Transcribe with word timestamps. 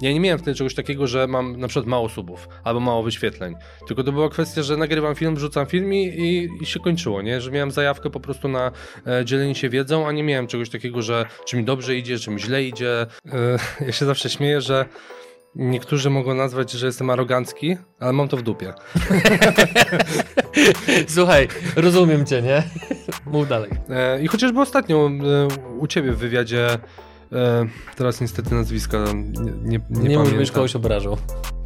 Ja 0.00 0.12
nie 0.12 0.20
miałem 0.20 0.38
wtedy 0.38 0.54
czegoś 0.54 0.74
takiego, 0.74 1.06
że 1.06 1.26
mam 1.26 1.60
na 1.60 1.68
przykład 1.68 1.86
mało 1.86 2.08
subów 2.08 2.48
albo 2.64 2.80
mało 2.80 3.02
wyświetleń. 3.02 3.54
Tylko 3.86 4.04
to 4.04 4.12
była 4.12 4.28
kwestia, 4.28 4.62
że 4.62 4.76
nagrywam 4.76 5.14
film, 5.14 5.34
wrzucam 5.34 5.66
film 5.66 5.94
i, 5.94 6.04
i, 6.06 6.48
i 6.62 6.66
się 6.66 6.80
kończyło, 6.80 7.22
nie? 7.22 7.40
Że 7.40 7.50
miałem 7.50 7.70
zajawkę 7.70 8.10
po 8.10 8.20
prostu 8.20 8.48
na 8.48 8.72
e, 9.06 9.24
dzielenie 9.24 9.54
się 9.54 9.68
wiedzą, 9.68 10.06
a 10.06 10.12
nie 10.12 10.22
miałem 10.22 10.46
czegoś 10.46 10.70
takiego, 10.70 11.02
że 11.02 11.26
czy 11.44 11.56
mi 11.56 11.64
dobrze 11.64 11.96
idzie, 11.96 12.18
czy 12.18 12.30
mi 12.30 12.40
źle 12.40 12.64
idzie. 12.64 13.00
E, 13.00 13.06
ja 13.86 13.92
się 13.92 14.06
zawsze 14.06 14.30
śmieję, 14.30 14.60
że 14.60 14.86
Niektórzy 15.58 16.10
mogą 16.10 16.34
nazwać, 16.34 16.70
że 16.70 16.86
jestem 16.86 17.10
arogancki, 17.10 17.76
ale 18.00 18.12
mam 18.12 18.28
to 18.28 18.36
w 18.36 18.42
dupie. 18.42 18.72
Słuchaj, 21.16 21.48
rozumiem 21.76 22.26
cię, 22.26 22.42
nie? 22.42 22.62
Mów 23.32 23.48
dalej. 23.48 23.70
E, 23.90 24.22
I 24.22 24.26
chociażby 24.26 24.60
ostatnio 24.60 25.10
e, 25.10 25.48
u 25.78 25.86
ciebie 25.86 26.12
w 26.12 26.18
wywiadzie, 26.18 26.68
e, 27.32 27.66
teraz 27.96 28.20
niestety 28.20 28.54
nazwiska 28.54 28.98
nie, 29.14 29.50
nie, 29.64 29.80
nie, 29.90 30.08
nie 30.08 30.18
mówisz, 30.18 30.52
kogoś 30.52 30.76
obrażał 30.76 31.16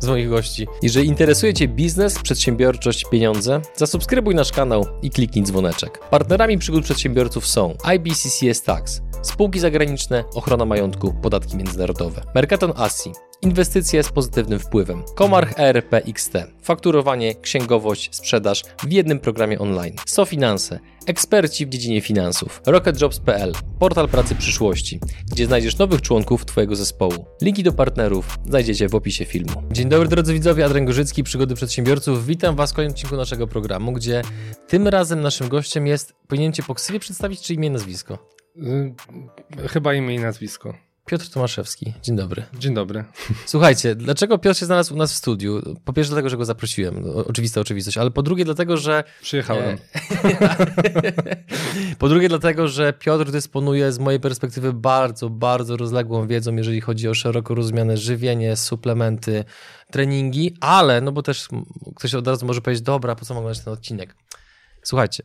z 0.00 0.06
moich 0.06 0.28
gości. 0.28 0.66
Jeżeli 0.82 1.08
interesuje 1.08 1.54
Cię 1.54 1.68
biznes, 1.68 2.18
przedsiębiorczość, 2.18 3.04
pieniądze, 3.10 3.60
zasubskrybuj 3.76 4.34
nasz 4.34 4.52
kanał 4.52 4.86
i 5.02 5.10
kliknij 5.10 5.44
dzwoneczek. 5.44 5.98
Partnerami 6.10 6.58
przygód 6.58 6.84
przedsiębiorców 6.84 7.46
są 7.46 7.74
IBCCS 7.84 8.62
Tax, 8.62 9.02
spółki 9.22 9.60
zagraniczne, 9.60 10.24
ochrona 10.34 10.64
majątku, 10.64 11.14
podatki 11.22 11.56
międzynarodowe, 11.56 12.22
Mercaton 12.34 12.72
Asi, 12.76 13.12
Inwestycje 13.42 14.02
z 14.02 14.12
pozytywnym 14.12 14.58
wpływem. 14.58 15.02
Komarch 15.14 15.58
ERP 15.58 15.94
XT. 15.94 16.32
Fakturowanie, 16.62 17.34
księgowość, 17.34 18.08
sprzedaż 18.12 18.64
w 18.82 18.92
jednym 18.92 19.18
programie 19.18 19.58
online. 19.58 19.94
SoFinanse. 20.06 20.78
Eksperci 21.06 21.66
w 21.66 21.68
dziedzinie 21.68 22.00
finansów. 22.00 22.62
RocketJobs.pl. 22.66 23.52
Portal 23.78 24.08
pracy 24.08 24.34
przyszłości, 24.34 25.00
gdzie 25.32 25.46
znajdziesz 25.46 25.78
nowych 25.78 26.02
członków 26.02 26.44
Twojego 26.44 26.76
zespołu. 26.76 27.24
Linki 27.42 27.62
do 27.62 27.72
partnerów 27.72 28.38
znajdziecie 28.46 28.88
w 28.88 28.94
opisie 28.94 29.24
filmu. 29.24 29.62
Dzień 29.72 29.88
dobry 29.90 30.08
drodzy 30.08 30.32
widzowie, 30.32 30.64
Adrian 30.64 30.84
Gorzycki, 30.84 31.24
Przygody 31.24 31.54
Przedsiębiorców. 31.54 32.26
Witam 32.26 32.56
Was 32.56 32.72
w 32.72 32.74
kolejnym 32.74 32.94
odcinku 32.94 33.16
naszego 33.16 33.46
programu, 33.46 33.92
gdzie 33.92 34.22
tym 34.66 34.88
razem 34.88 35.20
naszym 35.20 35.48
gościem 35.48 35.86
jest, 35.86 36.14
powinien 36.28 36.52
Cię 36.52 36.62
po 36.62 36.74
ksywie 36.74 37.00
przedstawić, 37.00 37.40
czy 37.40 37.54
imię 37.54 37.68
i 37.68 37.70
nazwisko? 37.70 38.18
Yy, 38.56 38.94
chyba 39.68 39.94
imię 39.94 40.14
i 40.14 40.18
nazwisko. 40.18 40.74
Piotr 41.10 41.28
Tomaszewski, 41.28 41.92
dzień 42.02 42.16
dobry. 42.16 42.42
Dzień 42.58 42.74
dobry. 42.74 43.04
Słuchajcie, 43.46 43.94
dlaczego 43.94 44.38
Piotr 44.38 44.60
się 44.60 44.66
znalazł 44.66 44.94
u 44.94 44.96
nas 44.96 45.12
w 45.12 45.16
studiu? 45.16 45.62
Po 45.84 45.92
pierwsze 45.92 46.10
dlatego, 46.10 46.28
że 46.28 46.36
go 46.36 46.44
zaprosiłem, 46.44 47.04
oczywista 47.26 47.60
oczywistość, 47.60 47.98
ale 47.98 48.10
po 48.10 48.22
drugie 48.22 48.44
dlatego, 48.44 48.76
że... 48.76 49.04
Przyjechałem. 49.22 49.78
po 51.98 52.08
drugie 52.08 52.28
dlatego, 52.28 52.68
że 52.68 52.92
Piotr 52.92 53.30
dysponuje 53.30 53.92
z 53.92 53.98
mojej 53.98 54.20
perspektywy 54.20 54.72
bardzo, 54.72 55.30
bardzo 55.30 55.76
rozległą 55.76 56.26
wiedzą, 56.26 56.56
jeżeli 56.56 56.80
chodzi 56.80 57.08
o 57.08 57.14
szeroko 57.14 57.54
rozumiane 57.54 57.96
żywienie, 57.96 58.56
suplementy, 58.56 59.44
treningi, 59.90 60.56
ale, 60.60 61.00
no 61.00 61.12
bo 61.12 61.22
też 61.22 61.48
ktoś 61.96 62.14
od 62.14 62.26
razu 62.26 62.46
może 62.46 62.60
powiedzieć, 62.60 62.84
dobra, 62.84 63.14
po 63.14 63.24
co 63.24 63.34
mam 63.34 63.38
oglądać 63.38 63.64
ten 63.64 63.72
odcinek? 63.72 64.16
Słuchajcie, 64.82 65.22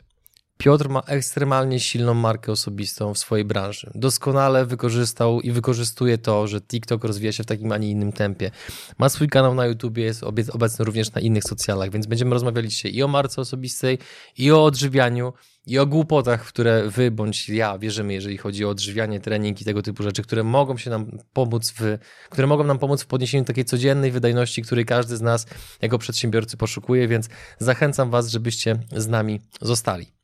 Piotr 0.58 0.88
ma 0.88 1.00
ekstremalnie 1.00 1.80
silną 1.80 2.14
markę 2.14 2.52
osobistą 2.52 3.14
w 3.14 3.18
swojej 3.18 3.44
branży. 3.44 3.90
Doskonale 3.94 4.66
wykorzystał 4.66 5.40
i 5.40 5.50
wykorzystuje 5.50 6.18
to, 6.18 6.46
że 6.46 6.60
TikTok 6.60 7.04
rozwija 7.04 7.32
się 7.32 7.42
w 7.42 7.46
takim, 7.46 7.72
a 7.72 7.78
nie 7.78 7.90
innym 7.90 8.12
tempie. 8.12 8.50
Ma 8.98 9.08
swój 9.08 9.28
kanał 9.28 9.54
na 9.54 9.66
YouTube, 9.66 9.98
jest 9.98 10.22
obecny 10.52 10.84
również 10.84 11.12
na 11.12 11.20
innych 11.20 11.44
socjalach, 11.44 11.90
więc 11.90 12.06
będziemy 12.06 12.30
rozmawiali 12.30 12.68
dzisiaj 12.68 12.94
i 12.94 13.02
o 13.02 13.08
marce 13.08 13.40
osobistej, 13.40 13.98
i 14.38 14.52
o 14.52 14.64
odżywianiu, 14.64 15.32
i 15.66 15.78
o 15.78 15.86
głupotach, 15.86 16.44
w 16.44 16.48
które 16.48 16.90
wy 16.90 17.10
bądź 17.10 17.48
ja 17.48 17.78
wierzymy, 17.78 18.12
jeżeli 18.12 18.38
chodzi 18.38 18.64
o 18.64 18.68
odżywianie, 18.68 19.20
trening 19.20 19.60
i 19.60 19.64
tego 19.64 19.82
typu 19.82 20.02
rzeczy, 20.02 20.22
które 20.22 20.42
mogą 20.42 20.76
się 20.76 20.90
nam 20.90 21.18
pomóc 21.32 21.72
w, 21.76 21.98
które 22.30 22.46
mogą 22.46 22.64
nam 22.64 22.78
pomóc 22.78 23.02
w 23.02 23.06
podniesieniu 23.06 23.44
takiej 23.44 23.64
codziennej 23.64 24.10
wydajności, 24.10 24.62
której 24.62 24.84
każdy 24.84 25.16
z 25.16 25.20
nas 25.20 25.46
jako 25.82 25.98
przedsiębiorcy 25.98 26.56
poszukuje, 26.56 27.08
więc 27.08 27.28
zachęcam 27.58 28.10
was, 28.10 28.28
żebyście 28.28 28.78
z 28.96 29.08
nami 29.08 29.40
zostali. 29.60 30.15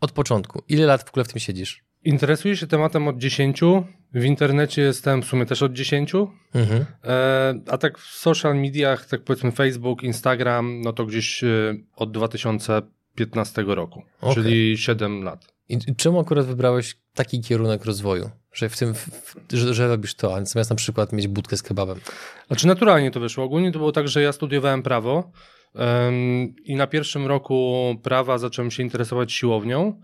Od 0.00 0.12
początku. 0.12 0.62
Ile 0.68 0.86
lat 0.86 1.02
w 1.02 1.08
ogóle 1.08 1.24
w 1.24 1.28
tym 1.28 1.40
siedzisz? 1.40 1.84
Interesuję 2.04 2.56
się 2.56 2.66
tematem 2.66 3.08
od 3.08 3.18
10. 3.18 3.60
W 4.14 4.24
internecie 4.24 4.82
jestem 4.82 5.22
w 5.22 5.26
sumie 5.26 5.46
też 5.46 5.62
od 5.62 5.72
10. 5.72 6.12
Mhm. 6.54 6.84
E, 7.04 7.54
a 7.68 7.78
tak 7.78 7.98
w 7.98 8.14
social 8.14 8.56
mediach, 8.56 9.06
tak 9.06 9.24
powiedzmy 9.24 9.52
Facebook, 9.52 10.02
Instagram, 10.02 10.80
no 10.80 10.92
to 10.92 11.06
gdzieś 11.06 11.44
e, 11.44 11.74
od 11.96 12.12
2015 12.12 13.64
roku, 13.66 14.02
okay. 14.20 14.34
czyli 14.34 14.78
7 14.78 15.22
lat. 15.22 15.46
I 15.68 15.96
czemu 15.96 16.20
akurat 16.20 16.46
wybrałeś 16.46 16.96
taki 17.14 17.40
kierunek 17.40 17.84
rozwoju? 17.84 18.30
Że 18.52 18.68
w 18.68 18.78
tym, 18.78 18.94
w, 18.94 19.34
że, 19.52 19.74
że, 19.74 19.88
robisz 19.88 20.14
to, 20.14 20.36
a 20.36 20.44
zamiast 20.44 20.70
na 20.70 20.76
przykład 20.76 21.12
mieć 21.12 21.28
budkę 21.28 21.56
z 21.56 21.62
kebabem? 21.62 22.00
Znaczy 22.46 22.66
naturalnie 22.66 23.10
to 23.10 23.20
wyszło. 23.20 23.44
Ogólnie 23.44 23.72
to 23.72 23.78
było 23.78 23.92
tak, 23.92 24.08
że 24.08 24.22
ja 24.22 24.32
studiowałem 24.32 24.82
prawo 24.82 25.32
i 26.64 26.74
na 26.74 26.86
pierwszym 26.86 27.26
roku 27.26 27.94
prawa 28.02 28.38
zacząłem 28.38 28.70
się 28.70 28.82
interesować 28.82 29.32
siłownią. 29.32 30.00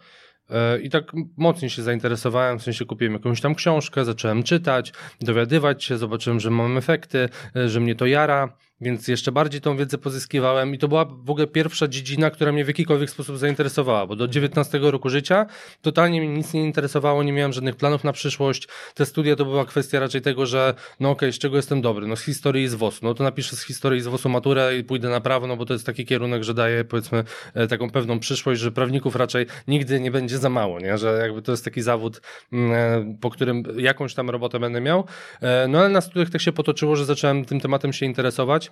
E, 0.51 0.81
I 0.81 0.91
tak 0.91 1.13
mocniej 1.37 1.71
się 1.71 1.83
zainteresowałem, 1.83 2.59
w 2.59 2.63
sensie 2.63 2.85
kupiłem 2.85 3.13
jakąś 3.13 3.41
tam 3.41 3.55
książkę, 3.55 4.05
zacząłem 4.05 4.43
czytać, 4.43 4.93
dowiadywać 5.21 5.85
się, 5.85 5.99
zobaczyłem, 5.99 6.41
że 6.41 6.51
mam 6.51 6.79
efekty, 6.79 7.29
e, 7.57 7.69
że 7.69 7.81
mnie 7.81 7.95
to 7.95 8.07
jara 8.07 8.57
więc 8.81 9.09
jeszcze 9.09 9.33
bardziej 9.33 9.61
tą 9.61 9.77
wiedzę 9.77 9.99
pozyskiwałem 9.99 10.75
i 10.75 10.79
to 10.79 10.89
była 10.89 11.05
w 11.05 11.31
ogóle 11.31 11.47
pierwsza 11.47 11.89
dziedzina, 11.89 12.31
która 12.31 12.53
mnie 12.53 12.65
w 12.65 12.69
jakikolwiek 12.69 13.11
sposób 13.11 13.39
zainteresowała, 13.39 14.07
bo 14.07 14.17
do 14.17 14.29
19 14.29 14.79
roku 14.83 15.09
życia 15.09 15.47
totalnie 15.83 16.21
mnie 16.21 16.37
nic 16.37 16.55
nie 16.55 16.65
interesowało, 16.65 17.23
nie 17.23 17.33
miałem 17.33 17.53
żadnych 17.53 17.77
planów 17.77 18.05
na 18.05 18.13
przyszłość. 18.13 18.69
Te 18.95 19.07
studia 19.07 19.37
to 19.37 19.45
była 19.45 19.65
kwestia 19.65 20.01
raczej 20.01 20.23
tego, 20.23 20.47
że 20.47 20.75
no 21.01 21.11
okej, 21.11 21.29
okay, 21.29 21.33
z 21.33 21.39
czego 21.39 21.57
jestem 21.57 21.81
dobry? 21.83 22.07
No 22.07 22.17
z 22.17 22.23
historii 22.23 22.65
i 22.65 22.69
z 22.69 22.75
WOS-u. 22.75 23.05
No 23.05 23.15
to 23.15 23.25
napiszę 23.25 23.57
z 23.57 23.63
historii 23.63 23.99
i 23.99 24.03
z 24.03 24.07
WOS-u 24.07 24.29
maturę 24.29 24.79
i 24.79 24.85
pójdę 24.85 25.09
na 25.09 25.21
prawo, 25.21 25.47
no 25.47 25.57
bo 25.57 25.67
to 25.67 25.73
jest 25.73 25.87
taki 25.87 26.07
kierunek, 26.07 26.45
że 26.45 26.55
daje 26.55 26.85
powiedzmy 26.85 27.25
e, 27.55 27.67
taką 27.67 27.91
pewną 27.91 28.19
przyszłość, 28.21 28.61
że 28.61 28.73
prawników 28.73 29.17
raczej 29.17 29.47
nigdy 29.69 30.01
nie 30.01 30.11
będzie 30.11 30.39
za 30.39 30.51
mało, 30.51 30.81
nie? 30.81 30.99
Że 30.99 31.19
jakby 31.23 31.43
to 31.43 31.53
jest 31.53 31.65
taki 31.65 31.83
zawód, 31.83 32.21
mm, 32.53 32.73
e, 32.73 33.17
po 33.21 33.31
którym 33.31 33.63
jakąś 33.77 34.15
tam 34.15 34.31
robotę 34.31 34.59
będę 34.59 34.81
miał. 34.81 35.05
E, 35.41 35.69
no 35.69 35.79
ale 35.79 35.89
na 35.89 36.01
studiach 36.01 36.31
tak 36.31 36.41
się 36.41 36.53
potoczyło, 36.53 36.97
że 36.97 37.05
zacząłem 37.05 37.45
tym 37.45 37.61
tematem 37.61 37.93
się 37.93 38.07
interesować. 38.07 38.66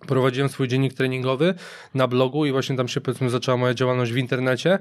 Prowadziłem 0.00 0.48
swój 0.48 0.68
dziennik 0.68 0.94
treningowy 0.94 1.54
na 1.94 2.08
blogu 2.08 2.46
i 2.46 2.52
właśnie 2.52 2.76
tam 2.76 2.88
się 2.88 3.00
powiedzmy 3.00 3.30
zaczęła 3.30 3.56
moja 3.56 3.74
działalność 3.74 4.12
w 4.12 4.16
internecie. 4.16 4.78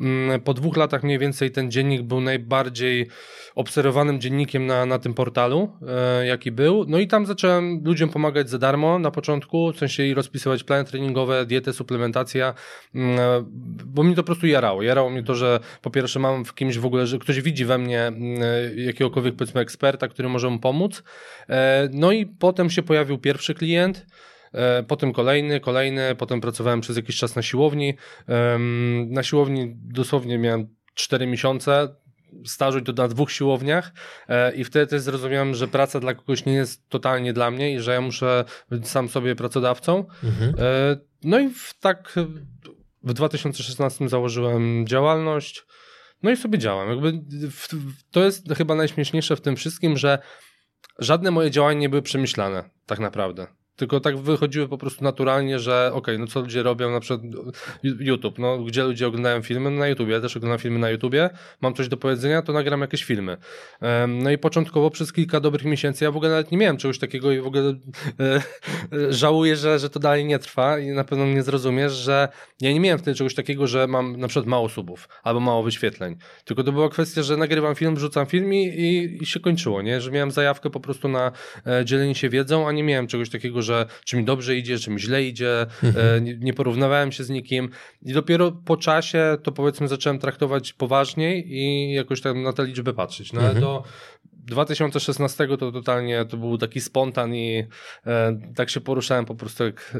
Mm, 0.00 0.40
po 0.40 0.54
dwóch 0.54 0.76
latach 0.76 1.02
mniej 1.02 1.18
więcej 1.18 1.50
ten 1.50 1.70
dziennik 1.70 2.02
był 2.02 2.20
najbardziej 2.20 3.08
obserwowanym 3.54 4.20
dziennikiem 4.20 4.66
na, 4.66 4.86
na 4.86 4.98
tym 4.98 5.14
portalu, 5.14 5.72
e, 6.20 6.26
jaki 6.26 6.52
był. 6.52 6.84
No 6.88 6.98
i 6.98 7.06
tam 7.06 7.26
zacząłem 7.26 7.84
ludziom 7.84 8.10
pomagać 8.10 8.50
za 8.50 8.58
darmo 8.58 8.98
na 8.98 9.10
początku, 9.10 9.72
w 9.72 9.78
sensie 9.78 10.02
i 10.02 10.14
rozpisywać 10.14 10.64
plany 10.64 10.84
treningowe, 10.84 11.46
dietę, 11.46 11.72
suplementacja, 11.72 12.54
mm, 12.94 13.18
e, 13.18 13.44
bo 13.86 14.02
mnie 14.02 14.14
to 14.14 14.22
po 14.22 14.26
prostu 14.26 14.46
jarało. 14.46 14.82
Jarało 14.82 15.10
mnie 15.10 15.22
to, 15.22 15.34
że 15.34 15.60
po 15.82 15.90
pierwsze 15.90 16.18
mam 16.18 16.44
w 16.44 16.54
kimś 16.54 16.78
w 16.78 16.86
ogóle, 16.86 17.06
że 17.06 17.18
ktoś 17.18 17.40
widzi 17.40 17.64
we 17.64 17.78
mnie 17.78 18.02
mm, 18.02 18.42
e, 18.42 18.74
jakiegokolwiek 18.74 19.36
powiedzmy 19.36 19.60
eksperta, 19.60 20.08
który 20.08 20.28
może 20.28 20.50
mu 20.50 20.58
pomóc. 20.58 21.02
No 21.90 22.12
i 22.12 22.26
potem 22.26 22.70
się 22.70 22.82
pojawił 22.82 23.18
pierwszy 23.18 23.54
klient, 23.54 24.06
potem 24.88 25.12
kolejny, 25.12 25.60
kolejny, 25.60 26.14
potem 26.14 26.40
pracowałem 26.40 26.80
przez 26.80 26.96
jakiś 26.96 27.16
czas 27.16 27.36
na 27.36 27.42
siłowni. 27.42 27.94
Na 29.06 29.22
siłowni 29.22 29.72
dosłownie 29.76 30.38
miałem 30.38 30.68
4 30.94 31.26
miesiące, 31.26 31.88
stażu 32.46 32.80
to 32.80 32.92
na 32.92 33.08
dwóch 33.08 33.32
siłowniach 33.32 33.92
e, 34.28 34.54
i 34.54 34.64
wtedy 34.64 34.86
też 34.86 35.02
zrozumiałem, 35.02 35.54
że 35.54 35.68
praca 35.68 36.00
dla 36.00 36.14
kogoś 36.14 36.44
nie 36.44 36.52
jest 36.52 36.88
totalnie 36.88 37.32
dla 37.32 37.50
mnie 37.50 37.74
i 37.74 37.80
że 37.80 37.92
ja 37.92 38.00
muszę 38.00 38.44
być 38.70 38.88
sam 38.88 39.08
sobie 39.08 39.36
pracodawcą. 39.36 40.04
Mhm. 40.24 40.54
E, 40.58 40.96
no 41.24 41.38
i 41.38 41.48
w, 41.48 41.74
tak 41.80 42.14
w 43.02 43.12
2016 43.12 44.08
założyłem 44.08 44.86
działalność, 44.86 45.66
no 46.22 46.30
i 46.30 46.36
sobie 46.36 46.58
działam. 46.58 46.88
Jakby 46.88 47.12
to 48.10 48.24
jest 48.24 48.54
chyba 48.56 48.74
najśmieszniejsze 48.74 49.36
w 49.36 49.40
tym 49.40 49.56
wszystkim, 49.56 49.96
że 49.96 50.18
żadne 50.98 51.30
moje 51.30 51.50
działania 51.50 51.80
nie 51.80 51.88
były 51.88 52.02
przemyślane 52.02 52.70
tak 52.86 52.98
naprawdę 52.98 53.46
tylko 53.78 54.00
tak 54.00 54.18
wychodziły 54.18 54.68
po 54.68 54.78
prostu 54.78 55.04
naturalnie, 55.04 55.58
że 55.58 55.86
okej, 55.86 55.98
okay, 55.98 56.18
no 56.18 56.26
co 56.26 56.40
ludzie 56.40 56.62
robią, 56.62 56.90
na 56.90 57.00
przykład 57.00 57.20
YouTube, 57.82 58.38
no 58.38 58.58
gdzie 58.58 58.84
ludzie 58.84 59.06
oglądają 59.06 59.42
filmy? 59.42 59.70
No 59.70 59.78
na 59.78 59.88
YouTube, 59.88 60.08
ja 60.08 60.20
też 60.20 60.36
oglądam 60.36 60.58
filmy 60.58 60.78
na 60.78 60.90
YouTubie, 60.90 61.30
mam 61.60 61.74
coś 61.74 61.88
do 61.88 61.96
powiedzenia, 61.96 62.42
to 62.42 62.52
nagram 62.52 62.80
jakieś 62.80 63.04
filmy. 63.04 63.36
No 64.08 64.30
i 64.30 64.38
początkowo 64.38 64.90
przez 64.90 65.12
kilka 65.12 65.40
dobrych 65.40 65.64
miesięcy 65.64 66.04
ja 66.04 66.10
w 66.10 66.16
ogóle 66.16 66.30
nawet 66.30 66.52
nie 66.52 66.58
miałem 66.58 66.76
czegoś 66.76 66.98
takiego 66.98 67.32
i 67.32 67.40
w 67.40 67.46
ogóle 67.46 67.62
e, 67.62 68.42
e, 68.92 69.12
żałuję, 69.12 69.56
że, 69.56 69.78
że 69.78 69.90
to 69.90 70.00
dalej 70.00 70.24
nie 70.24 70.38
trwa 70.38 70.78
i 70.78 70.86
na 70.86 71.04
pewno 71.04 71.26
mnie 71.26 71.42
zrozumiesz, 71.42 71.92
że 71.92 72.28
ja 72.60 72.72
nie 72.72 72.80
miałem 72.80 72.98
wtedy 72.98 73.14
czegoś 73.14 73.34
takiego, 73.34 73.66
że 73.66 73.86
mam 73.86 74.16
na 74.16 74.28
przykład 74.28 74.46
mało 74.46 74.68
subów 74.68 75.08
albo 75.22 75.40
mało 75.40 75.62
wyświetleń, 75.62 76.16
tylko 76.44 76.64
to 76.64 76.72
była 76.72 76.88
kwestia, 76.88 77.22
że 77.22 77.36
nagrywam 77.36 77.74
film, 77.74 77.94
wrzucam 77.94 78.26
film 78.26 78.54
i, 78.54 78.66
i, 78.66 79.22
i 79.22 79.26
się 79.26 79.40
kończyło, 79.40 79.82
nie? 79.82 80.00
Że 80.00 80.10
miałem 80.10 80.30
zajawkę 80.30 80.70
po 80.70 80.80
prostu 80.80 81.08
na 81.08 81.32
e, 81.66 81.84
dzielenie 81.84 82.14
się 82.14 82.28
wiedzą, 82.28 82.68
a 82.68 82.72
nie 82.72 82.82
miałem 82.82 83.06
czegoś 83.06 83.30
takiego, 83.30 83.62
że 83.68 83.86
czy 84.04 84.16
mi 84.16 84.24
dobrze 84.24 84.56
idzie, 84.56 84.78
czy 84.78 84.90
mi 84.90 85.00
źle 85.00 85.24
idzie, 85.24 85.66
mhm. 85.82 86.16
E, 86.16 86.20
nie, 86.20 86.36
nie, 86.36 86.54
porównywałem 86.54 87.12
się 87.12 87.24
z 87.24 87.30
nikim 87.30 87.68
i 88.02 88.12
dopiero 88.12 88.52
po 88.52 88.76
czasie 88.76 89.36
to 89.42 89.52
powiedzmy 89.52 89.88
zacząłem 89.88 90.18
traktować 90.18 90.72
poważniej 90.72 91.52
i 91.52 91.92
jakoś 91.92 92.20
tam 92.20 92.42
na 92.42 92.52
te 92.52 92.64
liczby 92.64 92.94
patrzeć. 92.94 93.32
No 93.32 93.40
ale 93.40 93.50
mhm. 93.50 93.64
to 93.64 93.82
2016 94.34 95.48
to 95.48 95.72
totalnie 95.72 96.24
to 96.24 96.36
był 96.36 96.58
taki 96.58 96.80
spontan 96.80 97.34
i 97.34 97.64
e, 98.06 98.40
tak 98.54 98.70
się 98.70 98.80
poruszałem 98.80 99.24
po 99.24 99.34
prostu 99.34 99.64
jak 99.64 99.94
e, 99.94 99.98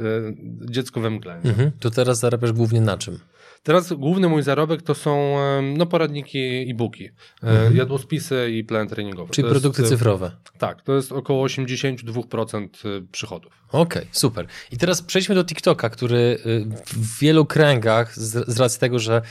dziecko 0.71 1.01
we 1.01 1.11
mgle. 1.11 1.35
Mhm. 1.35 1.71
To 1.81 1.91
teraz 1.91 2.19
zarabiasz 2.19 2.53
głównie 2.53 2.81
na 2.81 2.99
czym? 2.99 3.19
Teraz 3.63 3.93
główny 3.93 4.29
mój 4.29 4.43
zarobek 4.43 4.83
to 4.83 4.95
są 4.95 5.37
no, 5.77 5.87
poradniki 5.87 6.71
e-booki, 6.71 7.09
mhm. 7.43 7.77
jadłospisy 7.77 8.51
i 8.51 8.65
plan 8.65 8.89
treningowy. 8.89 9.33
Czyli 9.33 9.49
to 9.49 9.51
produkty 9.51 9.83
jest, 9.83 9.93
cyfrowe. 9.93 10.31
Tak, 10.59 10.83
to 10.83 10.95
jest 10.95 11.13
około 11.13 11.47
82% 11.47 12.69
przychodów. 13.13 13.53
Okej, 13.69 14.03
okay, 14.03 14.07
super. 14.13 14.47
I 14.73 14.77
teraz 14.77 15.03
przejdźmy 15.03 15.35
do 15.35 15.45
TikToka, 15.45 15.91
który 15.91 16.39
w 16.87 17.19
wielu 17.19 17.47
kręgach, 17.47 18.19
z, 18.19 18.49
z 18.49 18.61
racji 18.61 18.81
tego, 18.81 18.99
że 18.99 19.23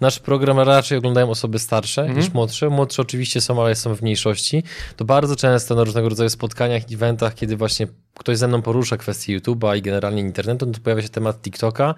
nasz 0.00 0.18
program 0.18 0.58
raczej 0.58 0.98
oglądają 0.98 1.30
osoby 1.30 1.58
starsze 1.58 2.02
mhm. 2.02 2.20
niż 2.20 2.34
młodsze. 2.34 2.68
Młodsze 2.68 3.02
oczywiście 3.02 3.40
są, 3.40 3.62
ale 3.62 3.74
są 3.74 3.94
w 3.94 4.02
mniejszości. 4.02 4.62
To 4.96 5.04
bardzo 5.04 5.36
często 5.36 5.74
na 5.74 5.84
różnego 5.84 6.08
rodzaju 6.08 6.30
spotkaniach, 6.30 6.82
eventach, 6.92 7.34
kiedy 7.34 7.56
właśnie 7.56 7.86
ktoś 8.18 8.38
ze 8.38 8.48
mną 8.48 8.62
porusza 8.62 8.96
kwestię 8.96 9.40
YouTube'a 9.40 9.76
i 9.76 9.82
generalnie 9.82 10.22
internetu, 10.22 10.66
no 10.66 10.72
to 10.72 10.80
pojawia 10.80 11.02
się 11.02 11.08
temat 11.08 11.42
TikToka. 11.42 11.94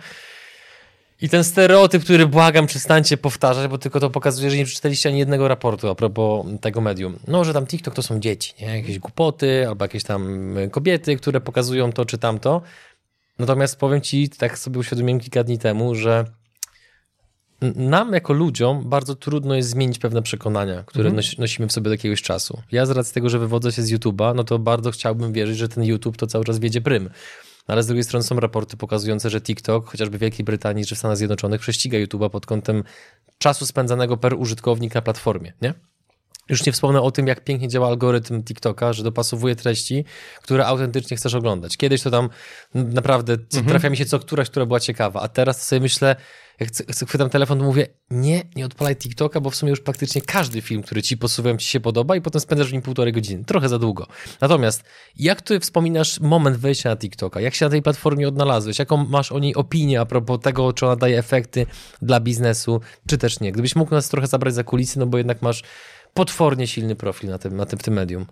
I 1.23 1.29
ten 1.29 1.45
stereotyp, 1.45 2.05
który 2.05 2.27
błagam, 2.27 2.67
przestańcie 2.67 3.17
powtarzać, 3.17 3.71
bo 3.71 3.79
tylko 3.79 4.01
to 4.01 4.11
pokazuje, 4.11 4.51
że 4.51 4.57
nie 4.57 4.65
przeczytaliście 4.65 5.09
ani 5.09 5.19
jednego 5.19 5.49
raportu 5.49 5.89
a 5.89 5.95
propos 5.95 6.47
tego 6.61 6.81
medium. 6.81 7.19
No, 7.29 7.45
że 7.45 7.53
tam 7.53 7.67
TikTok 7.67 7.95
to 7.95 8.03
są 8.03 8.21
dzieci, 8.21 8.55
nie? 8.61 8.77
jakieś 8.77 8.99
głupoty 8.99 9.69
albo 9.69 9.85
jakieś 9.85 10.05
tam 10.05 10.55
kobiety, 10.71 11.17
które 11.17 11.41
pokazują 11.41 11.93
to 11.93 12.05
czy 12.05 12.19
tamto. 12.19 12.63
Natomiast 13.39 13.79
powiem 13.79 14.01
ci, 14.01 14.29
tak 14.29 14.59
sobie 14.59 14.79
uświadomiłem 14.79 15.21
kilka 15.21 15.45
dni 15.45 15.59
temu, 15.59 15.95
że 15.95 16.25
nam 17.77 18.13
jako 18.13 18.33
ludziom 18.33 18.89
bardzo 18.89 19.15
trudno 19.15 19.55
jest 19.55 19.69
zmienić 19.69 19.99
pewne 19.99 20.23
przekonania, 20.23 20.83
które 20.87 21.11
mhm. 21.11 21.27
nosimy 21.39 21.69
w 21.69 21.73
sobie 21.73 21.85
do 21.85 21.91
jakiegoś 21.91 22.23
czasu. 22.23 22.63
Ja 22.73 22.87
z 22.87 22.91
racji 22.91 23.15
tego, 23.15 23.29
że 23.29 23.39
wywodzę 23.39 23.73
się 23.73 23.83
z 23.83 23.93
YouTube'a, 23.93 24.35
no 24.35 24.45
to 24.45 24.59
bardzo 24.59 24.91
chciałbym 24.91 25.33
wierzyć, 25.33 25.59
że 25.59 25.69
ten 25.69 25.85
YouTube 25.85 26.17
to 26.17 26.27
cały 26.27 26.45
czas 26.45 26.59
wiedzie 26.59 26.81
prym. 26.81 27.11
No 27.69 27.73
ale 27.73 27.83
z 27.83 27.87
drugiej 27.87 28.05
strony 28.05 28.23
są 28.23 28.41
raporty 28.41 28.77
pokazujące, 28.77 29.31
że 29.31 29.41
TikTok, 29.41 29.91
chociażby 29.91 30.19
w 30.19 30.21
Wielkiej 30.21 30.45
Brytanii 30.45 30.87
czy 30.87 30.95
w 30.95 30.99
Stanach 30.99 31.17
Zjednoczonych, 31.17 31.61
prześciga 31.61 31.99
YouTube'a 31.99 32.31
pod 32.31 32.47
kątem 32.47 32.85
czasu 33.39 33.67
spędzanego 33.67 34.17
per 34.17 34.35
użytkownik 34.35 34.95
na 34.95 35.03
platformie, 35.03 35.53
nie? 35.62 35.75
Już 36.50 36.67
nie 36.67 36.73
wspomnę 36.73 37.02
o 37.02 37.11
tym, 37.11 37.26
jak 37.26 37.44
pięknie 37.44 37.69
działa 37.69 37.88
algorytm 37.88 38.43
TikToka, 38.43 38.93
że 38.93 39.02
dopasowuje 39.02 39.56
treści, 39.56 40.05
które 40.43 40.67
autentycznie 40.67 41.17
chcesz 41.17 41.35
oglądać. 41.35 41.76
Kiedyś 41.76 42.02
to 42.02 42.11
tam 42.11 42.29
naprawdę 42.75 43.32
mhm. 43.32 43.67
trafia 43.67 43.91
mi 43.91 43.97
się 43.97 44.05
co 44.05 44.19
któraś, 44.19 44.50
która 44.50 44.67
była 44.67 44.81
ciekawa, 44.81 45.20
a 45.20 45.29
teraz 45.29 45.67
sobie 45.67 45.81
myślę, 45.81 46.17
jak 46.61 46.70
chwytam 47.08 47.31
telefon, 47.31 47.58
to 47.58 47.64
mówię, 47.64 47.87
nie, 48.11 48.43
nie 48.56 48.67
odpalaj 48.67 48.97
TikToka, 48.97 49.41
bo 49.41 49.50
w 49.50 49.56
sumie 49.56 49.70
już 49.70 49.81
praktycznie 49.81 50.23
każdy 50.23 50.61
film, 50.61 50.82
który 50.82 51.02
ci 51.02 51.17
posuwam, 51.17 51.58
ci 51.58 51.69
się 51.69 51.81
podoba 51.81 52.17
i 52.17 52.20
potem 52.20 52.41
spędzasz 52.41 52.69
w 52.69 52.73
nim 52.73 52.82
półtorej 52.82 53.12
godziny. 53.12 53.44
Trochę 53.44 53.69
za 53.69 53.79
długo. 53.79 54.06
Natomiast 54.41 54.85
jak 55.17 55.43
ty 55.43 55.61
wspominasz 55.61 56.20
moment 56.20 56.56
wejścia 56.56 56.91
na 56.91 56.97
TikToka? 56.97 57.41
Jak 57.41 57.55
się 57.55 57.67
na 57.67 57.70
tej 57.70 57.82
platformie 57.82 58.29
odnalazłeś? 58.29 58.79
Jaką 58.79 58.97
masz 58.97 59.32
o 59.32 59.38
niej 59.38 59.55
opinię 59.55 60.00
a 60.00 60.06
propos 60.06 60.41
tego, 60.41 60.73
czy 60.73 60.87
ona 60.87 60.97
daje 60.97 61.19
efekty 61.19 61.67
dla 62.02 62.20
biznesu, 62.20 62.81
czy 63.08 63.19
też 63.19 63.41
nie? 63.41 63.52
Gdybyś 63.52 63.76
mógł 63.76 63.94
nas 63.94 64.08
trochę 64.08 64.26
zabrać 64.26 64.55
za 64.55 64.64
kulisy, 64.64 64.99
no 64.99 65.06
bo 65.06 65.19
jednak 65.19 65.43
masz 65.43 65.62
potwornie 66.15 66.67
silny 66.67 66.97
profil 66.97 67.31
na 67.31 67.39
tym, 67.39 67.57
na 67.57 67.67
tym, 67.67 67.79
w 67.79 67.83
tym 67.83 67.95
medium. 67.95 68.27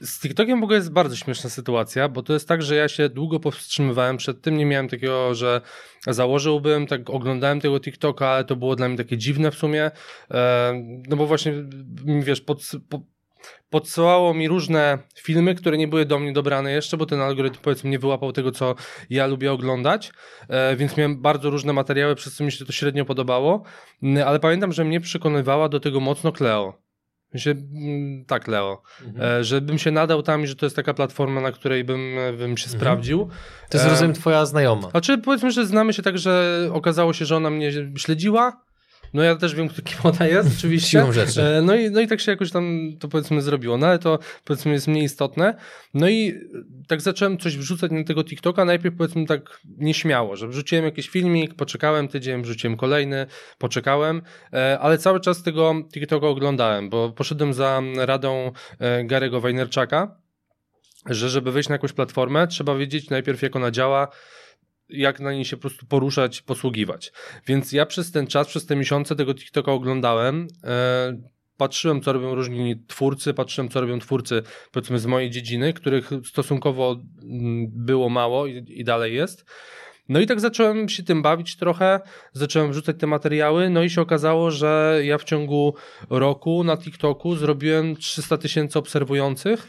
Z 0.00 0.20
TikTokiem 0.20 0.60
w 0.60 0.62
ogóle 0.62 0.78
jest 0.78 0.92
bardzo 0.92 1.16
śmieszna 1.16 1.50
sytuacja, 1.50 2.08
bo 2.08 2.22
to 2.22 2.32
jest 2.32 2.48
tak, 2.48 2.62
że 2.62 2.76
ja 2.76 2.88
się 2.88 3.08
długo 3.08 3.40
powstrzymywałem 3.40 4.16
przed 4.16 4.42
tym, 4.42 4.56
nie 4.56 4.66
miałem 4.66 4.88
takiego, 4.88 5.34
że 5.34 5.60
założyłbym, 6.06 6.86
tak 6.86 7.10
oglądałem 7.10 7.60
tego 7.60 7.80
TikToka, 7.80 8.28
ale 8.28 8.44
to 8.44 8.56
było 8.56 8.76
dla 8.76 8.88
mnie 8.88 8.98
takie 8.98 9.18
dziwne 9.18 9.50
w 9.50 9.54
sumie, 9.54 9.90
e, 10.30 10.72
no 11.08 11.16
bo 11.16 11.26
właśnie, 11.26 11.52
wiesz, 12.22 12.40
pod, 12.40 12.62
pod 12.88 13.00
podsyłało 13.70 14.34
mi 14.34 14.48
różne 14.48 14.98
filmy, 15.14 15.54
które 15.54 15.78
nie 15.78 15.88
były 15.88 16.06
do 16.06 16.18
mnie 16.18 16.32
dobrane 16.32 16.72
jeszcze, 16.72 16.96
bo 16.96 17.06
ten 17.06 17.20
algorytm 17.20 17.58
powiedzmy 17.62 17.90
nie 17.90 17.98
wyłapał 17.98 18.32
tego, 18.32 18.52
co 18.52 18.74
ja 19.10 19.26
lubię 19.26 19.52
oglądać, 19.52 20.12
e, 20.48 20.76
więc 20.76 20.96
miałem 20.96 21.22
bardzo 21.22 21.50
różne 21.50 21.72
materiały, 21.72 22.14
przez 22.14 22.34
co 22.34 22.44
mi 22.44 22.52
się 22.52 22.64
to 22.64 22.72
średnio 22.72 23.04
podobało, 23.04 23.62
ale 24.26 24.40
pamiętam, 24.40 24.72
że 24.72 24.84
mnie 24.84 25.00
przekonywała 25.00 25.68
do 25.68 25.80
tego 25.80 26.00
mocno 26.00 26.32
Cleo. 26.32 26.87
Się, 27.34 27.50
mm, 27.50 28.24
tak, 28.24 28.48
Leo. 28.48 28.82
Mhm. 29.06 29.40
E, 29.40 29.44
żebym 29.44 29.78
się 29.78 29.90
nadał 29.90 30.22
tam 30.22 30.42
i 30.42 30.46
że 30.46 30.56
to 30.56 30.66
jest 30.66 30.76
taka 30.76 30.94
platforma, 30.94 31.40
na 31.40 31.52
której 31.52 31.84
bym, 31.84 32.14
bym 32.38 32.56
się 32.56 32.64
mhm. 32.64 32.80
sprawdził. 32.80 33.28
To 33.70 33.78
jest, 33.78 33.86
e, 33.86 33.90
rozumiem, 33.90 34.12
twoja 34.12 34.46
znajoma. 34.46 34.88
A 34.92 35.00
czy 35.00 35.18
powiedzmy, 35.18 35.50
że 35.50 35.66
znamy 35.66 35.92
się 35.92 36.02
tak, 36.02 36.18
że 36.18 36.68
okazało 36.72 37.12
się, 37.12 37.24
że 37.24 37.36
ona 37.36 37.50
mnie 37.50 37.72
śledziła, 37.96 38.67
no 39.14 39.22
ja 39.22 39.36
też 39.36 39.54
wiem, 39.54 39.68
kim 39.68 39.98
ona 40.04 40.26
jest, 40.26 40.58
oczywiście. 40.58 40.90
Siłą 40.90 41.12
rzeczy. 41.12 41.42
E, 41.42 41.62
no 41.62 41.74
i, 41.74 41.90
no 41.90 42.00
i 42.00 42.06
tak 42.06 42.20
się 42.20 42.30
jakoś 42.30 42.50
tam 42.50 42.80
to 43.00 43.08
powiedzmy 43.08 43.42
zrobiło, 43.42 43.78
no 43.78 43.86
ale 43.86 43.98
to 43.98 44.18
powiedzmy 44.44 44.72
jest 44.72 44.88
mniej 44.88 45.04
istotne. 45.04 45.54
No 45.94 46.08
i 46.08 46.34
tak 46.88 47.00
zacząłem 47.00 47.38
coś 47.38 47.56
wrzucać 47.56 47.90
na 47.90 48.04
tego 48.04 48.24
TikToka, 48.24 48.64
najpierw 48.64 48.96
powiedzmy 48.96 49.26
tak 49.26 49.60
nieśmiało, 49.78 50.36
że 50.36 50.48
wrzuciłem 50.48 50.84
jakiś 50.84 51.08
filmik, 51.08 51.54
poczekałem 51.54 52.08
tydzień, 52.08 52.42
wrzuciłem 52.42 52.76
kolejny, 52.76 53.26
poczekałem, 53.58 54.22
e, 54.52 54.78
ale 54.78 54.98
cały 54.98 55.20
czas 55.20 55.42
tego 55.42 55.74
TikToka 55.92 56.26
oglądałem, 56.26 56.90
bo 56.90 57.12
poszedłem 57.12 57.54
za 57.54 57.82
radą 57.96 58.52
e, 58.78 59.04
Garego 59.04 59.40
Wajnerczaka, 59.40 60.16
że 61.06 61.28
żeby 61.28 61.52
wejść 61.52 61.68
na 61.68 61.74
jakąś 61.74 61.92
platformę, 61.92 62.46
trzeba 62.46 62.74
wiedzieć 62.74 63.10
najpierw 63.10 63.42
jak 63.42 63.56
ona 63.56 63.70
działa, 63.70 64.08
jak 64.88 65.20
na 65.20 65.32
niej 65.32 65.44
się 65.44 65.56
po 65.56 65.60
prostu 65.60 65.86
poruszać, 65.86 66.42
posługiwać. 66.42 67.12
Więc 67.46 67.72
ja 67.72 67.86
przez 67.86 68.12
ten 68.12 68.26
czas, 68.26 68.48
przez 68.48 68.66
te 68.66 68.76
miesiące 68.76 69.16
tego 69.16 69.34
TikToka 69.34 69.72
oglądałem, 69.72 70.48
e, 70.64 71.22
patrzyłem, 71.56 72.00
co 72.00 72.12
robią 72.12 72.34
różni 72.34 72.84
twórcy, 72.86 73.34
patrzyłem, 73.34 73.68
co 73.68 73.80
robią 73.80 73.98
twórcy, 73.98 74.42
powiedzmy, 74.72 74.98
z 74.98 75.06
mojej 75.06 75.30
dziedziny, 75.30 75.72
których 75.72 76.10
stosunkowo 76.24 76.96
mm, 77.22 77.66
było 77.70 78.08
mało 78.08 78.46
i, 78.46 78.64
i 78.68 78.84
dalej 78.84 79.14
jest. 79.14 79.44
No 80.08 80.20
i 80.20 80.26
tak 80.26 80.40
zacząłem 80.40 80.88
się 80.88 81.02
tym 81.02 81.22
bawić 81.22 81.56
trochę, 81.56 82.00
zacząłem 82.32 82.70
wrzucać 82.70 82.96
te 82.98 83.06
materiały, 83.06 83.70
no 83.70 83.82
i 83.82 83.90
się 83.90 84.00
okazało, 84.00 84.50
że 84.50 85.00
ja 85.04 85.18
w 85.18 85.24
ciągu 85.24 85.74
roku 86.10 86.64
na 86.64 86.76
TikToku 86.76 87.36
zrobiłem 87.36 87.96
300 87.96 88.38
tysięcy 88.38 88.78
obserwujących. 88.78 89.68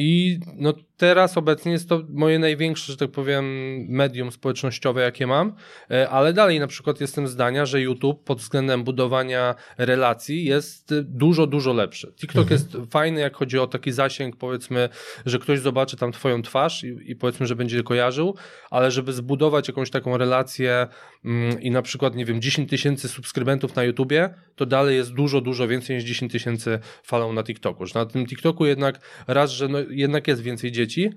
I 0.00 0.40
no 0.56 0.74
teraz 0.96 1.38
obecnie 1.38 1.72
jest 1.72 1.88
to 1.88 2.02
moje 2.08 2.38
największe, 2.38 2.92
że 2.92 2.98
tak 2.98 3.10
powiem, 3.10 3.44
medium 3.88 4.32
społecznościowe, 4.32 5.02
jakie 5.02 5.26
mam, 5.26 5.54
e, 5.90 6.08
ale 6.08 6.32
dalej 6.32 6.60
na 6.60 6.66
przykład 6.66 7.00
jestem 7.00 7.28
zdania, 7.28 7.66
że 7.66 7.80
YouTube 7.80 8.24
pod 8.24 8.38
względem 8.38 8.84
budowania 8.84 9.54
relacji 9.78 10.44
jest 10.44 10.94
dużo, 11.02 11.46
dużo 11.46 11.72
lepszy. 11.72 12.12
TikTok 12.16 12.42
mhm. 12.42 12.60
jest 12.60 12.90
fajny, 12.90 13.20
jak 13.20 13.36
chodzi 13.36 13.58
o 13.58 13.66
taki 13.66 13.92
zasięg, 13.92 14.36
powiedzmy, 14.36 14.88
że 15.26 15.38
ktoś 15.38 15.60
zobaczy 15.60 15.96
tam 15.96 16.12
twoją 16.12 16.42
twarz 16.42 16.84
i, 16.84 17.10
i 17.10 17.16
powiedzmy, 17.16 17.46
że 17.46 17.56
będzie 17.56 17.82
kojarzył, 17.82 18.34
ale 18.70 18.90
żeby 18.90 19.12
zbudować 19.12 19.68
jakąś 19.68 19.90
taką 19.90 20.16
relację 20.16 20.86
mm, 21.24 21.60
i 21.60 21.70
na 21.70 21.82
przykład, 21.82 22.14
nie 22.14 22.24
wiem, 22.24 22.40
10 22.40 22.70
tysięcy 22.70 23.08
subskrybentów 23.08 23.76
na 23.76 23.84
YouTubie, 23.84 24.34
to 24.56 24.66
dalej 24.66 24.96
jest 24.96 25.14
dużo, 25.14 25.40
dużo 25.40 25.68
więcej 25.68 25.96
niż 25.96 26.04
10 26.04 26.32
tysięcy 26.32 26.78
falą 27.02 27.32
na 27.32 27.42
TikToku. 27.42 27.86
Że 27.86 27.98
na 27.98 28.06
tym 28.06 28.26
TikToku 28.26 28.66
jednak 28.66 29.00
raz, 29.26 29.50
że 29.50 29.68
no, 29.68 29.78
jednak 29.90 30.28
jest 30.28 30.42
więcej 30.42 30.72
dzieci, 30.72 31.10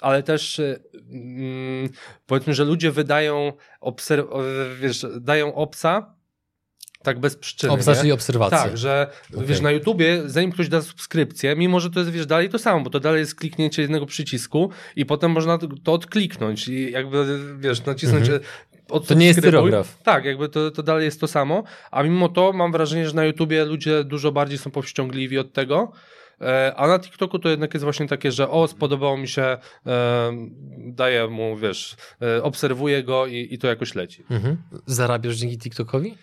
ale 0.00 0.22
też 0.22 0.60
mm, 1.10 1.88
powiedzmy, 2.26 2.54
że 2.54 2.64
ludzie 2.64 2.90
wydają, 2.90 3.52
obser- 3.82 4.26
wiesz, 4.80 5.06
dają 5.20 5.54
obsa 5.54 6.16
tak 7.02 7.20
bez 7.20 7.36
przyczyny. 7.36 7.72
Obsa, 7.72 7.94
czyli 7.94 8.12
obserwacje. 8.12 8.58
Tak, 8.58 8.78
że 8.78 9.10
okay. 9.34 9.46
wiesz, 9.46 9.60
na 9.60 9.70
YouTubie, 9.70 10.22
zanim 10.26 10.52
ktoś 10.52 10.68
da 10.68 10.82
subskrypcję, 10.82 11.56
mimo 11.56 11.80
że 11.80 11.90
to 11.90 12.00
jest, 12.00 12.12
wiesz, 12.12 12.26
dalej 12.26 12.48
to 12.48 12.58
samo, 12.58 12.80
bo 12.80 12.90
to 12.90 13.00
dalej 13.00 13.20
jest 13.20 13.34
kliknięcie 13.34 13.82
jednego 13.82 14.06
przycisku 14.06 14.70
i 14.96 15.06
potem 15.06 15.30
można 15.30 15.58
to 15.84 15.92
odkliknąć 15.92 16.68
i 16.68 16.92
jakby, 16.92 17.38
wiesz, 17.58 17.84
nacisnąć 17.84 18.28
mm 18.28 18.40
to 19.06 19.14
nie 19.14 19.26
jest 19.26 19.42
tyrograf. 19.42 19.98
Tak, 20.02 20.24
jakby 20.24 20.48
to, 20.48 20.70
to 20.70 20.82
dalej 20.82 21.04
jest 21.04 21.20
to 21.20 21.28
samo, 21.28 21.62
a 21.90 22.02
mimo 22.02 22.28
to 22.28 22.52
mam 22.52 22.72
wrażenie, 22.72 23.08
że 23.08 23.14
na 23.14 23.24
YouTubie 23.24 23.64
ludzie 23.64 24.04
dużo 24.04 24.32
bardziej 24.32 24.58
są 24.58 24.70
powściągliwi 24.70 25.38
od 25.38 25.52
tego, 25.52 25.92
E, 25.92 26.15
a 26.76 26.86
na 26.86 26.98
TikToku 26.98 27.38
to 27.38 27.48
jednak 27.48 27.74
jest 27.74 27.84
właśnie 27.84 28.08
takie, 28.08 28.32
że 28.32 28.50
o, 28.50 28.68
spodobało 28.68 29.16
mi 29.16 29.28
się, 29.28 29.42
e, 29.42 29.58
daję 30.78 31.28
mu, 31.28 31.56
wiesz, 31.56 31.96
e, 32.22 32.42
obserwuję 32.42 33.02
go 33.04 33.26
i, 33.26 33.48
i 33.50 33.58
to 33.58 33.66
jakoś 33.66 33.94
leci. 33.94 34.24
Mhm. 34.30 34.56
Zarabiasz 34.86 35.36
dzięki 35.36 35.58
TikTokowi? 35.58 36.14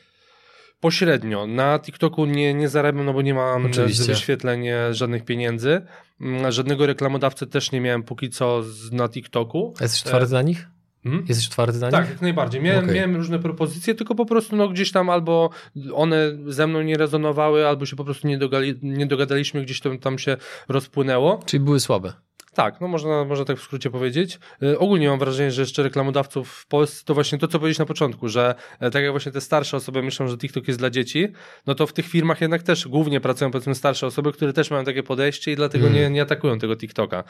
Pośrednio. 0.80 1.48
Na 1.48 1.80
TikToku 1.80 2.26
nie, 2.26 2.54
nie 2.54 2.70
zarabiam, 2.70 3.06
no 3.06 3.14
bo 3.14 3.22
nie 3.22 3.34
mam 3.34 3.66
Oczywiście. 3.66 4.14
wyświetleń 4.14 4.66
żadnych 4.92 5.26
pieniędzy. 5.26 5.82
Mm, 6.22 6.52
żadnego 6.52 6.86
reklamodawcy 6.86 7.48
też 7.48 7.72
nie 7.72 7.82
miałem 7.82 8.04
póki 8.04 8.30
co 8.30 8.64
z, 8.64 8.92
na 8.92 9.10
TikToku. 9.10 9.74
A 9.80 9.84
jesteś 9.84 10.04
twardy 10.04 10.28
dla 10.28 10.42
nich? 10.42 10.68
Hmm? 11.04 11.26
Jesteś 11.30 11.50
twardy 11.50 11.80
na 11.80 11.88
nich? 11.88 11.96
Tak, 11.96 12.10
jak 12.10 12.22
najbardziej. 12.22 12.62
Miałem, 12.62 12.84
okay. 12.84 12.96
miałem 12.96 13.16
różne 13.16 13.40
propozycje, 13.40 13.96
tylko 13.96 14.16
po 14.16 14.26
prostu 14.26 14.56
no, 14.56 14.70
gdzieś 14.70 14.92
tam 14.92 15.10
albo 15.10 15.50
one 15.94 16.32
ze 16.48 16.68
mną 16.68 16.82
nie 16.82 16.98
rezonowały, 16.98 17.68
albo 17.68 17.86
się 17.86 17.96
po 17.96 18.06
prostu 18.06 18.28
nie, 18.28 18.38
dogali, 18.38 18.80
nie 18.82 19.06
dogadaliśmy, 19.06 19.64
gdzieś 19.64 19.80
to 19.80 19.98
tam 19.98 20.20
się 20.20 20.38
rozpłynęło. 20.70 21.40
Czyli 21.46 21.64
były 21.64 21.80
słabe. 21.80 22.14
Tak, 22.54 22.82
no 22.82 22.88
można, 22.88 23.26
można 23.26 23.46
tak 23.46 23.58
w 23.58 23.62
skrócie 23.62 23.90
powiedzieć. 23.90 24.40
Y, 24.64 24.80
ogólnie 24.80 25.10
mam 25.10 25.20
wrażenie, 25.20 25.52
że 25.52 25.62
jeszcze 25.62 25.84
reklamodawców 25.84 26.50
w 26.50 26.68
Polsce 26.68 27.06
to 27.06 27.14
właśnie 27.14 27.38
to, 27.38 27.48
co 27.48 27.60
powiedzieć 27.60 27.80
na 27.80 27.86
początku, 27.86 28.30
że 28.30 28.56
e, 28.80 28.92
tak 28.92 29.04
jak 29.04 29.12
właśnie 29.12 29.32
te 29.32 29.42
starsze 29.42 29.78
osoby 29.78 30.04
myślą, 30.04 30.28
że 30.28 30.38
TikTok 30.38 30.68
jest 30.68 30.80
dla 30.80 30.90
dzieci, 30.90 31.28
no 31.68 31.76
to 31.76 31.88
w 31.88 31.94
tych 31.94 32.06
firmach 32.06 32.42
jednak 32.42 32.64
też 32.64 32.88
głównie 32.88 33.22
pracują 33.22 33.52
powiedzmy 33.52 33.76
starsze 33.76 34.08
osoby, 34.08 34.32
które 34.32 34.54
też 34.54 34.72
mają 34.72 34.84
takie 34.84 35.04
podejście 35.04 35.52
i 35.52 35.56
dlatego 35.56 35.88
mm. 35.88 36.00
nie, 36.00 36.10
nie 36.10 36.22
atakują 36.22 36.60
tego 36.60 36.76
TikToka. 36.76 37.24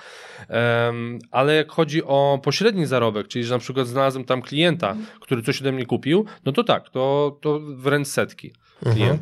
Um, 0.49 1.19
ale 1.31 1.55
jak 1.55 1.71
chodzi 1.71 2.03
o 2.03 2.39
pośredni 2.43 2.85
zarobek, 2.85 3.27
czyli 3.27 3.45
że 3.45 3.53
na 3.53 3.59
przykład 3.59 3.87
znalazłem 3.87 4.25
tam 4.25 4.41
klienta, 4.41 4.95
który 5.21 5.41
coś 5.41 5.61
ode 5.61 5.71
mnie 5.71 5.85
kupił, 5.85 6.25
no 6.45 6.51
to 6.51 6.63
tak, 6.63 6.89
to, 6.89 7.37
to 7.41 7.59
wręcz 7.59 8.07
setki 8.07 8.53
mhm. 8.85 9.19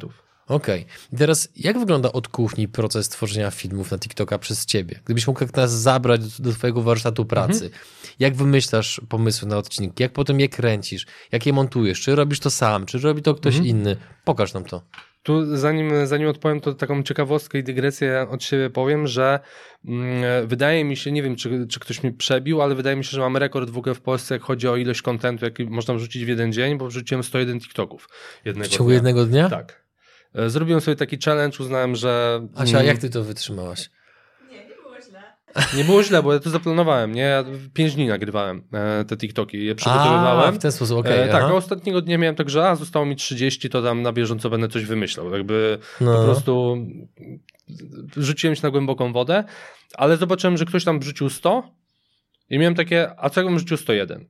Okej. 0.51 0.81
Okay. 0.81 1.17
Teraz 1.17 1.49
jak 1.55 1.79
wygląda 1.79 2.11
od 2.11 2.27
kuchni 2.27 2.67
proces 2.67 3.09
tworzenia 3.09 3.51
filmów 3.51 3.91
na 3.91 3.97
TikToka 3.97 4.39
przez 4.39 4.65
ciebie? 4.65 4.99
Gdybyś 5.05 5.27
mógł 5.27 5.45
nas 5.55 5.71
zabrać 5.71 6.21
do, 6.21 6.43
do 6.43 6.53
twojego 6.53 6.81
warsztatu 6.81 7.25
pracy, 7.25 7.65
mhm. 7.65 7.83
jak 8.19 8.35
wymyślasz 8.35 9.01
pomysły 9.09 9.47
na 9.47 9.57
odcinki, 9.57 10.03
jak 10.03 10.13
potem 10.13 10.39
je 10.39 10.49
kręcisz, 10.49 11.05
jak 11.31 11.45
je 11.45 11.53
montujesz, 11.53 12.01
czy 12.01 12.15
robisz 12.15 12.39
to 12.39 12.49
sam, 12.49 12.85
czy 12.85 12.99
robi 12.99 13.21
to 13.21 13.35
ktoś 13.35 13.55
mhm. 13.55 13.77
inny? 13.77 13.97
Pokaż 14.25 14.53
nam 14.53 14.63
to. 14.63 14.81
Tu 15.23 15.57
zanim, 15.57 16.07
zanim 16.07 16.27
odpowiem, 16.27 16.61
to 16.61 16.73
taką 16.73 17.03
ciekawostkę 17.03 17.59
i 17.59 17.63
dygresję 17.63 18.27
od 18.29 18.43
siebie 18.43 18.69
powiem, 18.69 19.07
że 19.07 19.39
mm, 19.85 20.47
wydaje 20.47 20.85
mi 20.85 20.97
się, 20.97 21.11
nie 21.11 21.23
wiem 21.23 21.35
czy, 21.35 21.67
czy 21.67 21.79
ktoś 21.79 22.03
mi 22.03 22.11
przebił, 22.11 22.61
ale 22.61 22.75
wydaje 22.75 22.95
mi 22.95 23.03
się, 23.03 23.11
że 23.11 23.21
mam 23.21 23.37
rekord 23.37 23.69
w 23.69 23.77
ogóle 23.77 23.95
w 23.95 24.01
Polsce, 24.01 24.35
jak 24.35 24.43
chodzi 24.43 24.67
o 24.67 24.75
ilość 24.75 25.01
kontentu, 25.01 25.45
jaki 25.45 25.65
można 25.65 25.93
wrzucić 25.93 26.25
w 26.25 26.27
jeden 26.27 26.53
dzień, 26.53 26.77
bo 26.77 26.87
wrzuciłem 26.87 27.23
101 27.23 27.59
TikToków. 27.59 28.09
Jednego 28.45 28.69
w 28.69 28.71
ciągu 28.71 28.89
dnia. 28.89 28.95
jednego 28.95 29.25
dnia? 29.25 29.49
Tak. 29.49 29.80
E, 30.35 30.49
zrobiłem 30.49 30.81
sobie 30.81 30.95
taki 30.95 31.17
challenge, 31.25 31.57
uznałem, 31.59 31.95
że... 31.95 32.41
Asia, 32.55 32.77
mm, 32.77 32.87
jak 32.87 32.97
ty 32.97 33.09
to 33.09 33.23
wytrzymałaś? 33.23 33.89
Nie, 34.49 34.57
nie 34.57 34.75
było 34.75 35.01
źle. 35.01 35.21
Nie 35.77 35.83
było 35.83 36.03
źle, 36.03 36.23
bo 36.23 36.33
ja 36.33 36.39
to 36.39 36.49
zaplanowałem, 36.49 37.11
nie? 37.11 37.21
Ja 37.21 37.45
pięć 37.73 37.95
dni 37.95 38.07
nagrywałem 38.07 38.63
e, 38.73 39.05
te 39.05 39.17
TikToki, 39.17 39.65
je 39.65 39.75
przygotowywałem. 39.75 40.49
A, 40.49 40.51
w 40.51 40.57
ten 40.57 40.71
sposób, 40.71 40.97
okej. 40.97 41.13
Okay, 41.13 41.25
e, 41.25 41.31
tak, 41.31 41.43
a 41.43 41.53
ostatniego 41.53 42.01
dnia 42.01 42.17
miałem 42.17 42.35
tak, 42.35 42.49
że 42.49 42.69
a, 42.69 42.75
zostało 42.75 43.05
mi 43.05 43.15
30, 43.15 43.69
to 43.69 43.81
tam 43.81 44.01
na 44.01 44.13
bieżąco 44.13 44.49
będę 44.49 44.67
coś 44.67 44.85
wymyślał. 44.85 45.31
Jakby 45.31 45.77
no. 46.01 46.17
po 46.17 46.23
prostu 46.23 46.77
rzuciłem 48.17 48.55
się 48.55 48.61
na 48.63 48.69
głęboką 48.69 49.13
wodę, 49.13 49.43
ale 49.95 50.17
zobaczyłem, 50.17 50.57
że 50.57 50.65
ktoś 50.65 50.83
tam 50.83 50.99
wrzucił 50.99 51.29
100 51.29 51.63
i 52.49 52.59
miałem 52.59 52.75
takie, 52.75 53.11
a 53.17 53.29
co 53.29 53.41
jakbym 53.41 53.59
rzucił 53.59 53.77
101? 53.77 54.25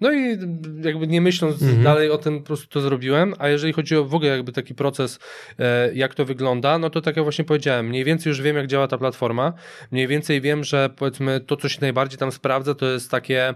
No 0.00 0.12
i 0.12 0.38
jakby 0.84 1.06
nie 1.06 1.20
myśląc 1.20 1.62
mhm. 1.62 1.82
dalej 1.82 2.10
o 2.10 2.18
tym, 2.18 2.40
po 2.40 2.46
prostu 2.46 2.68
to 2.68 2.80
zrobiłem. 2.80 3.34
A 3.38 3.48
jeżeli 3.48 3.72
chodzi 3.72 3.96
o 3.96 4.04
w 4.04 4.14
ogóle 4.14 4.30
jakby 4.30 4.52
taki 4.52 4.74
proces, 4.74 5.18
e, 5.58 5.94
jak 5.94 6.14
to 6.14 6.24
wygląda, 6.24 6.78
no 6.78 6.90
to 6.90 7.00
tak 7.00 7.16
jak 7.16 7.24
właśnie 7.24 7.44
powiedziałem, 7.44 7.86
mniej 7.86 8.04
więcej 8.04 8.30
już 8.30 8.42
wiem, 8.42 8.56
jak 8.56 8.66
działa 8.66 8.88
ta 8.88 8.98
platforma. 8.98 9.52
Mniej 9.90 10.06
więcej 10.06 10.40
wiem, 10.40 10.64
że 10.64 10.90
powiedzmy 10.96 11.40
to, 11.40 11.56
co 11.56 11.68
się 11.68 11.78
najbardziej 11.80 12.18
tam 12.18 12.32
sprawdza, 12.32 12.74
to 12.74 12.86
jest 12.86 13.10
takie 13.10 13.54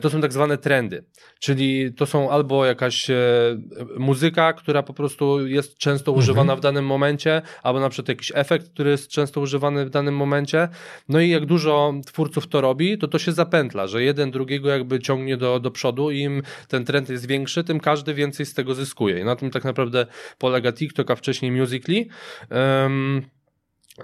to 0.00 0.10
są 0.10 0.20
tak 0.20 0.32
zwane 0.32 0.58
trendy, 0.58 1.04
czyli 1.40 1.92
to 1.94 2.06
są 2.06 2.30
albo 2.30 2.66
jakaś 2.66 3.10
e, 3.10 3.16
muzyka, 3.98 4.52
która 4.52 4.82
po 4.82 4.94
prostu 4.94 5.46
jest 5.46 5.78
często 5.78 6.10
mhm. 6.10 6.18
używana 6.18 6.56
w 6.56 6.60
danym 6.60 6.86
momencie, 6.86 7.42
albo 7.62 7.80
na 7.80 7.88
przykład 7.88 8.08
jakiś 8.08 8.32
efekt, 8.34 8.68
który 8.68 8.90
jest 8.90 9.08
często 9.08 9.40
używany 9.40 9.86
w 9.86 9.90
danym 9.90 10.16
momencie. 10.16 10.68
No 11.08 11.20
i 11.20 11.28
jak 11.28 11.46
dużo 11.46 11.94
twórców 12.06 12.46
to 12.46 12.60
robi, 12.60 12.98
to 12.98 13.08
to 13.08 13.18
się 13.18 13.32
zapętla, 13.32 13.86
że 13.86 14.02
jeden 14.02 14.30
drugiego 14.30 14.68
jakby 14.68 15.00
ciągnie 15.00 15.36
do, 15.36 15.60
do 15.60 15.70
przodu 15.70 16.10
i 16.10 16.20
im 16.20 16.42
ten 16.68 16.84
trend 16.84 17.08
jest 17.08 17.26
większy, 17.26 17.64
tym 17.64 17.80
każdy 17.80 18.14
więcej 18.14 18.46
z 18.46 18.54
tego 18.54 18.74
zyskuje. 18.74 19.20
I 19.20 19.24
na 19.24 19.36
tym 19.36 19.50
tak 19.50 19.64
naprawdę 19.64 20.06
polega 20.38 20.72
TikTok, 20.72 21.10
a 21.10 21.16
wcześniej 21.16 21.52
Musical.ly. 21.52 22.06
Um, 22.50 23.37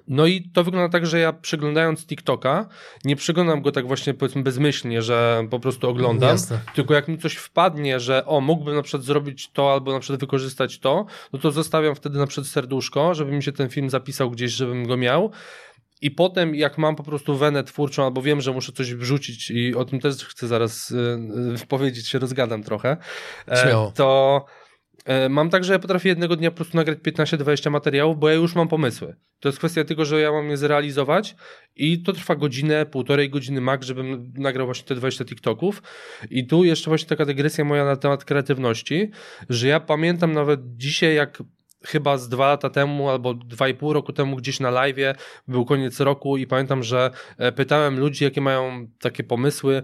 no 0.08 0.26
i 0.26 0.42
to 0.42 0.64
wygląda 0.64 0.88
tak, 0.88 1.06
że 1.06 1.18
ja 1.18 1.32
przeglądając 1.32 2.06
TikToka, 2.06 2.68
nie 3.04 3.16
przeglądam 3.16 3.62
go 3.62 3.72
tak 3.72 3.86
właśnie 3.86 4.14
powiedzmy 4.14 4.42
bezmyślnie, 4.42 5.02
że 5.02 5.46
po 5.50 5.60
prostu 5.60 5.88
oglądam, 5.88 6.30
Jasne. 6.30 6.60
tylko 6.74 6.94
jak 6.94 7.08
mi 7.08 7.18
coś 7.18 7.34
wpadnie, 7.34 8.00
że 8.00 8.26
o, 8.26 8.40
mógłbym 8.40 8.74
na 8.74 8.82
przykład 8.82 9.02
zrobić 9.02 9.50
to 9.50 9.72
albo 9.72 9.92
na 9.92 10.00
przykład 10.00 10.20
wykorzystać 10.20 10.78
to, 10.78 11.06
no 11.32 11.38
to 11.38 11.50
zostawiam 11.50 11.94
wtedy 11.94 12.18
na 12.18 12.26
przykład 12.26 12.46
serduszko, 12.46 13.14
żeby 13.14 13.32
mi 13.32 13.42
się 13.42 13.52
ten 13.52 13.68
film 13.68 13.90
zapisał 13.90 14.30
gdzieś, 14.30 14.52
żebym 14.52 14.86
go 14.86 14.96
miał. 14.96 15.30
I 16.00 16.10
potem, 16.10 16.54
jak 16.54 16.78
mam 16.78 16.96
po 16.96 17.02
prostu 17.02 17.36
wenę 17.36 17.64
twórczą, 17.64 18.04
albo 18.04 18.22
wiem, 18.22 18.40
że 18.40 18.52
muszę 18.52 18.72
coś 18.72 18.94
wrzucić, 18.94 19.50
i 19.50 19.74
o 19.74 19.84
tym 19.84 20.00
też 20.00 20.24
chcę 20.24 20.46
zaraz 20.46 20.90
y, 20.90 21.66
powiedzieć, 21.68 22.08
się 22.08 22.18
rozgadam 22.18 22.62
trochę, 22.62 22.96
e, 23.48 23.56
Śmiało. 23.56 23.92
to 23.94 24.44
mam 25.30 25.50
tak, 25.50 25.64
że 25.64 25.73
ja 25.73 25.78
potrafię 25.78 26.08
jednego 26.08 26.37
dnia 26.37 26.50
po 26.50 26.56
prostu 26.56 26.76
nagrać 26.76 26.99
15-20 26.99 27.70
materiałów, 27.70 28.18
bo 28.18 28.28
ja 28.28 28.34
już 28.34 28.54
mam 28.54 28.68
pomysły. 28.68 29.16
To 29.40 29.49
jest 29.49 29.58
kwestia 29.58 29.84
tego, 29.84 30.04
że 30.04 30.20
ja 30.20 30.32
mam 30.32 30.50
je 30.50 30.56
zrealizować 30.56 31.37
i 31.76 32.02
to 32.02 32.12
trwa 32.12 32.37
godzinę, 32.37 32.87
półtorej 32.87 33.30
godziny 33.30 33.61
max, 33.61 33.87
żebym 33.87 34.32
nagrał 34.37 34.66
właśnie 34.66 34.87
te 34.87 34.94
20 34.94 35.25
TikToków. 35.25 35.82
I 36.30 36.46
tu 36.46 36.64
jeszcze 36.64 36.90
właśnie 36.90 37.08
taka 37.08 37.25
dygresja 37.25 37.64
moja 37.64 37.84
na 37.84 37.96
temat 37.96 38.25
kreatywności, 38.25 39.11
że 39.49 39.68
ja 39.68 39.80
pamiętam 39.80 40.32
nawet 40.32 40.61
dzisiaj, 40.76 41.14
jak 41.14 41.42
chyba 41.87 42.19
z 42.19 42.29
dwa 42.29 42.49
lata 42.49 42.71
temu 42.71 43.11
albo 43.11 43.35
dwa 43.35 43.69
i 43.69 43.75
pół 43.75 43.93
roku 43.93 44.12
temu 44.12 44.37
gdzieś 44.37 44.61
na 44.61 44.71
live 44.71 44.97
był 45.49 45.64
koniec 45.64 46.00
roku 46.00 46.37
i 46.37 46.47
pamiętam, 46.47 46.83
że 46.83 47.11
e, 47.38 47.53
pytałem 47.53 48.00
ludzi, 48.00 48.25
jakie 48.25 48.41
mają 48.41 48.87
takie 49.00 49.25
pomysły, 49.25 49.83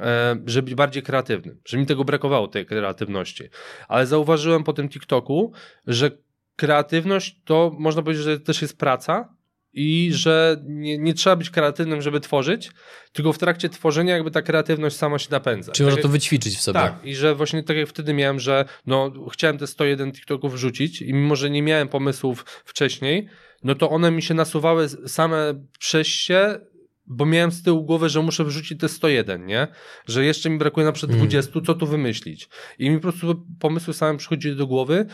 e, 0.00 0.36
żeby 0.46 0.64
być 0.64 0.74
bardziej 0.74 1.02
kreatywnym, 1.02 1.60
że 1.64 1.78
mi 1.78 1.86
tego 1.86 2.04
brakowało, 2.04 2.48
tej 2.48 2.66
kreatywności. 2.66 3.44
Ale 3.88 4.06
zauważyłem 4.06 4.64
po 4.64 4.72
tym 4.72 4.88
TikToku, 4.88 5.52
że 5.86 6.10
kreatywność 6.56 7.40
to 7.44 7.72
można 7.78 8.02
powiedzieć, 8.02 8.24
że 8.24 8.40
też 8.40 8.62
jest 8.62 8.78
praca, 8.78 9.34
i 9.72 10.10
że 10.12 10.62
nie, 10.64 10.98
nie, 10.98 11.14
trzeba 11.14 11.36
być 11.36 11.50
kreatywnym, 11.50 12.02
żeby 12.02 12.20
tworzyć, 12.20 12.70
tylko 13.12 13.32
w 13.32 13.38
trakcie 13.38 13.68
tworzenia 13.68 14.14
jakby 14.14 14.30
ta 14.30 14.42
kreatywność 14.42 14.96
sama 14.96 15.18
się 15.18 15.28
napędza. 15.30 15.72
Czyli 15.72 15.86
tak 15.86 15.90
można 15.90 16.02
to 16.02 16.08
wyćwiczyć 16.08 16.56
w 16.56 16.60
sobie. 16.60 16.80
Tak, 16.80 17.04
i 17.04 17.14
że 17.14 17.34
właśnie 17.34 17.62
tak 17.62 17.76
jak 17.76 17.88
wtedy 17.88 18.14
miałem, 18.14 18.40
że 18.40 18.64
no, 18.86 19.12
chciałem 19.32 19.58
te 19.58 19.66
101 19.66 20.12
TikToków 20.12 20.54
wrzucić 20.54 21.02
i 21.02 21.14
mimo, 21.14 21.36
że 21.36 21.50
nie 21.50 21.62
miałem 21.62 21.88
pomysłów 21.88 22.44
wcześniej, 22.64 23.28
no 23.64 23.74
to 23.74 23.90
one 23.90 24.10
mi 24.10 24.22
się 24.22 24.34
nasuwały 24.34 24.88
same 24.88 25.66
przez 25.78 26.06
się, 26.06 26.58
bo 27.06 27.26
miałem 27.26 27.52
z 27.52 27.62
tyłu 27.62 27.84
głowy, 27.84 28.08
że 28.08 28.22
muszę 28.22 28.44
wrzucić 28.44 28.80
te 28.80 28.88
101, 28.88 29.46
nie? 29.46 29.68
Że 30.06 30.24
jeszcze 30.24 30.50
mi 30.50 30.58
brakuje 30.58 30.86
na 30.86 30.92
przykład 30.92 31.18
20, 31.18 31.52
mm. 31.52 31.64
co 31.64 31.74
tu 31.74 31.86
wymyślić? 31.86 32.48
I 32.78 32.90
mi 32.90 32.96
po 32.96 33.02
prostu 33.02 33.46
pomysły 33.60 33.94
same 33.94 34.18
przychodziły 34.18 34.54
do 34.54 34.66
głowy 34.66 35.06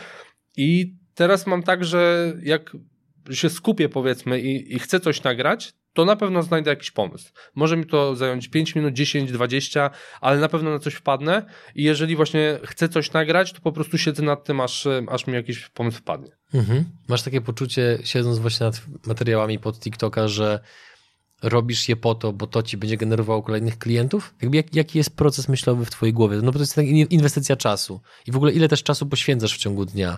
i 0.57 0.95
teraz 1.13 1.47
mam 1.47 1.63
tak, 1.63 1.85
że 1.85 2.33
jak 2.43 2.71
się 3.31 3.49
skupię 3.49 3.89
powiedzmy 3.89 4.39
i, 4.39 4.75
i 4.75 4.79
chcę 4.79 4.99
coś 4.99 5.23
nagrać, 5.23 5.73
to 5.93 6.05
na 6.05 6.15
pewno 6.15 6.43
znajdę 6.43 6.69
jakiś 6.69 6.91
pomysł. 6.91 7.31
Może 7.55 7.77
mi 7.77 7.85
to 7.85 8.15
zająć 8.15 8.47
5 8.47 8.75
minut, 8.75 8.93
10, 8.93 9.31
20, 9.31 9.89
ale 10.21 10.39
na 10.39 10.49
pewno 10.49 10.69
na 10.69 10.79
coś 10.79 10.93
wpadnę 10.93 11.45
i 11.75 11.83
jeżeli 11.83 12.15
właśnie 12.15 12.59
chcę 12.63 12.89
coś 12.89 13.13
nagrać, 13.13 13.53
to 13.53 13.61
po 13.61 13.71
prostu 13.71 13.97
siedzę 13.97 14.23
nad 14.23 14.43
tym, 14.43 14.59
aż, 14.59 14.87
aż 15.07 15.27
mi 15.27 15.33
jakiś 15.33 15.69
pomysł 15.69 15.97
wpadnie. 15.97 16.31
Mhm. 16.53 16.85
Masz 17.07 17.23
takie 17.23 17.41
poczucie, 17.41 17.99
siedząc 18.03 18.39
właśnie 18.39 18.65
nad 18.65 18.81
materiałami 19.07 19.59
pod 19.59 19.79
TikToka, 19.79 20.27
że 20.27 20.59
robisz 21.41 21.89
je 21.89 21.95
po 21.95 22.15
to, 22.15 22.33
bo 22.33 22.47
to 22.47 22.63
ci 22.63 22.77
będzie 22.77 22.97
generowało 22.97 23.43
kolejnych 23.43 23.77
klientów? 23.77 24.33
Jakby 24.41 24.57
jak, 24.57 24.75
jaki 24.75 24.97
jest 24.97 25.15
proces 25.15 25.49
myślowy 25.49 25.85
w 25.85 25.89
twojej 25.89 26.13
głowie? 26.13 26.37
No 26.37 26.51
bo 26.51 26.51
to 26.51 26.59
jest 26.59 26.77
inwestycja 27.09 27.55
czasu. 27.55 28.01
I 28.27 28.31
w 28.31 28.35
ogóle 28.35 28.51
ile 28.51 28.67
też 28.67 28.83
czasu 28.83 29.05
poświęcasz 29.05 29.55
w 29.55 29.57
ciągu 29.57 29.85
dnia 29.85 30.17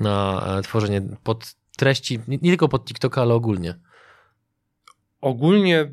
na 0.00 0.44
e, 0.58 0.62
tworzenie 0.62 1.02
pod 1.22 1.54
treści, 1.76 2.18
nie, 2.28 2.38
nie 2.42 2.50
tylko 2.50 2.68
pod 2.68 2.84
TikToka, 2.84 3.22
ale 3.22 3.34
ogólnie? 3.34 3.74
Ogólnie 5.20 5.92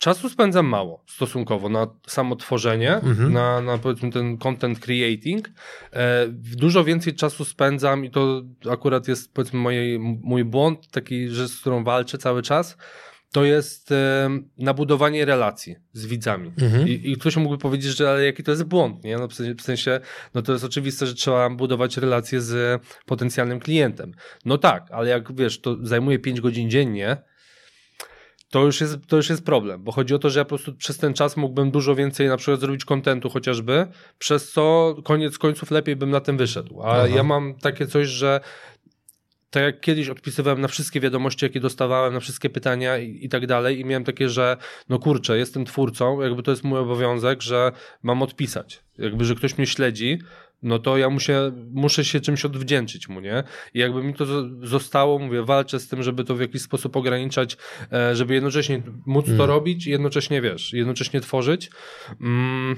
czasu 0.00 0.28
spędzam 0.28 0.66
mało 0.66 1.04
stosunkowo 1.08 1.68
na 1.68 1.86
samo 2.06 2.36
tworzenie, 2.36 2.94
mhm. 2.94 3.32
na, 3.32 3.60
na 3.60 3.78
powiedzmy 3.78 4.10
ten 4.10 4.38
content 4.38 4.80
creating. 4.80 5.50
E, 5.92 6.26
dużo 6.32 6.84
więcej 6.84 7.14
czasu 7.14 7.44
spędzam 7.44 8.04
i 8.04 8.10
to 8.10 8.42
akurat 8.70 9.08
jest 9.08 9.34
powiedzmy 9.34 9.60
moje, 9.60 9.98
mój 9.98 10.44
błąd, 10.44 10.90
taki, 10.90 11.28
że 11.28 11.48
z 11.48 11.60
którą 11.60 11.84
walczę 11.84 12.18
cały 12.18 12.42
czas 12.42 12.76
to 13.32 13.44
jest 13.44 13.94
nabudowanie 14.58 15.24
relacji 15.24 15.76
z 15.92 16.06
widzami. 16.06 16.52
Mhm. 16.62 16.88
I, 16.88 17.10
I, 17.10 17.16
ktoś 17.16 17.36
mógłby 17.36 17.58
powiedzieć, 17.58 17.96
że 17.96 18.10
ale 18.10 18.24
jaki 18.24 18.42
to 18.42 18.50
jest 18.50 18.64
błąd, 18.64 19.04
nie? 19.04 19.16
No 19.16 19.28
w, 19.28 19.34
sensie, 19.34 19.54
w 19.54 19.62
sensie, 19.62 20.00
no 20.34 20.42
to 20.42 20.52
jest 20.52 20.64
oczywiste, 20.64 21.06
że 21.06 21.14
trzeba 21.14 21.50
budować 21.50 21.96
relacje 21.96 22.40
z 22.40 22.82
potencjalnym 23.06 23.60
klientem. 23.60 24.12
No 24.44 24.58
tak, 24.58 24.86
ale 24.90 25.10
jak 25.10 25.36
wiesz, 25.36 25.60
to 25.60 25.76
zajmuje 25.82 26.18
5 26.18 26.40
godzin 26.40 26.70
dziennie, 26.70 27.16
to 28.50 28.64
już, 28.64 28.80
jest, 28.80 28.98
to 29.06 29.16
już 29.16 29.30
jest 29.30 29.44
problem, 29.44 29.82
bo 29.82 29.92
chodzi 29.92 30.14
o 30.14 30.18
to, 30.18 30.30
że 30.30 30.40
ja 30.40 30.44
po 30.44 30.48
prostu 30.48 30.74
przez 30.74 30.98
ten 30.98 31.14
czas 31.14 31.36
mógłbym 31.36 31.70
dużo 31.70 31.94
więcej 31.94 32.28
na 32.28 32.36
przykład 32.36 32.60
zrobić 32.60 32.84
kontentu 32.84 33.30
chociażby, 33.30 33.86
przez 34.18 34.52
co 34.52 34.94
koniec 35.04 35.38
końców 35.38 35.70
lepiej 35.70 35.96
bym 35.96 36.10
na 36.10 36.20
tym 36.20 36.36
wyszedł. 36.36 36.82
A 36.82 36.86
Aha. 36.86 37.06
ja 37.06 37.22
mam 37.22 37.54
takie 37.54 37.86
coś, 37.86 38.08
że 38.08 38.40
tak 39.50 39.62
jak 39.62 39.80
kiedyś 39.80 40.08
odpisywałem 40.08 40.60
na 40.60 40.68
wszystkie 40.68 41.00
wiadomości, 41.00 41.44
jakie 41.44 41.60
dostawałem, 41.60 42.14
na 42.14 42.20
wszystkie 42.20 42.50
pytania 42.50 42.98
i, 42.98 43.24
i, 43.24 43.28
tak 43.28 43.46
dalej 43.46 43.80
i 43.80 43.84
miałem 43.84 44.04
takie, 44.04 44.28
że 44.28 44.56
no 44.88 44.98
kurczę, 44.98 45.38
jestem 45.38 45.64
twórcą, 45.64 46.20
jakby 46.20 46.42
to 46.42 46.50
jest 46.50 46.64
mój 46.64 46.78
obowiązek, 46.78 47.42
że 47.42 47.72
mam 48.02 48.22
odpisać. 48.22 48.82
Jakby, 48.98 49.24
że 49.24 49.34
ktoś 49.34 49.58
mnie 49.58 49.66
śledzi, 49.66 50.18
no 50.62 50.78
to 50.78 50.98
ja 50.98 51.10
muszę, 51.10 51.52
muszę 51.72 52.04
się 52.04 52.20
czymś 52.20 52.44
odwdzięczyć 52.44 53.08
mu, 53.08 53.20
nie? 53.20 53.42
I 53.74 53.78
jakby 53.78 54.02
mi 54.02 54.14
to 54.14 54.26
zostało, 54.62 55.18
mówię, 55.18 55.42
walczę 55.42 55.80
z 55.80 55.88
tym, 55.88 56.02
żeby 56.02 56.24
to 56.24 56.34
w 56.34 56.40
jakiś 56.40 56.62
sposób 56.62 56.96
ograniczać, 56.96 57.56
e, 57.92 58.16
żeby 58.16 58.34
jednocześnie 58.34 58.82
móc 59.06 59.26
mm. 59.26 59.38
to 59.38 59.46
robić 59.46 59.86
i 59.86 59.90
jednocześnie, 59.90 60.40
wiesz, 60.40 60.72
jednocześnie 60.72 61.20
tworzyć. 61.20 61.70
Mm. 62.20 62.76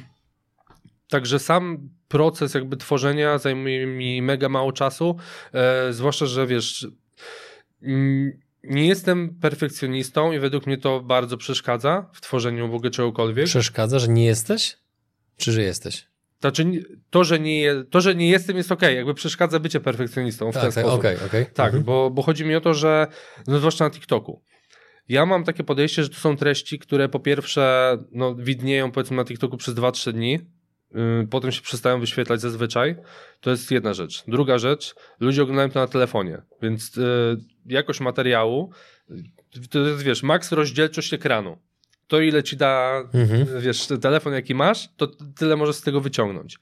Także 1.09 1.39
sam 1.39 1.89
proces 2.13 2.55
jakby 2.55 2.77
tworzenia 2.77 3.39
zajmuje 3.39 3.87
mi 3.87 4.23
mega 4.23 4.49
mało 4.49 4.73
czasu, 4.73 5.17
e, 5.53 5.93
zwłaszcza, 5.93 6.27
że 6.27 6.47
wiesz, 6.47 6.87
mm, 7.83 8.41
nie 8.65 8.87
jestem 8.87 9.35
perfekcjonistą 9.41 10.33
i 10.33 10.39
według 10.39 10.67
mnie 10.67 10.79
to 10.79 11.01
bardzo 11.01 11.37
przeszkadza 11.37 12.11
w 12.13 12.21
tworzeniu 12.21 12.69
w 12.71 12.75
ogóle 12.75 12.91
czegokolwiek. 12.91 13.47
Przeszkadza, 13.47 13.99
że 13.99 14.09
nie 14.09 14.25
jesteś? 14.25 14.77
Czy 15.37 15.53
że 15.53 15.63
jesteś? 15.63 16.07
Znaczy, 16.41 16.65
to, 17.11 17.25
że 17.25 17.41
nie, 17.41 17.75
to, 17.91 18.01
że 18.01 18.15
nie 18.15 18.31
jestem, 18.31 18.57
jest 18.57 18.73
ok. 18.73 18.83
Jakby 18.83 19.15
przeszkadza 19.15 19.59
bycie 19.59 19.81
perfekcjonistą 19.81 20.51
w 20.51 20.55
tak, 20.55 20.63
ten 20.63 20.73
tak, 20.73 20.85
sposób. 20.85 21.01
Okay, 21.01 21.17
okay. 21.27 21.47
Tak, 21.55 21.67
mhm. 21.67 21.85
bo, 21.85 22.11
bo 22.11 22.23
chodzi 22.23 22.45
mi 22.45 22.55
o 22.55 22.61
to, 22.61 22.75
że 22.75 23.07
no 23.47 23.59
zwłaszcza 23.59 23.85
na 23.85 23.91
TikToku. 23.91 24.43
Ja 25.09 25.27
mam 25.27 25.45
takie 25.45 25.65
podejście, 25.65 26.03
że 26.03 26.09
to 26.09 26.17
są 26.17 26.37
treści, 26.37 26.79
które 26.79 27.09
po 27.09 27.21
pierwsze 27.21 27.97
no, 28.13 28.35
widnieją 28.35 28.91
powiedzmy 28.91 29.17
na 29.17 29.25
TikToku 29.25 29.57
przez 29.57 29.75
2-3 29.75 30.13
dni, 30.13 30.39
potem 31.31 31.53
się 31.53 31.63
przestają 31.63 32.01
wyświetlać 32.01 32.41
zazwyczaj. 32.41 32.97
To 33.41 33.51
jest 33.51 33.71
jedna 33.71 33.95
rzecz. 33.95 34.25
Druga 34.29 34.59
rzecz, 34.59 34.95
ludzie 35.21 35.43
oglądają 35.43 35.71
to 35.71 35.81
na 35.81 35.87
telefonie, 35.87 36.43
więc 36.63 36.97
yy, 36.97 37.05
jakość 37.67 38.01
materiału 38.01 38.71
to 39.71 39.79
jest, 39.79 40.03
wiesz, 40.03 40.23
maks 40.23 40.53
rozdzielczość 40.53 41.15
ekranu 41.15 41.59
to 42.13 42.21
ile 42.21 42.43
ci 42.43 42.57
da, 42.57 43.03
mhm. 43.15 43.61
wiesz, 43.61 43.87
telefon 44.03 44.33
jaki 44.33 44.55
masz, 44.55 44.89
to 44.97 45.07
tyle 45.37 45.57
możesz 45.57 45.77
z 45.77 45.83
tego 45.83 46.01
wyciągnąć. 46.01 46.59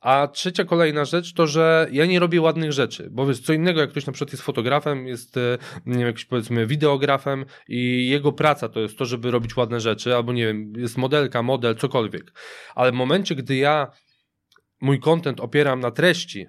A 0.00 0.28
trzecia 0.28 0.64
kolejna 0.64 1.04
rzecz 1.04 1.32
to, 1.32 1.46
że 1.46 1.88
ja 1.92 2.06
nie 2.06 2.18
robię 2.18 2.40
ładnych 2.40 2.72
rzeczy, 2.72 3.08
bo 3.10 3.26
wiesz, 3.26 3.40
co 3.40 3.52
innego 3.52 3.80
jak 3.80 3.90
ktoś 3.90 4.06
na 4.06 4.12
przykład 4.12 4.32
jest 4.32 4.42
fotografem, 4.44 5.06
jest 5.06 5.36
e, 5.36 5.58
nie 5.86 5.98
wiem, 5.98 6.06
jakiś 6.06 6.24
powiedzmy 6.24 6.66
wideografem 6.66 7.44
i 7.68 8.08
jego 8.08 8.32
praca 8.32 8.68
to 8.68 8.80
jest 8.80 8.98
to, 8.98 9.04
żeby 9.04 9.30
robić 9.30 9.56
ładne 9.56 9.80
rzeczy, 9.80 10.16
albo 10.16 10.32
nie 10.32 10.46
wiem, 10.46 10.72
jest 10.76 10.98
modelka, 10.98 11.42
model, 11.42 11.76
cokolwiek. 11.76 12.32
Ale 12.74 12.92
w 12.92 12.94
momencie, 12.94 13.34
gdy 13.34 13.56
ja 13.56 13.90
mój 14.80 15.00
content 15.00 15.40
opieram 15.40 15.80
na 15.80 15.90
treści, 15.90 16.46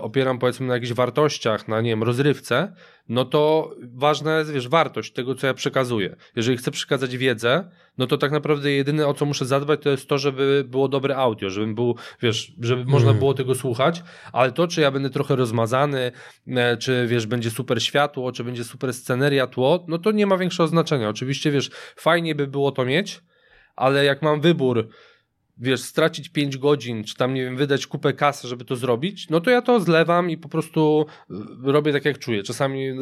opieram 0.00 0.38
powiedzmy 0.38 0.66
na 0.66 0.74
jakichś 0.74 0.92
wartościach, 0.92 1.68
na 1.68 1.80
nie 1.80 1.90
wiem, 1.90 2.02
rozrywce, 2.02 2.72
no 3.08 3.24
to 3.24 3.70
ważna 3.94 4.38
jest, 4.38 4.52
wiesz, 4.52 4.68
wartość 4.68 5.12
tego, 5.12 5.34
co 5.34 5.46
ja 5.46 5.54
przekazuję. 5.54 6.16
Jeżeli 6.36 6.58
chcę 6.58 6.70
przekazać 6.70 7.16
wiedzę, 7.16 7.70
no 7.98 8.06
to 8.06 8.18
tak 8.18 8.32
naprawdę 8.32 8.72
jedyne, 8.72 9.06
o 9.06 9.14
co 9.14 9.24
muszę 9.24 9.46
zadbać, 9.46 9.80
to 9.82 9.90
jest 9.90 10.08
to, 10.08 10.18
żeby 10.18 10.64
było 10.68 10.88
dobre 10.88 11.16
audio, 11.16 11.50
żeby 11.50 11.74
był, 11.74 11.96
wiesz, 12.22 12.52
żeby 12.60 12.80
mm. 12.80 12.92
można 12.92 13.14
było 13.14 13.34
tego 13.34 13.54
słuchać, 13.54 14.02
ale 14.32 14.52
to, 14.52 14.68
czy 14.68 14.80
ja 14.80 14.90
będę 14.90 15.10
trochę 15.10 15.36
rozmazany, 15.36 16.12
e, 16.48 16.76
czy, 16.76 17.06
wiesz, 17.06 17.26
będzie 17.26 17.50
super 17.50 17.82
światło, 17.82 18.32
czy 18.32 18.44
będzie 18.44 18.64
super 18.64 18.94
sceneria, 18.94 19.46
tło, 19.46 19.84
no 19.88 19.98
to 19.98 20.10
nie 20.10 20.26
ma 20.26 20.38
większego 20.38 20.66
znaczenia. 20.66 21.08
Oczywiście, 21.08 21.50
wiesz, 21.50 21.70
fajnie 21.96 22.34
by 22.34 22.46
było 22.46 22.72
to 22.72 22.84
mieć, 22.84 23.20
ale 23.76 24.04
jak 24.04 24.22
mam 24.22 24.40
wybór, 24.40 24.88
wiesz, 25.60 25.80
stracić 25.80 26.28
5 26.28 26.56
godzin, 26.56 27.04
czy 27.04 27.14
tam, 27.16 27.34
nie 27.34 27.44
wiem, 27.44 27.56
wydać 27.56 27.86
kupę 27.86 28.12
kasy, 28.12 28.48
żeby 28.48 28.64
to 28.64 28.76
zrobić, 28.76 29.28
no 29.28 29.40
to 29.40 29.50
ja 29.50 29.62
to 29.62 29.80
zlewam 29.80 30.30
i 30.30 30.36
po 30.36 30.48
prostu 30.48 31.06
y, 31.30 31.34
robię 31.62 31.92
tak, 31.92 32.04
jak 32.04 32.18
czuję. 32.18 32.42
Czasami 32.42 32.92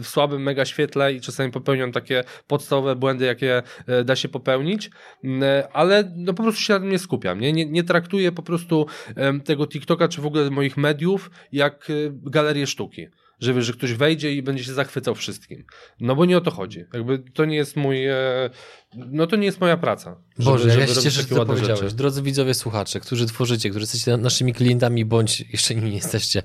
w 0.00 0.06
słabym 0.06 0.42
mega 0.42 0.64
świetle 0.64 1.12
i 1.12 1.20
czasami 1.20 1.52
popełniam 1.52 1.92
takie 1.92 2.24
podstawowe 2.46 2.96
błędy, 2.96 3.24
jakie 3.24 3.62
e, 3.86 4.04
da 4.04 4.16
się 4.16 4.28
popełnić, 4.28 4.90
e, 5.42 5.68
ale 5.72 6.12
no 6.16 6.34
po 6.34 6.42
prostu 6.42 6.60
się 6.60 6.72
na 6.72 6.80
tym 6.80 6.88
nie 6.88 6.98
skupiam, 6.98 7.40
nie? 7.40 7.52
Nie, 7.52 7.66
nie 7.66 7.84
traktuję 7.84 8.32
po 8.32 8.42
prostu 8.42 8.86
tego 9.44 9.66
TikToka, 9.66 10.08
czy 10.08 10.20
w 10.20 10.26
ogóle 10.26 10.50
moich 10.50 10.76
mediów, 10.76 11.30
jak 11.52 11.90
y, 11.90 12.12
galerię 12.22 12.66
sztuki 12.66 13.06
że 13.40 13.54
wiesz, 13.54 13.64
że 13.64 13.72
ktoś 13.72 13.92
wejdzie 13.94 14.32
i 14.32 14.42
będzie 14.42 14.64
się 14.64 14.74
zachwycał 14.74 15.14
wszystkim. 15.14 15.64
No 16.00 16.16
bo 16.16 16.24
nie 16.24 16.36
o 16.36 16.40
to 16.40 16.50
chodzi. 16.50 16.84
Jakby 16.94 17.18
to 17.18 17.44
nie 17.44 17.56
jest 17.56 17.76
mój, 17.76 18.06
e, 18.06 18.50
no 18.94 19.26
to 19.26 19.36
nie 19.36 19.46
jest 19.46 19.60
moja 19.60 19.76
praca. 19.76 20.16
Boże, 20.38 20.70
żeby 20.70 20.80
ja 20.80 20.86
się 20.86 20.94
cieszę, 20.94 21.22
że 21.22 21.28
to 21.28 21.46
powiedziałeś. 21.46 21.80
Rzeczy. 21.80 21.96
Drodzy 21.96 22.22
widzowie, 22.22 22.54
słuchacze, 22.54 23.00
którzy 23.00 23.26
tworzycie, 23.26 23.70
którzy 23.70 23.82
jesteście 23.82 24.16
naszymi 24.16 24.54
klientami, 24.54 25.04
bądź 25.04 25.40
jeszcze 25.40 25.74
nimi 25.74 25.88
nie 25.90 25.96
jesteście, 25.96 26.42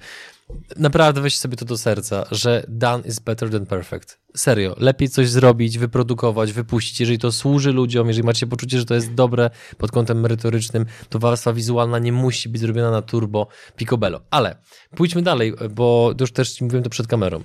naprawdę 0.78 1.22
weźcie 1.22 1.40
sobie 1.40 1.58
to 1.58 1.66
do 1.66 1.78
serca, 1.78 2.26
że 2.32 2.66
done 2.68 3.04
is 3.08 3.20
better 3.20 3.50
than 3.50 3.66
perfect. 3.66 4.20
Serio, 4.36 4.76
lepiej 4.78 5.10
coś 5.10 5.30
zrobić, 5.30 5.78
wyprodukować, 5.78 6.54
wypuścić, 6.54 7.00
jeżeli 7.00 7.20
to 7.20 7.32
służy 7.32 7.72
ludziom, 7.72 8.08
jeżeli 8.08 8.26
macie 8.26 8.48
poczucie, 8.48 8.78
że 8.78 8.86
to 8.86 8.94
jest 8.96 9.14
dobre 9.14 9.50
pod 9.78 9.92
kątem 9.92 10.20
merytorycznym, 10.20 10.86
to 11.10 11.20
warstwa 11.20 11.54
wizualna 11.54 12.00
nie 12.00 12.12
musi 12.12 12.50
być 12.50 12.62
zrobiona 12.62 12.92
na 12.92 13.02
turbo 13.02 13.48
picobello. 13.76 14.22
Ale 14.30 14.56
pójdźmy 14.96 15.22
dalej, 15.22 15.54
bo 15.72 16.14
już 16.20 16.32
też 16.32 16.62
mówiłem 16.62 16.84
to 16.84 16.90
przed 16.90 17.08
kamerą. 17.08 17.44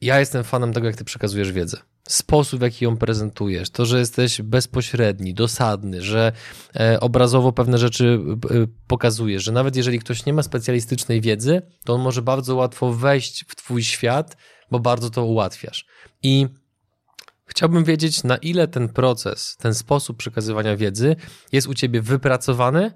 Ja 0.00 0.20
jestem 0.20 0.44
fanem 0.44 0.72
tego, 0.72 0.86
jak 0.86 0.96
ty 0.96 1.04
przekazujesz 1.04 1.52
wiedzę 1.52 1.78
sposób, 2.08 2.60
w 2.60 2.62
jaki 2.62 2.84
ją 2.84 2.96
prezentujesz, 2.96 3.70
to, 3.70 3.86
że 3.86 3.98
jesteś 3.98 4.42
bezpośredni, 4.42 5.34
dosadny, 5.34 6.02
że 6.02 6.32
e, 6.76 7.00
obrazowo 7.00 7.52
pewne 7.52 7.78
rzeczy 7.78 8.18
e, 8.50 8.66
pokazujesz, 8.86 9.44
że 9.44 9.52
nawet 9.52 9.76
jeżeli 9.76 9.98
ktoś 9.98 10.26
nie 10.26 10.32
ma 10.32 10.42
specjalistycznej 10.42 11.20
wiedzy, 11.20 11.62
to 11.84 11.94
on 11.94 12.00
może 12.00 12.22
bardzo 12.22 12.56
łatwo 12.56 12.92
wejść 12.92 13.44
w 13.48 13.56
twój 13.56 13.84
świat, 13.84 14.36
bo 14.70 14.80
bardzo 14.80 15.10
to 15.10 15.24
ułatwiasz. 15.24 15.86
I 16.22 16.46
chciałbym 17.46 17.84
wiedzieć, 17.84 18.24
na 18.24 18.36
ile 18.36 18.68
ten 18.68 18.88
proces, 18.88 19.56
ten 19.56 19.74
sposób 19.74 20.16
przekazywania 20.16 20.76
wiedzy 20.76 21.16
jest 21.52 21.68
u 21.68 21.74
ciebie 21.74 22.02
wypracowany, 22.02 22.92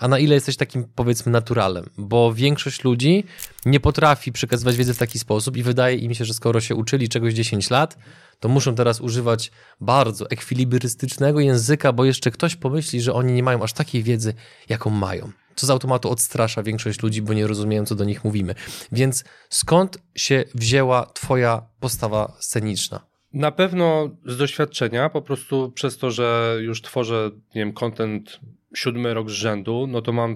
a 0.00 0.08
na 0.08 0.18
ile 0.18 0.34
jesteś 0.34 0.56
takim, 0.56 0.84
powiedzmy, 0.94 1.32
naturalem, 1.32 1.90
bo 1.98 2.34
większość 2.34 2.84
ludzi 2.84 3.24
nie 3.66 3.80
potrafi 3.80 4.32
przekazywać 4.32 4.76
wiedzy 4.76 4.94
w 4.94 4.98
taki 4.98 5.18
sposób 5.18 5.56
i 5.56 5.62
wydaje 5.62 5.96
im 5.96 6.14
się, 6.14 6.24
że 6.24 6.34
skoro 6.34 6.60
się 6.60 6.74
uczyli 6.74 7.08
czegoś 7.08 7.34
10 7.34 7.70
lat, 7.70 7.98
to 8.40 8.48
muszą 8.48 8.74
teraz 8.74 9.00
używać 9.00 9.50
bardzo 9.80 10.30
ekwilibrystycznego 10.30 11.40
języka, 11.40 11.92
bo 11.92 12.04
jeszcze 12.04 12.30
ktoś 12.30 12.56
pomyśli, 12.56 13.00
że 13.00 13.12
oni 13.12 13.32
nie 13.32 13.42
mają 13.42 13.62
aż 13.62 13.72
takiej 13.72 14.02
wiedzy, 14.02 14.34
jaką 14.68 14.90
mają. 14.90 15.32
Co 15.56 15.66
z 15.66 15.70
automatu 15.70 16.10
odstrasza 16.10 16.62
większość 16.62 17.02
ludzi, 17.02 17.22
bo 17.22 17.32
nie 17.32 17.46
rozumieją, 17.46 17.86
co 17.86 17.94
do 17.94 18.04
nich 18.04 18.24
mówimy. 18.24 18.54
Więc 18.92 19.24
skąd 19.48 19.98
się 20.14 20.44
wzięła 20.54 21.06
Twoja 21.06 21.62
postawa 21.80 22.36
sceniczna? 22.40 23.00
Na 23.32 23.50
pewno 23.50 24.10
z 24.26 24.36
doświadczenia, 24.36 25.10
po 25.10 25.22
prostu 25.22 25.72
przez 25.74 25.98
to, 25.98 26.10
że 26.10 26.56
już 26.60 26.82
tworzę, 26.82 27.30
nie 27.54 27.60
wiem, 27.60 27.72
content 27.72 28.40
siódmy 28.74 29.14
rok 29.14 29.30
z 29.30 29.32
rzędu, 29.32 29.86
no 29.88 30.02
to 30.02 30.12
mam 30.12 30.34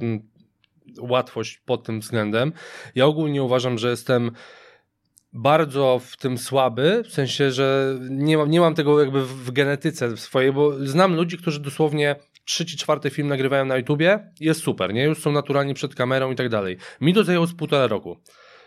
łatwość 0.99 1.59
pod 1.59 1.85
tym 1.85 2.01
względem. 2.01 2.53
Ja 2.95 3.07
ogólnie 3.07 3.43
uważam, 3.43 3.79
że 3.79 3.91
jestem 3.91 4.31
bardzo 5.33 6.01
w 6.05 6.17
tym 6.17 6.39
słaby, 6.39 7.03
w 7.07 7.13
sensie, 7.13 7.51
że 7.51 7.99
nie 8.11 8.39
mam, 8.39 8.51
nie 8.51 8.61
mam 8.61 8.75
tego 8.75 9.01
jakby 9.01 9.25
w 9.25 9.51
genetyce 9.51 10.17
swojej, 10.17 10.53
bo 10.53 10.87
znam 10.87 11.17
ludzi, 11.17 11.39
którzy 11.39 11.61
dosłownie 11.61 12.17
trzeci, 12.45 12.77
czwarty 12.77 13.11
film 13.11 13.29
nagrywają 13.29 13.65
na 13.65 13.77
YouTubie, 13.77 14.33
jest 14.41 14.63
super, 14.63 14.95
nie? 14.95 15.05
Już 15.05 15.19
są 15.19 15.33
naturalnie 15.33 15.75
przed 15.75 15.95
kamerą 15.95 16.33
i 16.33 16.37
tak 16.37 16.49
dalej. 16.49 16.77
Mi 17.01 17.15
to 17.15 17.25
zajęło 17.25 17.47
z 17.47 17.55
półtora 17.55 17.87
roku. 17.87 18.17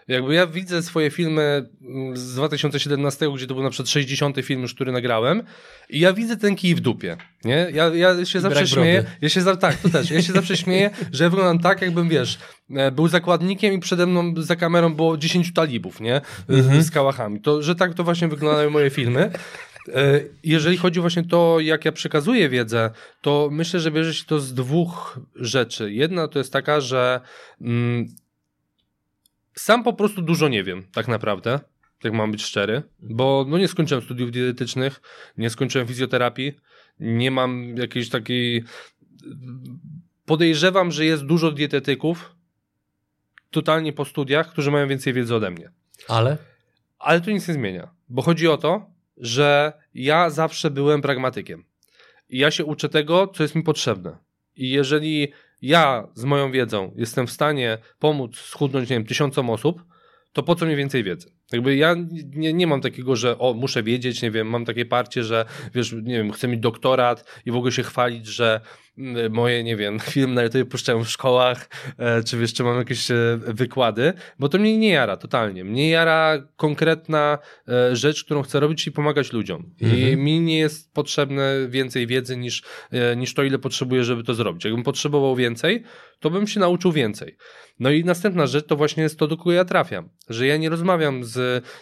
Jakby 0.08 0.34
ja 0.34 0.48
widzę 0.48 0.84
swoje 0.84 1.12
filmy 1.12 1.70
mm, 1.82 2.18
z 2.18 2.34
2017, 2.36 3.32
gdzie 3.36 3.48
to 3.48 3.54
był 3.54 3.64
na 3.64 3.70
przykład 3.70 3.90
60 3.90 4.38
film 4.44 4.62
już, 4.62 4.74
który 4.74 4.92
nagrałem 4.92 5.44
i 5.90 6.00
ja 6.00 6.14
widzę 6.14 6.38
ten 6.38 6.56
kij 6.56 6.76
w 6.76 6.80
dupie, 6.80 7.18
nie? 7.46 7.68
Ja, 7.74 7.88
ja 7.96 8.26
się 8.26 8.40
I 8.40 8.42
zawsze 8.42 8.68
śmieję, 8.68 9.04
ja 9.22 9.30
się 9.30 9.42
za, 9.42 9.56
tak, 9.56 9.76
to 9.76 9.90
też, 9.90 10.12
ja 10.12 10.22
się 10.22 10.34
zawsze 10.34 10.58
śmieję, 10.58 10.90
że 11.12 11.24
ja 11.24 11.30
wyglądam 11.30 11.60
tak, 11.60 11.82
jakbym, 11.82 12.10
wiesz, 12.10 12.40
e, 12.76 12.92
był 12.92 13.08
zakładnikiem 13.08 13.74
i 13.74 13.80
przede 13.80 14.06
mną 14.06 14.34
za 14.38 14.56
kamerą 14.56 14.94
było 14.94 15.18
10 15.18 15.54
talibów, 15.54 16.02
nie? 16.02 16.22
Mhm. 16.50 16.84
Z 16.84 16.92
kałachami. 16.92 17.42
To, 17.42 17.62
że 17.62 17.76
tak 17.76 17.94
to 17.94 18.04
właśnie 18.04 18.28
wyglądają 18.28 18.70
moje 18.70 18.90
filmy. 18.90 19.32
E, 19.96 20.20
jeżeli 20.44 20.78
chodzi 20.78 21.00
właśnie 21.00 21.22
o 21.22 21.26
to, 21.26 21.60
jak 21.60 21.86
ja 21.86 21.92
przekazuję 21.92 22.50
wiedzę, 22.50 22.92
to 23.22 23.50
myślę, 23.52 23.80
że 23.80 23.92
bierze 23.92 24.14
się 24.14 24.26
to 24.26 24.40
z 24.40 24.54
dwóch 24.54 25.20
rzeczy. 25.36 25.94
Jedna 25.94 26.28
to 26.28 26.40
jest 26.40 26.54
taka, 26.54 26.82
że 26.82 27.22
mm, 27.62 28.08
sam 29.58 29.84
po 29.84 29.94
prostu 29.94 30.22
dużo 30.22 30.48
nie 30.48 30.64
wiem, 30.64 30.84
tak 30.94 31.08
naprawdę. 31.08 31.60
Tak 32.02 32.14
mam 32.14 32.32
być 32.32 32.44
szczery, 32.44 32.84
bo 33.00 33.46
no 33.48 33.58
nie 33.58 33.68
skończyłem 33.68 34.04
studiów 34.04 34.32
dietetycznych, 34.32 35.02
nie 35.38 35.50
skończyłem 35.50 35.88
fizjoterapii, 35.88 36.54
nie 37.00 37.32
mam 37.32 37.78
jakiejś 37.78 38.10
takiej. 38.10 38.64
Podejrzewam, 40.26 40.92
że 40.92 41.06
jest 41.06 41.26
dużo 41.26 41.52
dietetyków 41.52 42.36
totalnie 43.52 43.94
po 43.94 44.06
studiach, 44.06 44.52
którzy 44.52 44.72
mają 44.72 44.88
więcej 44.88 45.14
wiedzy 45.14 45.36
ode 45.36 45.52
mnie. 45.52 45.72
Ale? 46.08 46.38
Ale 47.00 47.22
to 47.22 47.32
nic 47.32 47.48
nie 47.48 47.54
zmienia, 47.54 47.92
bo 48.10 48.22
chodzi 48.22 48.48
o 48.48 48.58
to, 48.58 48.90
że 49.18 49.74
ja 49.94 50.30
zawsze 50.30 50.72
byłem 50.72 51.02
pragmatykiem. 51.02 51.66
I 52.30 52.38
ja 52.38 52.52
się 52.52 52.66
uczę 52.66 52.90
tego, 52.90 53.28
co 53.28 53.44
jest 53.44 53.56
mi 53.56 53.64
potrzebne. 53.64 54.18
I 54.56 54.70
jeżeli 54.70 55.32
ja 55.62 56.08
z 56.14 56.24
moją 56.24 56.52
wiedzą 56.52 56.92
jestem 56.96 57.28
w 57.28 57.32
stanie 57.32 57.78
pomóc 58.00 58.36
schudnąć, 58.36 58.90
nie 58.90 58.96
wiem, 58.96 59.06
tysiącom 59.06 59.50
osób, 59.50 59.84
to 60.34 60.44
po 60.44 60.56
co 60.56 60.66
mi 60.66 60.76
więcej 60.76 61.04
wiedzy? 61.04 61.37
Jakby 61.52 61.76
ja 61.76 61.96
nie, 62.36 62.54
nie 62.54 62.68
mam 62.68 62.82
takiego, 62.82 63.16
że 63.16 63.38
o, 63.40 63.54
muszę 63.54 63.84
wiedzieć, 63.84 64.22
nie 64.22 64.32
wiem, 64.32 64.48
mam 64.48 64.66
takie 64.66 64.86
parcie, 64.86 65.24
że 65.24 65.46
wiesz, 65.74 65.94
nie 65.94 66.18
wiem, 66.18 66.32
chcę 66.32 66.48
mieć 66.48 66.60
doktorat 66.60 67.42
i 67.46 67.52
w 67.52 67.56
ogóle 67.56 67.72
się 67.72 67.84
chwalić, 67.84 68.26
że 68.26 68.62
mm, 68.98 69.34
moje, 69.34 69.64
nie 69.64 69.76
wiem, 69.76 70.00
filmy 70.12 70.36
na 70.36 70.44
YouTube 70.44 70.70
puszczają 70.70 71.04
w 71.04 71.10
szkołach, 71.10 71.70
e, 71.98 72.24
czy 72.24 72.38
wiesz, 72.38 72.54
czy 72.54 72.64
mam 72.64 72.78
jakieś 72.78 73.12
e, 73.12 73.16
wykłady, 73.48 74.14
bo 74.40 74.50
to 74.50 74.58
mnie 74.58 74.78
nie 74.78 74.90
jara 74.90 75.18
totalnie. 75.18 75.64
Mnie 75.64 75.90
jara 75.90 76.48
konkretna 76.56 77.38
e, 77.68 77.96
rzecz, 77.96 78.24
którą 78.24 78.42
chcę 78.42 78.60
robić, 78.60 78.84
czyli 78.84 78.94
pomagać 78.94 79.34
ludziom. 79.34 79.72
Mhm. 79.82 80.02
I 80.02 80.18
mi 80.18 80.42
nie 80.42 80.60
jest 80.60 80.94
potrzebne 80.94 81.68
więcej 81.70 82.08
wiedzy 82.08 82.38
niż, 82.38 82.64
niż 83.18 83.34
to, 83.34 83.44
ile 83.44 83.60
potrzebuję, 83.60 84.04
żeby 84.04 84.24
to 84.24 84.34
zrobić. 84.34 84.66
Jakbym 84.66 84.84
potrzebował 84.84 85.36
więcej, 85.36 85.84
to 86.20 86.30
bym 86.30 86.48
się 86.48 86.60
nauczył 86.60 86.92
więcej. 86.92 87.38
No 87.80 87.90
i 87.90 88.04
następna 88.04 88.48
rzecz 88.48 88.66
to 88.66 88.76
właśnie 88.76 89.04
jest 89.04 89.20
to, 89.20 89.28
do 89.28 89.38
kogo 89.38 89.52
ja 89.52 89.66
trafiam. 89.66 90.10
Że 90.30 90.48
ja 90.48 90.58
nie 90.58 90.70
rozmawiam 90.70 91.24
z 91.24 91.37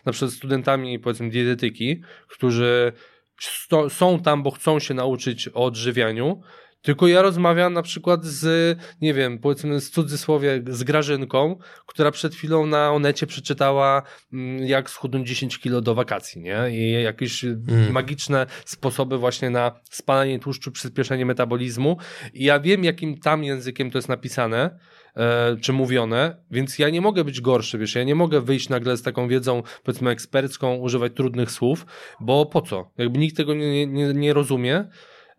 na 0.06 0.12
przykład 0.12 0.32
studentami, 0.32 1.00
powiedzmy, 1.00 1.30
dietetyki, 1.30 2.02
którzy 2.28 2.92
sto, 3.40 3.90
są 3.90 4.20
tam, 4.20 4.44
bo 4.44 4.52
chcą 4.52 4.80
się 4.80 4.94
nauczyć 4.94 5.48
o 5.48 5.66
odżywianiu, 5.66 6.42
tylko 6.86 7.08
ja 7.08 7.22
rozmawiam 7.22 7.74
na 7.74 7.82
przykład 7.82 8.26
z, 8.26 8.78
nie 9.02 9.14
wiem, 9.14 9.40
powiedzmy 9.40 9.82
z 9.82 9.92
cudzysłowie, 9.92 10.64
z 10.68 10.84
Grażynką, 10.84 11.58
która 11.86 12.12
przed 12.12 12.36
chwilą 12.36 12.66
na 12.66 12.92
Onecie 12.92 13.28
przeczytała, 13.28 14.02
mm, 14.34 14.68
jak 14.68 14.90
schudnąć 14.90 15.28
10 15.28 15.60
kilo 15.60 15.82
do 15.82 15.96
wakacji, 15.96 16.42
nie? 16.42 16.58
I 16.72 16.92
jakieś 17.04 17.44
mm. 17.44 17.92
magiczne 17.92 18.46
sposoby 18.66 19.18
właśnie 19.18 19.50
na 19.50 19.80
spalanie 19.84 20.40
tłuszczu, 20.40 20.72
przyspieszenie 20.72 21.26
metabolizmu. 21.26 21.98
I 22.34 22.44
ja 22.44 22.60
wiem, 22.60 22.84
jakim 22.84 23.20
tam 23.20 23.44
językiem 23.44 23.92
to 23.92 23.98
jest 23.98 24.10
napisane, 24.10 24.80
e, 25.16 25.58
czy 25.62 25.74
mówione, 25.74 26.38
więc 26.52 26.80
ja 26.80 26.90
nie 26.90 27.02
mogę 27.02 27.24
być 27.24 27.42
gorszy, 27.42 27.78
wiesz, 27.78 27.96
ja 27.96 28.04
nie 28.04 28.16
mogę 28.16 28.42
wyjść 28.42 28.70
nagle 28.70 28.98
z 28.98 29.02
taką 29.02 29.28
wiedzą, 29.28 29.64
powiedzmy, 29.84 30.10
ekspercką, 30.10 30.76
używać 30.76 31.14
trudnych 31.16 31.52
słów, 31.52 31.86
bo 32.20 32.46
po 32.46 32.62
co? 32.62 32.92
Jakby 32.98 33.20
nikt 33.20 33.38
tego 33.38 33.54
nie, 33.54 33.88
nie, 33.88 34.14
nie 34.14 34.34
rozumie. 34.34 34.86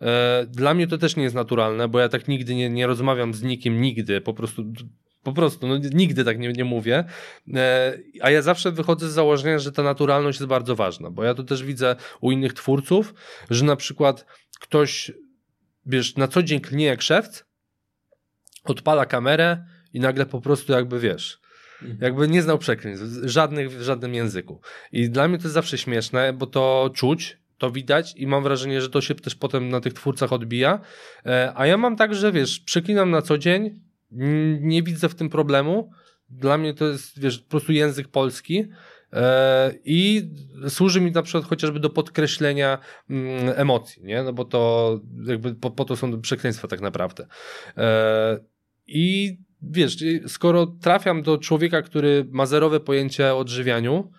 E, 0.00 0.46
dla 0.48 0.74
mnie 0.74 0.86
to 0.86 0.98
też 0.98 1.16
nie 1.16 1.22
jest 1.22 1.34
naturalne, 1.34 1.88
bo 1.88 1.98
ja 1.98 2.08
tak 2.08 2.28
nigdy 2.28 2.54
nie, 2.54 2.70
nie 2.70 2.86
rozmawiam 2.86 3.34
z 3.34 3.42
nikim, 3.42 3.80
nigdy, 3.80 4.20
po 4.20 4.34
prostu 4.34 4.64
po 5.22 5.32
prostu, 5.32 5.66
no, 5.66 5.76
nigdy 5.78 6.24
tak 6.24 6.38
nie, 6.38 6.52
nie 6.52 6.64
mówię. 6.64 7.04
E, 7.54 7.98
a 8.20 8.30
ja 8.30 8.42
zawsze 8.42 8.72
wychodzę 8.72 9.08
z 9.10 9.12
założenia, 9.12 9.58
że 9.58 9.72
ta 9.72 9.82
naturalność 9.82 10.38
jest 10.38 10.48
bardzo 10.48 10.76
ważna, 10.76 11.10
bo 11.10 11.24
ja 11.24 11.34
to 11.34 11.42
też 11.42 11.62
widzę 11.62 11.96
u 12.20 12.30
innych 12.30 12.52
twórców, 12.52 13.14
że 13.50 13.64
na 13.64 13.76
przykład 13.76 14.26
ktoś, 14.60 15.12
wiesz, 15.86 16.16
na 16.16 16.28
co 16.28 16.42
dzień 16.42 16.60
klnie 16.60 16.84
jak 16.84 17.02
szewc, 17.02 17.44
odpala 18.64 19.06
kamerę 19.06 19.64
i 19.92 20.00
nagle 20.00 20.26
po 20.26 20.40
prostu 20.40 20.72
jakby, 20.72 21.00
wiesz, 21.00 21.40
mhm. 21.82 21.98
jakby 22.00 22.28
nie 22.28 22.42
znał 22.42 22.58
przekleństw, 22.58 23.06
żadnych 23.22 23.70
w 23.70 23.82
żadnym 23.82 24.14
języku. 24.14 24.60
I 24.92 25.10
dla 25.10 25.28
mnie 25.28 25.38
to 25.38 25.44
jest 25.44 25.54
zawsze 25.54 25.78
śmieszne, 25.78 26.32
bo 26.32 26.46
to 26.46 26.90
czuć, 26.94 27.38
to 27.58 27.70
widać 27.70 28.14
i 28.16 28.26
mam 28.26 28.42
wrażenie, 28.42 28.80
że 28.80 28.90
to 28.90 29.00
się 29.00 29.14
też 29.14 29.34
potem 29.34 29.68
na 29.68 29.80
tych 29.80 29.92
twórcach 29.92 30.32
odbija. 30.32 30.80
E, 31.26 31.52
a 31.56 31.66
ja 31.66 31.76
mam 31.76 31.96
tak, 31.96 32.14
że 32.14 32.32
wiesz, 32.32 32.60
przeklinam 32.60 33.10
na 33.10 33.22
co 33.22 33.38
dzień, 33.38 33.80
nie 34.60 34.82
widzę 34.82 35.08
w 35.08 35.14
tym 35.14 35.28
problemu. 35.28 35.90
Dla 36.30 36.58
mnie 36.58 36.74
to 36.74 36.86
jest, 36.86 37.20
wiesz, 37.20 37.38
po 37.38 37.50
prostu 37.50 37.72
język 37.72 38.08
polski. 38.08 38.64
E, 39.12 39.74
I 39.84 40.30
służy 40.68 41.00
mi 41.00 41.10
na 41.12 41.22
przykład 41.22 41.44
chociażby 41.44 41.80
do 41.80 41.90
podkreślenia 41.90 42.78
mm, 43.10 43.52
emocji, 43.56 44.02
nie? 44.04 44.22
No 44.22 44.32
bo 44.32 44.44
to 44.44 45.00
jakby 45.26 45.54
po, 45.54 45.70
po 45.70 45.84
to 45.84 45.96
są 45.96 46.20
przekleństwa 46.20 46.68
tak 46.68 46.80
naprawdę. 46.80 47.26
E, 47.76 48.38
I 48.86 49.36
wiesz, 49.62 49.96
skoro 50.26 50.66
trafiam 50.66 51.22
do 51.22 51.38
człowieka, 51.38 51.82
który 51.82 52.26
ma 52.30 52.46
zerowe 52.46 52.80
pojęcie 52.80 53.34
o 53.34 53.38
odżywianiu, 53.38 54.10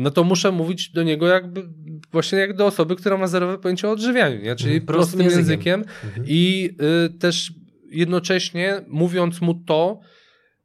no 0.00 0.10
to 0.10 0.24
muszę 0.24 0.52
mówić 0.52 0.90
do 0.90 1.02
niego 1.02 1.26
jakby 1.26 1.68
właśnie 2.12 2.38
jak 2.38 2.56
do 2.56 2.66
osoby, 2.66 2.96
która 2.96 3.16
ma 3.16 3.26
zerowe 3.26 3.58
pojęcie 3.58 3.88
o 3.88 3.90
odżywianiu, 3.90 4.42
nie? 4.42 4.56
czyli 4.56 4.72
mhm, 4.72 4.86
prostym, 4.86 5.18
prostym 5.18 5.38
językiem, 5.38 5.80
językiem 5.80 6.08
mhm. 6.08 6.26
i 6.28 6.70
y, 7.06 7.18
też 7.18 7.52
jednocześnie 7.90 8.84
mówiąc 8.88 9.40
mu 9.40 9.54
to, 9.54 10.00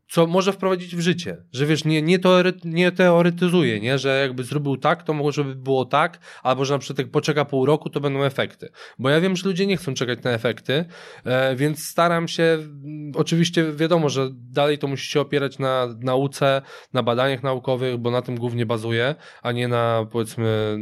co 0.08 0.28
może 0.28 0.54
wprowadzić 0.54 0.96
w 0.96 1.00
życie. 1.00 1.38
Że 1.52 1.66
wiesz, 1.66 1.86
nie, 1.86 2.02
nie, 2.02 2.20
teory, 2.20 2.54
nie 2.64 2.92
teoretyzuje, 2.92 3.80
nie? 3.80 4.00
że 4.00 4.20
jakby 4.22 4.44
zrobił 4.44 4.78
tak, 4.78 5.04
to 5.04 5.14
może 5.14 5.44
by 5.44 5.56
było 5.56 5.86
tak, 5.86 6.20
albo 6.44 6.66
że 6.66 6.74
na 6.74 6.80
przykład 6.80 7.00
jak 7.00 7.12
poczeka 7.12 7.46
pół 7.46 7.66
roku, 7.66 7.90
to 7.90 8.00
będą 8.00 8.24
efekty. 8.24 8.70
Bo 9.00 9.10
ja 9.10 9.22
wiem, 9.22 9.36
że 9.36 9.48
ludzie 9.48 9.68
nie 9.68 9.78
chcą 9.78 9.94
czekać 9.94 10.24
na 10.24 10.32
efekty, 10.32 10.86
e, 11.26 11.56
więc 11.56 11.84
staram 11.84 12.28
się, 12.28 12.44
mm, 12.44 13.12
oczywiście 13.16 13.72
wiadomo, 13.74 14.10
że 14.10 14.30
dalej 14.34 14.78
to 14.78 14.88
musi 14.88 15.12
się 15.12 15.22
opierać 15.22 15.60
na 15.60 15.88
nauce, 16.00 16.62
na 16.94 17.04
badaniach 17.04 17.44
naukowych, 17.44 17.98
bo 17.98 18.12
na 18.12 18.22
tym 18.22 18.36
głównie 18.36 18.66
bazuje, 18.66 19.16
a 19.42 19.52
nie 19.52 19.68
na 19.68 20.08
powiedzmy 20.12 20.78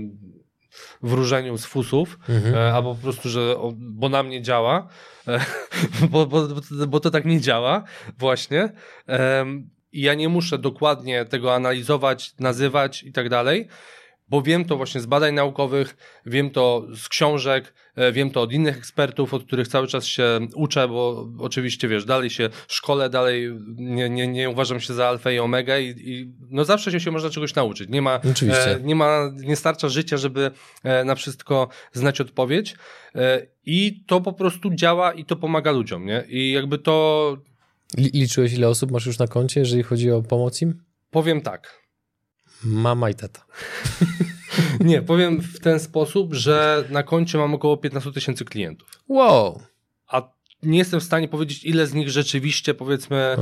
wróżeniu 1.02 1.58
z 1.58 1.66
fusów, 1.66 2.20
mhm. 2.30 2.56
e, 2.56 2.74
albo 2.74 2.96
po 2.96 3.02
prostu, 3.02 3.30
że 3.30 3.56
bo 3.74 4.10
na 4.10 4.24
mnie 4.24 4.42
działa, 4.42 4.88
bo, 6.12 6.26
bo, 6.26 6.48
bo 6.88 7.00
to 7.00 7.12
tak 7.12 7.26
nie 7.26 7.42
działa 7.42 7.84
właśnie. 8.18 8.70
Ja 9.94 10.14
nie 10.14 10.30
muszę 10.30 10.58
dokładnie 10.58 11.26
tego 11.26 11.56
analizować, 11.56 12.34
nazywać 12.40 13.04
i 13.04 13.12
tak 13.12 13.30
dalej, 13.30 13.68
bo 14.30 14.42
wiem 14.42 14.66
to 14.66 14.78
właśnie 14.78 15.02
z 15.02 15.06
badań 15.06 15.34
naukowych, 15.34 15.98
wiem 16.26 16.50
to 16.50 16.88
z 16.96 17.10
książek, 17.10 17.74
e, 17.96 18.12
wiem 18.12 18.30
to 18.32 18.42
od 18.42 18.52
innych 18.52 18.78
ekspertów, 18.78 19.34
od 19.34 19.44
których 19.44 19.68
cały 19.68 19.88
czas 19.88 20.06
się 20.06 20.40
uczę, 20.56 20.88
bo 20.88 21.28
oczywiście 21.40 21.88
wiesz, 21.88 22.06
dalej 22.06 22.30
się 22.30 22.50
szkole, 22.68 23.10
dalej 23.10 23.60
nie, 23.76 24.10
nie, 24.10 24.28
nie 24.28 24.50
uważam 24.50 24.80
się 24.80 24.94
za 24.94 25.08
alfa 25.08 25.32
i 25.32 25.40
omega 25.40 25.80
i, 25.80 25.90
i 25.98 26.34
no 26.50 26.66
zawsze 26.66 26.92
się, 26.92 27.00
się 27.00 27.12
można 27.12 27.30
czegoś 27.30 27.56
nauczyć. 27.56 27.90
Nie 27.90 28.02
ma, 28.02 28.20
e, 28.50 28.80
nie 28.84 28.96
ma, 28.96 29.32
nie 29.36 29.56
starcza 29.56 29.90
życia, 29.90 30.18
żeby 30.18 30.52
e, 30.84 31.04
na 31.04 31.16
wszystko 31.16 31.68
znać 31.94 32.22
odpowiedź 32.22 32.76
e, 33.16 33.48
i 33.66 34.04
to 34.08 34.22
po 34.22 34.34
prostu 34.34 34.70
działa 34.76 35.14
i 35.14 35.26
to 35.26 35.36
pomaga 35.36 35.72
ludziom, 35.72 36.06
nie? 36.06 36.24
I 36.30 36.52
jakby 36.52 36.78
to... 36.78 37.38
Liczyłeś 37.98 38.54
ile 38.54 38.68
osób 38.68 38.92
masz 38.92 39.06
już 39.06 39.20
na 39.20 39.28
koncie, 39.28 39.60
jeżeli 39.60 39.84
chodzi 39.84 40.12
o 40.12 40.22
pomoc 40.22 40.62
im? 40.62 40.84
Powiem 41.12 41.42
tak. 41.42 41.83
Mama 42.66 43.10
i 43.10 43.16
tata. 43.16 43.46
Nie, 44.80 45.02
powiem 45.02 45.42
w 45.42 45.60
ten 45.60 45.80
sposób, 45.80 46.34
że 46.34 46.84
na 46.90 47.04
koncie 47.04 47.38
mam 47.38 47.54
około 47.54 47.78
15 47.78 48.12
tysięcy 48.12 48.46
klientów. 48.46 48.90
Wow. 49.08 49.62
A 50.08 50.22
nie 50.64 50.78
jestem 50.78 51.00
w 51.00 51.04
stanie 51.04 51.28
powiedzieć, 51.28 51.66
ile 51.66 51.88
z 51.88 51.94
nich 51.94 52.10
rzeczywiście, 52.10 52.74
powiedzmy, 52.74 53.36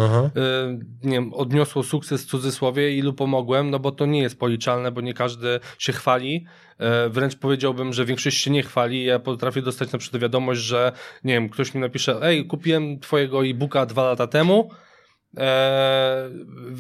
y, 1.04 1.08
nie 1.08 1.12
wiem, 1.12 1.34
odniosło 1.34 1.84
sukces 1.84 2.24
w 2.24 2.30
cudzysłowie, 2.30 2.98
ilu 2.98 3.14
pomogłem, 3.14 3.70
no 3.70 3.80
bo 3.80 3.92
to 3.92 4.06
nie 4.06 4.22
jest 4.22 4.40
policzalne, 4.40 4.92
bo 4.92 5.02
nie 5.02 5.14
każdy 5.14 5.60
się 5.80 5.94
chwali. 5.94 6.46
Y, 7.06 7.10
wręcz 7.10 7.36
powiedziałbym, 7.36 7.94
że 7.94 8.06
większość 8.06 8.38
się 8.38 8.52
nie 8.52 8.64
chwali. 8.64 9.04
Ja 9.04 9.20
potrafię 9.20 9.62
dostać 9.62 9.92
na 9.92 10.00
przykład 10.00 10.22
wiadomość, 10.22 10.62
że, 10.62 10.92
nie 11.24 11.34
wiem, 11.34 11.50
ktoś 11.50 11.74
mi 11.74 11.82
napisze, 11.82 12.20
ej, 12.22 12.48
kupiłem 12.48 13.00
twojego 13.00 13.46
e-booka 13.46 13.86
dwa 13.86 14.04
lata 14.04 14.28
temu, 14.28 14.70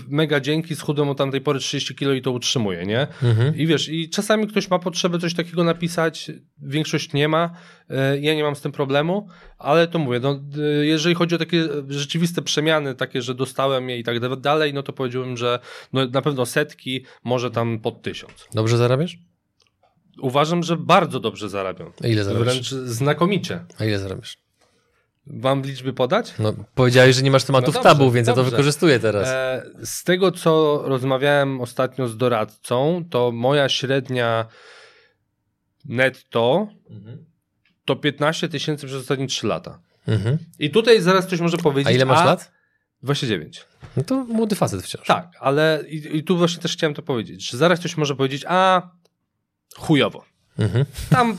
mega 0.10 0.40
dzięki, 0.40 0.76
schudłem 0.76 1.10
od 1.10 1.18
tamtej 1.18 1.42
pory 1.42 1.60
30 1.60 1.96
kilo 1.96 2.14
i 2.14 2.22
to 2.22 2.32
utrzymuję, 2.32 2.86
nie? 2.86 3.08
Mhm. 3.24 3.56
I 3.56 3.68
wiesz, 3.68 3.90
i 3.90 4.10
czasami 4.10 4.48
ktoś 4.48 4.70
ma 4.70 4.80
potrzebę 4.80 5.20
coś 5.20 5.34
takiego 5.34 5.64
napisać, 5.64 6.32
większość 6.62 7.14
nie 7.14 7.28
ma, 7.28 7.50
eee, 7.90 8.24
ja 8.24 8.36
nie 8.36 8.44
mam 8.44 8.56
z 8.56 8.62
tym 8.62 8.72
problemu, 8.72 9.28
ale 9.58 9.88
to 9.88 10.00
mówię, 10.00 10.20
no, 10.20 10.40
jeżeli 10.82 11.16
chodzi 11.16 11.36
o 11.36 11.38
takie 11.38 11.68
rzeczywiste 11.88 12.42
przemiany, 12.42 12.96
takie, 12.96 13.22
że 13.22 13.36
dostałem 13.36 13.90
je 13.90 14.00
i 14.00 14.04
tak 14.04 14.40
dalej, 14.40 14.74
no 14.74 14.84
to 14.84 14.94
powiedziałbym, 14.94 15.38
że 15.38 15.60
no, 15.94 16.06
na 16.06 16.22
pewno 16.22 16.46
setki, 16.46 17.06
może 17.24 17.52
tam 17.52 17.80
pod 17.80 18.02
tysiąc. 18.02 18.48
Dobrze 18.54 18.78
zarabiasz? 18.78 19.18
Uważam, 20.22 20.64
że 20.64 20.78
bardzo 20.78 21.20
dobrze 21.20 21.50
zarabiam. 21.50 21.92
A 22.04 22.08
ile 22.08 22.24
zarabiasz? 22.24 22.54
Wręcz 22.54 22.70
znakomicie. 22.70 23.60
A 23.80 23.86
ile 23.86 24.00
zarabiasz? 24.00 24.38
Wam 25.28 25.62
liczby 25.62 25.94
podać? 25.94 26.34
No, 26.40 26.54
powiedziałeś, 26.76 27.16
że 27.16 27.22
nie 27.22 27.32
masz 27.32 27.44
tematów 27.44 27.68
no 27.68 27.74
dobrze, 27.74 27.90
tabu, 27.90 28.12
więc 28.12 28.28
dobrze. 28.28 28.42
ja 28.42 28.46
to 28.46 28.52
wykorzystuję 28.52 29.00
teraz. 29.00 29.28
E, 29.28 29.64
z 29.84 30.04
tego, 30.04 30.32
co 30.32 30.82
rozmawiałem 30.86 31.62
ostatnio 31.62 32.08
z 32.08 32.18
doradcą, 32.18 33.06
to 33.10 33.32
moja 33.32 33.70
średnia 33.70 34.46
netto 35.86 36.68
mhm. 36.90 37.26
to 37.86 37.96
15 37.96 38.50
tysięcy 38.50 38.88
przez 38.88 39.02
ostatnie 39.02 39.28
3 39.28 39.48
lata. 39.48 39.80
Mhm. 40.08 40.38
I 40.60 40.70
tutaj 40.70 41.02
zaraz 41.02 41.26
ktoś 41.26 41.40
może 41.40 41.58
powiedzieć... 41.58 41.94
A 41.94 41.96
ile 41.96 42.06
masz 42.06 42.20
a, 42.20 42.26
lat? 42.26 42.52
29. 43.04 43.66
No 43.98 44.04
to 44.04 44.24
młody 44.24 44.56
facet 44.56 44.84
wciąż. 44.84 45.08
Tak, 45.08 45.32
ale 45.40 45.84
i, 45.88 46.18
i 46.18 46.24
tu 46.24 46.38
właśnie 46.38 46.62
też 46.62 46.74
chciałem 46.74 46.94
to 46.94 47.02
powiedzieć, 47.02 47.50
że 47.50 47.58
zaraz 47.58 47.80
ktoś 47.80 47.98
może 47.98 48.16
powiedzieć, 48.16 48.46
a 48.48 48.90
chujowo. 49.78 50.26
Mhm. 50.60 50.86
Tam 51.10 51.38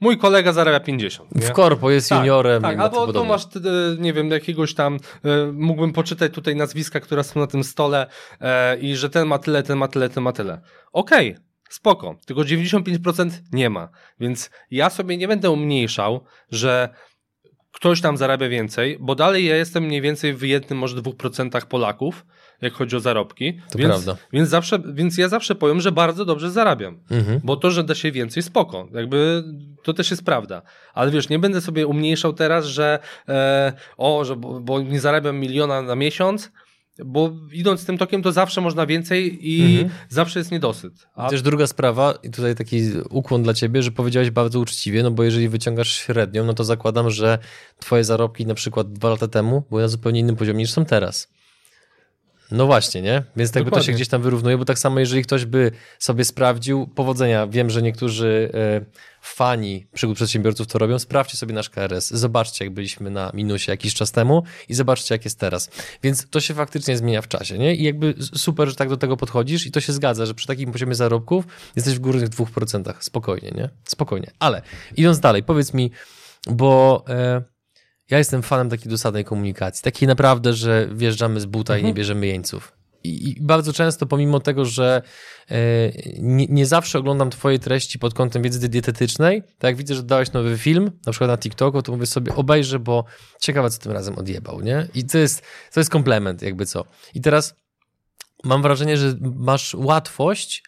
mój 0.00 0.18
kolega 0.18 0.52
zarabia 0.52 0.80
50. 0.80 1.34
Nie? 1.34 1.42
W 1.42 1.52
korpo 1.52 1.90
jest 1.90 2.08
tak, 2.08 2.18
juniorem. 2.18 2.62
Tak, 2.62 2.78
albo 2.78 3.12
tu 3.12 3.24
masz, 3.24 3.46
nie 3.98 4.12
wiem, 4.12 4.30
jakiegoś 4.30 4.74
tam, 4.74 4.98
e, 5.24 5.52
mógłbym 5.52 5.92
poczytać 5.92 6.32
tutaj 6.32 6.56
nazwiska, 6.56 7.00
które 7.00 7.24
są 7.24 7.40
na 7.40 7.46
tym 7.46 7.64
stole 7.64 8.06
e, 8.40 8.76
i 8.76 8.96
że 8.96 9.10
ten 9.10 9.28
ma 9.28 9.38
tyle, 9.38 9.62
ten 9.62 9.78
ma 9.78 9.88
tyle, 9.88 10.08
ten 10.08 10.22
ma 10.22 10.32
tyle. 10.32 10.60
Okej, 10.92 11.30
okay. 11.32 11.44
Spoko, 11.70 12.16
tylko 12.26 12.42
95% 12.42 13.30
nie 13.52 13.70
ma, 13.70 13.88
więc 14.20 14.50
ja 14.70 14.90
sobie 14.90 15.16
nie 15.16 15.28
będę 15.28 15.50
umniejszał, 15.50 16.24
że 16.50 16.88
ktoś 17.72 18.00
tam 18.00 18.16
zarabia 18.16 18.48
więcej, 18.48 18.96
bo 19.00 19.14
dalej 19.14 19.44
ja 19.44 19.56
jestem 19.56 19.84
mniej 19.84 20.00
więcej 20.00 20.34
w 20.34 20.42
jednym, 20.42 20.78
może 20.78 20.96
dwóch 20.96 21.16
procentach 21.16 21.66
Polaków, 21.66 22.26
jak 22.60 22.72
chodzi 22.72 22.96
o 22.96 23.00
zarobki. 23.00 23.60
To 23.70 23.78
więc, 23.78 23.90
prawda. 23.90 24.16
Więc, 24.32 24.48
zawsze, 24.48 24.78
więc 24.92 25.18
ja 25.18 25.28
zawsze 25.28 25.54
powiem, 25.54 25.80
że 25.80 25.92
bardzo 25.92 26.24
dobrze 26.24 26.50
zarabiam. 26.50 27.00
Mhm. 27.10 27.40
Bo 27.44 27.56
to, 27.56 27.70
że 27.70 27.84
da 27.84 27.94
się 27.94 28.12
więcej, 28.12 28.42
spoko. 28.42 28.88
Jakby 28.92 29.44
to 29.82 29.92
też 29.92 30.10
jest 30.10 30.24
prawda. 30.24 30.62
Ale 30.94 31.10
wiesz, 31.10 31.28
nie 31.28 31.38
będę 31.38 31.60
sobie 31.60 31.86
umniejszał 31.86 32.32
teraz, 32.32 32.66
że 32.66 32.98
e, 33.28 33.72
o, 33.96 34.24
że 34.24 34.36
bo, 34.36 34.60
bo 34.60 34.80
nie 34.80 35.00
zarabiam 35.00 35.36
miliona 35.36 35.82
na 35.82 35.94
miesiąc, 35.94 36.52
bo 37.04 37.32
idąc 37.52 37.84
tym 37.86 37.98
tokiem, 37.98 38.22
to 38.22 38.32
zawsze 38.32 38.60
można 38.60 38.86
więcej 38.86 39.48
i 39.50 39.62
Mhm. 39.72 39.90
zawsze 40.08 40.38
jest 40.38 40.50
niedosyt. 40.50 40.92
A 41.14 41.30
Też 41.30 41.42
druga 41.42 41.66
sprawa, 41.66 42.14
i 42.22 42.30
tutaj 42.30 42.54
taki 42.54 42.80
ukłon 43.10 43.42
dla 43.42 43.54
ciebie, 43.54 43.82
że 43.82 43.90
powiedziałeś 43.90 44.30
bardzo 44.30 44.60
uczciwie, 44.60 45.02
no 45.02 45.10
bo 45.10 45.22
jeżeli 45.24 45.48
wyciągasz 45.48 45.92
średnią, 45.92 46.44
no 46.44 46.54
to 46.54 46.64
zakładam, 46.64 47.10
że 47.10 47.38
twoje 47.78 48.04
zarobki 48.04 48.46
na 48.46 48.54
przykład 48.54 48.92
dwa 48.92 49.10
lata 49.10 49.28
temu 49.28 49.62
były 49.68 49.82
na 49.82 49.88
zupełnie 49.88 50.20
innym 50.20 50.36
poziomie 50.36 50.58
niż 50.58 50.70
są 50.70 50.84
teraz. 50.84 51.28
No 52.50 52.66
właśnie, 52.66 53.02
nie? 53.02 53.22
Więc 53.36 53.54
jakby 53.54 53.70
to 53.70 53.82
się 53.82 53.92
gdzieś 53.92 54.08
tam 54.08 54.22
wyrównuje, 54.22 54.58
bo 54.58 54.64
tak 54.64 54.78
samo 54.78 55.00
jeżeli 55.00 55.22
ktoś 55.22 55.44
by 55.44 55.70
sobie 55.98 56.24
sprawdził, 56.24 56.86
powodzenia, 56.86 57.46
wiem, 57.46 57.70
że 57.70 57.82
niektórzy 57.82 58.50
e, 58.54 58.80
fani 59.20 59.86
przygód 59.92 60.16
przedsiębiorców 60.16 60.66
to 60.66 60.78
robią, 60.78 60.98
sprawdźcie 60.98 61.36
sobie 61.36 61.54
nasz 61.54 61.70
KRS, 61.70 62.10
zobaczcie 62.10 62.64
jak 62.64 62.74
byliśmy 62.74 63.10
na 63.10 63.30
minusie 63.34 63.70
jakiś 63.70 63.94
czas 63.94 64.12
temu 64.12 64.42
i 64.68 64.74
zobaczcie 64.74 65.14
jak 65.14 65.24
jest 65.24 65.38
teraz. 65.38 65.70
Więc 66.02 66.30
to 66.30 66.40
się 66.40 66.54
faktycznie 66.54 66.96
zmienia 66.96 67.22
w 67.22 67.28
czasie, 67.28 67.58
nie? 67.58 67.74
I 67.74 67.82
jakby 67.82 68.14
super, 68.34 68.68
że 68.68 68.74
tak 68.74 68.88
do 68.88 68.96
tego 68.96 69.16
podchodzisz 69.16 69.66
i 69.66 69.70
to 69.70 69.80
się 69.80 69.92
zgadza, 69.92 70.26
że 70.26 70.34
przy 70.34 70.46
takim 70.46 70.72
poziomie 70.72 70.94
zarobków 70.94 71.44
jesteś 71.76 71.94
w 71.94 71.98
górnych 71.98 72.28
2%, 72.28 72.94
spokojnie, 73.00 73.50
nie? 73.54 73.68
Spokojnie. 73.84 74.30
Ale 74.38 74.62
idąc 74.96 75.20
dalej, 75.20 75.42
powiedz 75.42 75.74
mi, 75.74 75.90
bo... 76.46 77.04
E, 77.08 77.42
ja 78.10 78.18
jestem 78.18 78.42
fanem 78.42 78.70
takiej 78.70 78.90
dosadnej 78.90 79.24
komunikacji. 79.24 79.82
Takiej 79.82 80.08
naprawdę, 80.08 80.52
że 80.52 80.88
wjeżdżamy 80.92 81.40
z 81.40 81.46
buta 81.46 81.78
i 81.78 81.84
nie 81.84 81.94
bierzemy 81.94 82.26
jeńców. 82.26 82.79
I, 83.04 83.36
bardzo 83.40 83.72
często, 83.72 84.06
pomimo 84.06 84.40
tego, 84.40 84.64
że 84.64 85.02
e, 85.50 85.56
nie, 86.18 86.46
nie 86.46 86.66
zawsze 86.66 86.98
oglądam 86.98 87.30
Twoje 87.30 87.58
treści 87.58 87.98
pod 87.98 88.14
kątem 88.14 88.42
wiedzy 88.42 88.68
dietetycznej, 88.68 89.42
tak 89.42 89.68
jak 89.68 89.76
widzę, 89.76 89.94
że 89.94 90.02
dałeś 90.02 90.32
nowy 90.32 90.58
film, 90.58 90.90
na 91.06 91.12
przykład 91.12 91.30
na 91.30 91.38
TikToku, 91.38 91.82
to 91.82 91.92
mówię 91.92 92.06
sobie, 92.06 92.34
obejrzę, 92.34 92.78
bo 92.78 93.04
ciekawe, 93.40 93.70
co 93.70 93.78
tym 93.78 93.92
razem 93.92 94.18
odjebał, 94.18 94.60
nie? 94.60 94.88
I 94.94 95.04
to 95.04 95.18
jest, 95.18 95.42
to 95.72 95.80
jest 95.80 95.90
komplement, 95.90 96.42
jakby 96.42 96.66
co. 96.66 96.84
I 97.14 97.20
teraz 97.20 97.54
mam 98.44 98.62
wrażenie, 98.62 98.96
że 98.96 99.14
masz 99.20 99.74
łatwość, 99.74 100.62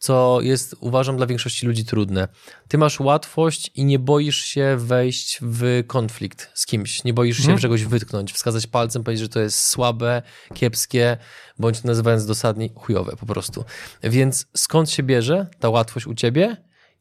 co 0.00 0.38
jest, 0.42 0.76
uważam, 0.80 1.16
dla 1.16 1.26
większości 1.26 1.66
ludzi 1.66 1.84
trudne. 1.84 2.28
Ty 2.68 2.78
masz 2.78 3.00
łatwość 3.00 3.70
i 3.74 3.84
nie 3.84 3.98
boisz 3.98 4.44
się 4.44 4.76
wejść 4.78 5.38
w 5.42 5.84
konflikt 5.86 6.50
z 6.54 6.66
kimś. 6.66 7.04
Nie 7.04 7.14
boisz 7.14 7.36
się 7.36 7.42
Mhm. 7.42 7.58
czegoś 7.58 7.84
wytknąć, 7.84 8.32
wskazać 8.32 8.66
palcem, 8.66 9.04
powiedzieć, 9.04 9.22
że 9.22 9.28
to 9.28 9.40
jest 9.40 9.60
słabe, 9.60 10.22
kiepskie, 10.54 11.16
bądź 11.58 11.82
nazywając 11.82 12.26
dosadnie 12.26 12.68
chujowe 12.74 13.16
po 13.16 13.26
prostu. 13.26 13.64
Więc 14.02 14.46
skąd 14.56 14.90
się 14.90 15.02
bierze 15.02 15.46
ta 15.58 15.68
łatwość 15.68 16.06
u 16.06 16.14
ciebie 16.14 16.56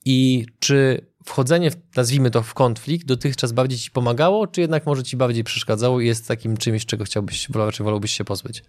i 0.06 0.46
czy 0.60 1.06
wchodzenie, 1.26 1.72
w, 1.72 1.76
nazwijmy 1.96 2.32
to, 2.32 2.44
w 2.44 2.54
konflikt 2.54 3.06
dotychczas 3.06 3.52
bardziej 3.52 3.80
ci 3.80 3.92
pomagało, 3.92 4.48
czy 4.48 4.62
jednak 4.62 4.86
może 4.86 5.04
ci 5.04 5.18
bardziej 5.18 5.44
przeszkadzało 5.44 6.02
i 6.02 6.08
jest 6.08 6.28
takim 6.28 6.58
czymś, 6.58 6.86
czego 6.86 7.04
chciałbyś, 7.04 7.48
czy 7.74 7.84
wolałbyś 7.84 8.12
się 8.12 8.24
pozbyć? 8.24 8.64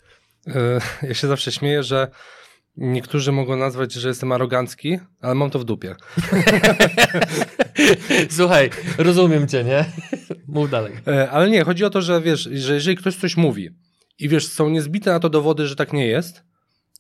e, 0.47 0.81
ja 1.03 1.15
się 1.15 1.29
zawsze 1.29 1.53
śmieję, 1.53 1.83
że 1.83 2.11
niektórzy 2.77 3.33
mogą 3.33 3.57
nazwać, 3.57 3.93
że 3.93 4.09
jestem 4.09 4.33
arogancki, 4.33 4.99
ale 5.21 5.35
mam 5.35 5.51
to 5.51 5.59
w 5.59 5.65
dupie. 5.65 5.95
Słuchaj, 8.31 8.71
rozumiem 8.99 9.49
cię, 9.49 9.65
nie? 9.65 9.85
Mów 10.49 10.71
dalej. 10.71 10.93
E, 11.07 11.31
Ale 11.31 11.51
nie, 11.51 11.65
chodzi 11.65 11.85
o 11.85 11.91
to, 11.91 12.03
że 12.03 12.21
wiesz, 12.21 12.41
że 12.53 12.75
jeżeli 12.75 12.97
ktoś 12.97 13.17
coś 13.17 13.37
mówi 13.37 13.71
i 14.19 14.29
wiesz, 14.29 14.47
są 14.47 14.71
niezbite 14.71 15.11
na 15.11 15.21
to 15.21 15.29
dowody, 15.29 15.67
że 15.67 15.77
tak 15.77 15.93
nie 15.93 16.07
jest, 16.07 16.43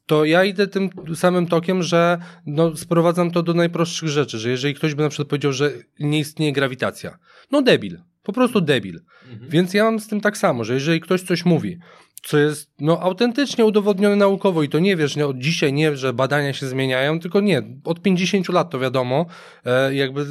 to 0.06 0.24
ja 0.24 0.44
idę 0.44 0.66
tym 0.66 0.90
samym 1.14 1.46
tokiem, 1.46 1.83
że 1.83 2.18
no, 2.46 2.76
sprowadzam 2.76 3.30
to 3.30 3.42
do 3.42 3.54
najprostszych 3.54 4.09
rzeczy, 4.09 4.38
że 4.38 4.50
jeżeli 4.50 4.74
ktoś 4.74 4.94
by 4.94 5.02
na 5.02 5.09
przykład 5.09 5.28
powiedział, 5.28 5.52
że 5.52 5.72
nie 6.00 6.18
istnieje 6.18 6.52
grawitacja, 6.52 7.18
no 7.50 7.62
debil, 7.62 7.98
po 8.22 8.33
prostu 8.33 8.61
debil. 8.61 9.00
Więc 9.48 9.74
ja 9.74 9.85
mam 9.85 10.00
z 10.00 10.09
tym 10.09 10.20
tak 10.20 10.38
samo, 10.38 10.64
że 10.64 10.74
jeżeli 10.74 11.00
ktoś 11.00 11.22
coś 11.22 11.44
mówi, 11.44 11.78
co 12.22 12.38
jest 12.38 12.70
no, 12.80 13.00
autentycznie 13.00 13.64
udowodnione 13.64 14.16
naukowo 14.16 14.62
i 14.62 14.68
to 14.68 14.78
nie 14.78 14.96
wiesz, 14.96 15.16
nie, 15.16 15.26
od 15.26 15.38
dzisiaj 15.38 15.72
nie, 15.72 15.96
że 15.96 16.12
badania 16.12 16.52
się 16.52 16.66
zmieniają, 16.66 17.20
tylko 17.20 17.40
nie, 17.40 17.62
od 17.85 18.02
50 18.02 18.48
lat 18.48 18.70
to 18.70 18.78
wiadomo, 18.78 19.26
e, 19.64 19.94
jakby 19.94 20.24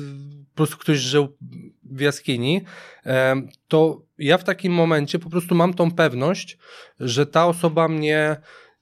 po 0.50 0.56
prostu 0.56 0.78
ktoś 0.78 0.98
żył 0.98 1.38
w 1.84 2.00
jaskini, 2.00 2.62
e, 3.06 3.42
to 3.68 4.02
ja 4.18 4.38
w 4.38 4.44
takim 4.44 4.74
momencie 4.74 5.20
po 5.20 5.30
prostu 5.30 5.56
mam 5.56 5.74
tą 5.74 5.92
pewność, 5.92 6.58
że 7.00 7.26
ta 7.26 7.46
osoba 7.46 7.88
mnie 7.88 8.38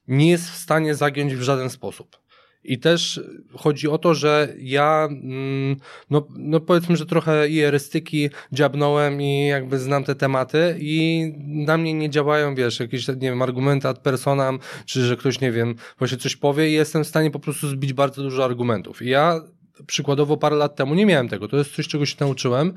nie 0.07 0.29
jest 0.29 0.49
w 0.49 0.57
stanie 0.57 0.95
zagiąć 0.95 1.35
w 1.35 1.41
żaden 1.41 1.69
sposób. 1.69 2.26
I 2.67 2.79
też 2.79 3.21
chodzi 3.53 3.87
o 3.87 3.97
to, 3.97 4.13
że 4.13 4.53
ja, 4.59 5.07
mm, 5.11 5.75
no, 6.09 6.27
no 6.37 6.59
powiedzmy, 6.59 6.97
że 6.97 7.05
trochę 7.05 7.49
i 7.49 7.59
erystyki 7.59 8.29
dziabnąłem 8.51 9.21
i 9.21 9.47
jakby 9.47 9.79
znam 9.79 10.03
te 10.03 10.15
tematy 10.15 10.75
i 10.79 11.31
na 11.37 11.77
mnie 11.77 11.93
nie 11.93 12.09
działają, 12.09 12.55
wiesz, 12.55 12.79
jakieś, 12.79 13.07
nie 13.07 13.15
wiem, 13.15 13.41
argumenty 13.41 13.87
ad 13.87 13.99
personam, 13.99 14.59
czy 14.85 15.05
że 15.05 15.17
ktoś, 15.17 15.41
nie 15.41 15.51
wiem, 15.51 15.75
właśnie 15.99 16.17
coś 16.17 16.35
powie 16.35 16.69
i 16.69 16.73
jestem 16.73 17.03
w 17.03 17.07
stanie 17.07 17.31
po 17.31 17.39
prostu 17.39 17.67
zbić 17.67 17.93
bardzo 17.93 18.23
dużo 18.23 18.45
argumentów. 18.45 19.01
I 19.01 19.09
ja 19.09 19.41
przykładowo 19.87 20.37
parę 20.37 20.55
lat 20.55 20.75
temu 20.75 20.95
nie 20.95 21.05
miałem 21.05 21.29
tego. 21.29 21.47
To 21.47 21.57
jest 21.57 21.75
coś, 21.75 21.87
czego 21.87 22.05
się 22.05 22.15
nauczyłem. 22.19 22.73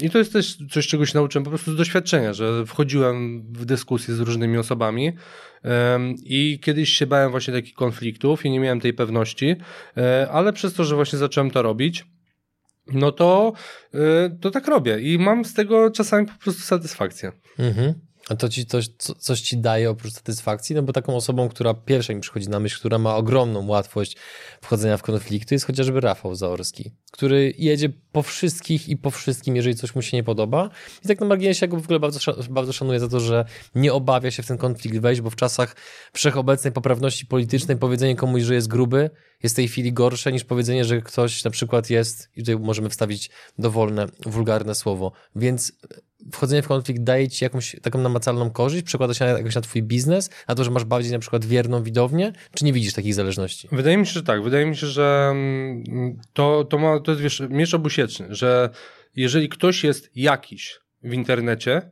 I 0.00 0.10
to 0.10 0.18
jest 0.18 0.32
też 0.32 0.58
coś, 0.70 0.86
czego 0.86 1.06
się 1.06 1.18
nauczyłem 1.18 1.44
po 1.44 1.50
prostu 1.50 1.72
z 1.72 1.76
doświadczenia, 1.76 2.32
że 2.32 2.66
wchodziłem 2.66 3.42
w 3.52 3.64
dyskusje 3.64 4.14
z 4.14 4.20
różnymi 4.20 4.58
osobami 4.58 5.12
i 6.24 6.58
kiedyś 6.62 6.90
się 6.90 7.06
bałem 7.06 7.30
właśnie 7.30 7.54
takich 7.54 7.74
konfliktów 7.74 8.44
i 8.44 8.50
nie 8.50 8.60
miałem 8.60 8.80
tej 8.80 8.92
pewności, 8.92 9.56
e, 9.96 10.28
ale 10.32 10.52
przez 10.52 10.74
to, 10.74 10.84
że 10.84 10.94
właśnie 10.94 11.18
zacząłem 11.18 11.50
to 11.50 11.62
robić, 11.62 12.04
no 12.92 13.12
to, 13.12 13.52
e, 13.94 13.98
to 14.40 14.50
tak 14.50 14.68
robię 14.68 15.00
i 15.00 15.18
mam 15.18 15.44
z 15.44 15.54
tego 15.54 15.90
czasami 15.90 16.26
po 16.26 16.38
prostu 16.42 16.62
satysfakcję. 16.62 17.32
Mhm. 17.58 17.94
To 18.38 18.48
ci 18.48 18.66
coś, 18.66 18.88
co, 18.98 19.14
coś 19.14 19.40
ci 19.40 19.58
daje 19.58 19.90
oprócz 19.90 20.12
satysfakcji? 20.12 20.76
No 20.76 20.82
bo 20.82 20.92
taką 20.92 21.16
osobą, 21.16 21.48
która 21.48 21.74
pierwsza 21.74 22.14
mi 22.14 22.20
przychodzi 22.20 22.48
na 22.48 22.60
myśl, 22.60 22.78
która 22.78 22.98
ma 22.98 23.16
ogromną 23.16 23.66
łatwość 23.66 24.16
wchodzenia 24.62 24.96
w 24.96 25.02
konflikty, 25.02 25.54
jest 25.54 25.66
chociażby 25.66 26.00
Rafał 26.00 26.34
Zaorski, 26.34 26.92
który 27.12 27.54
jedzie 27.58 27.88
po 28.12 28.22
wszystkich 28.22 28.88
i 28.88 28.96
po 28.96 29.10
wszystkim, 29.10 29.56
jeżeli 29.56 29.76
coś 29.76 29.94
mu 29.94 30.02
się 30.02 30.16
nie 30.16 30.24
podoba. 30.24 30.70
I 31.04 31.08
tak 31.08 31.20
na 31.20 31.26
marginesie 31.26 31.66
ja 31.66 31.70
go 31.70 31.80
w 31.80 31.84
ogóle 31.84 32.00
bardzo, 32.00 32.34
bardzo 32.50 32.72
szanuję 32.72 33.00
za 33.00 33.08
to, 33.08 33.20
że 33.20 33.44
nie 33.74 33.92
obawia 33.92 34.30
się 34.30 34.42
w 34.42 34.46
ten 34.46 34.58
konflikt 34.58 34.98
wejść, 34.98 35.20
bo 35.20 35.30
w 35.30 35.36
czasach 35.36 35.76
wszechobecnej 36.12 36.72
poprawności 36.72 37.26
politycznej 37.26 37.76
powiedzenie 37.76 38.16
komuś, 38.16 38.42
że 38.42 38.54
jest 38.54 38.68
gruby, 38.68 39.10
jest 39.42 39.54
w 39.54 39.56
tej 39.56 39.68
chwili 39.68 39.92
gorsze 39.92 40.32
niż 40.32 40.44
powiedzenie, 40.44 40.84
że 40.84 41.02
ktoś 41.02 41.44
na 41.44 41.50
przykład 41.50 41.90
jest, 41.90 42.30
i 42.36 42.40
tutaj 42.40 42.58
możemy 42.58 42.88
wstawić 42.88 43.30
dowolne, 43.58 44.06
wulgarne 44.26 44.74
słowo. 44.74 45.12
Więc 45.36 45.72
wchodzenie 46.32 46.62
w 46.62 46.68
konflikt 46.68 47.02
daje 47.02 47.28
ci 47.28 47.44
jakąś 47.44 47.76
taką 47.82 47.98
namacalną 47.98 48.50
korzyść, 48.50 48.84
przekłada 48.84 49.14
się 49.14 49.24
na, 49.24 49.30
jakoś 49.30 49.54
na 49.54 49.60
twój 49.60 49.82
biznes, 49.82 50.30
na 50.48 50.54
to, 50.54 50.64
że 50.64 50.70
masz 50.70 50.84
bardziej 50.84 51.12
na 51.12 51.18
przykład 51.18 51.44
wierną 51.44 51.82
widownię, 51.82 52.32
czy 52.54 52.64
nie 52.64 52.72
widzisz 52.72 52.92
takich 52.92 53.14
zależności? 53.14 53.68
Wydaje 53.72 53.96
mi 53.96 54.06
się, 54.06 54.12
że 54.12 54.22
tak. 54.22 54.42
Wydaje 54.42 54.66
mi 54.66 54.76
się, 54.76 54.86
że 54.86 55.28
mm, 55.30 56.20
to, 56.32 56.64
to, 56.64 56.78
ma, 56.78 57.00
to 57.00 57.10
jest 57.10 57.22
wiesz, 57.22 57.42
miecz 57.50 57.74
obusieczny, 57.74 58.26
że 58.30 58.70
jeżeli 59.16 59.48
ktoś 59.48 59.84
jest 59.84 60.10
jakiś 60.14 60.80
w 61.02 61.12
internecie, 61.12 61.90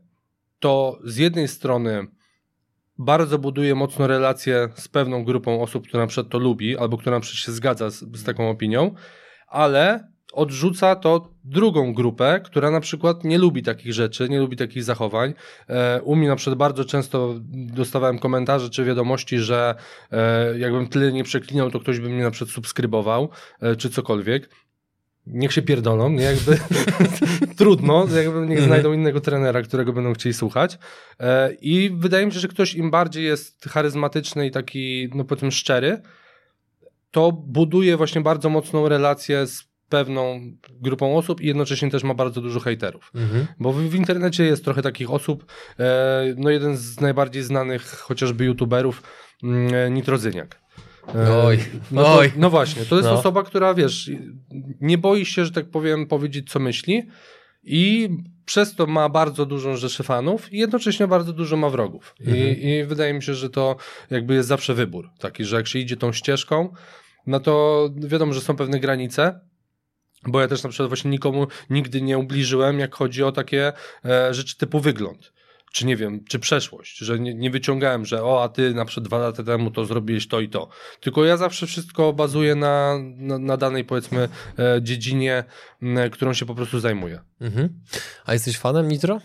to 0.58 0.98
z 1.04 1.16
jednej 1.16 1.48
strony 1.48 2.06
bardzo 2.98 3.38
buduje 3.38 3.74
mocno 3.74 4.06
relacje 4.06 4.68
z 4.74 4.88
pewną 4.88 5.24
grupą 5.24 5.62
osób, 5.62 5.88
która 5.88 6.02
na 6.02 6.06
przykład 6.06 6.32
to 6.32 6.38
lubi, 6.38 6.78
albo 6.78 6.98
która 6.98 7.16
na 7.16 7.20
przykład 7.20 7.44
się 7.44 7.52
zgadza 7.52 7.90
z, 7.90 7.98
z 7.98 8.24
taką 8.24 8.50
opinią, 8.50 8.94
ale 9.46 10.08
odrzuca 10.36 10.96
to 10.96 11.28
drugą 11.44 11.94
grupę, 11.94 12.40
która 12.44 12.70
na 12.70 12.80
przykład 12.80 13.24
nie 13.24 13.38
lubi 13.38 13.62
takich 13.62 13.92
rzeczy, 13.92 14.28
nie 14.28 14.40
lubi 14.40 14.56
takich 14.56 14.84
zachowań. 14.84 15.34
E, 15.68 16.02
u 16.02 16.16
mnie 16.16 16.28
na 16.28 16.36
przykład 16.36 16.58
bardzo 16.58 16.84
często 16.84 17.34
dostawałem 17.50 18.18
komentarze 18.18 18.70
czy 18.70 18.84
wiadomości, 18.84 19.38
że 19.38 19.74
e, 20.12 20.58
jakbym 20.58 20.88
tyle 20.88 21.12
nie 21.12 21.24
przeklinał, 21.24 21.70
to 21.70 21.80
ktoś 21.80 22.00
by 22.00 22.08
mnie 22.08 22.22
na 22.22 22.30
przykład 22.30 22.54
subskrybował, 22.54 23.28
e, 23.60 23.76
czy 23.76 23.90
cokolwiek. 23.90 24.50
Niech 25.26 25.52
się 25.52 25.62
pierdolą, 25.62 26.10
nie? 26.10 26.24
Jakby 26.24 26.58
trudno, 27.58 28.06
jakby 28.16 28.46
niech 28.46 28.62
znajdą 28.62 28.92
innego 28.92 29.20
trenera, 29.20 29.62
którego 29.62 29.92
będą 29.92 30.12
chcieli 30.12 30.34
słuchać. 30.34 30.78
I 31.60 31.90
wydaje 31.94 32.26
mi 32.26 32.32
się, 32.32 32.40
że 32.40 32.48
ktoś 32.48 32.74
im 32.74 32.90
bardziej 32.90 33.24
jest 33.24 33.64
charyzmatyczny 33.64 34.46
i 34.46 34.50
taki, 34.50 35.08
no 35.14 35.24
powiedzmy, 35.24 35.52
szczery, 35.52 36.02
to 37.10 37.32
buduje 37.32 37.96
właśnie 37.96 38.20
bardzo 38.20 38.48
mocną 38.48 38.88
relację 38.88 39.46
z 39.46 39.64
pewną 39.88 40.40
grupą 40.70 41.16
osób 41.16 41.40
i 41.40 41.46
jednocześnie 41.46 41.90
też 41.90 42.02
ma 42.02 42.14
bardzo 42.14 42.40
dużo 42.40 42.60
hejterów. 42.60 43.10
Mhm. 43.14 43.46
Bo 43.60 43.72
w, 43.72 43.76
w 43.76 43.94
internecie 43.94 44.44
jest 44.44 44.64
trochę 44.64 44.82
takich 44.82 45.10
osób, 45.10 45.46
e, 45.78 46.34
no 46.36 46.50
jeden 46.50 46.76
z 46.76 47.00
najbardziej 47.00 47.42
znanych 47.42 47.86
chociażby 47.86 48.44
youtuberów, 48.44 49.02
mm, 49.42 49.94
Nitrozyniak. 49.94 50.60
E, 51.14 51.42
Oj, 51.44 51.58
no, 51.92 52.16
oj. 52.16 52.32
no 52.36 52.50
właśnie, 52.50 52.84
to 52.84 52.96
jest 52.96 53.08
No. 53.08 53.14
osoba, 53.14 53.42
która 53.42 53.74
wiesz, 53.74 54.10
nie 54.80 54.98
boi 54.98 55.26
się, 55.26 55.44
że 55.44 55.52
tak 55.52 55.70
powiem, 55.70 56.06
powiedzieć 56.06 56.50
co 56.50 56.58
myśli 56.58 57.02
i 57.62 58.08
przez 58.44 58.74
to 58.74 58.86
ma 58.86 59.08
bardzo 59.08 59.46
dużą 59.46 59.76
rzeszę 59.76 60.04
fanów 60.04 60.52
i 60.52 60.58
jednocześnie 60.58 61.06
bardzo 61.06 61.32
dużo 61.32 61.56
ma 61.56 61.70
wrogów. 61.70 62.14
Mhm. 62.20 62.38
I, 62.38 62.68
I, 62.68 62.84
wydaje 62.84 63.14
mi 63.14 63.22
się, 63.22 63.34
że 63.34 63.50
to 63.50 63.76
jakby 64.10 64.34
jest 64.34 64.48
zawsze 64.48 64.74
wybór 64.74 65.10
taki, 65.18 65.44
że 65.44 65.56
jak 65.56 65.66
się 65.66 65.78
idzie 65.78 65.96
tą 65.96 66.12
ścieżką, 66.12 66.72
no 67.26 67.40
to 67.40 67.88
wiadomo, 67.96 68.32
że 68.32 68.40
są 68.40 68.56
pewne 68.56 68.80
granice, 68.80 69.40
bo 70.26 70.40
ja 70.40 70.48
też 70.48 70.62
na 70.62 70.70
przykład 70.70 70.88
właśnie 70.88 71.10
nikomu 71.10 71.46
nigdy 71.70 72.02
nie 72.02 72.18
ubliżyłem, 72.18 72.78
jak 72.78 72.94
chodzi 72.94 73.22
o 73.22 73.32
takie 73.32 73.72
e, 74.04 74.34
rzeczy 74.34 74.56
typu 74.56 74.80
wygląd 74.80 75.36
czy 75.76 75.86
nie 75.86 75.96
wiem, 75.96 76.24
czy 76.24 76.38
przeszłość, 76.38 76.98
że 76.98 77.18
nie, 77.18 77.34
nie, 77.34 77.50
wyciągałem, 77.50 78.06
że 78.06 78.24
o, 78.24 78.42
a 78.42 78.48
ty 78.48 78.74
na 78.74 78.84
przykład 78.84 79.08
dwa 79.08 79.18
lata 79.18 79.42
temu 79.42 79.70
to 79.70 79.84
zrobiłeś 79.84 80.28
to 80.28 80.40
i 80.40 80.48
to. 80.48 80.68
Tylko 81.00 81.24
ja 81.24 81.36
zawsze 81.36 81.66
wszystko 81.66 82.12
bazuję 82.12 82.54
na, 82.54 82.98
na, 83.16 83.38
na 83.38 83.56
danej, 83.56 83.84
powiedzmy, 83.84 84.28
e, 84.58 84.82
dziedzinie, 84.82 85.44
m, 85.82 86.10
którą 86.10 86.32
się 86.32 86.46
po 86.46 86.54
prostu 86.54 86.80
zajmuję. 86.80 87.20
Mhm. 87.40 87.68
A 88.26 88.32
jesteś 88.32 88.58
fanem 88.58 88.88
Nitro? 88.88 89.20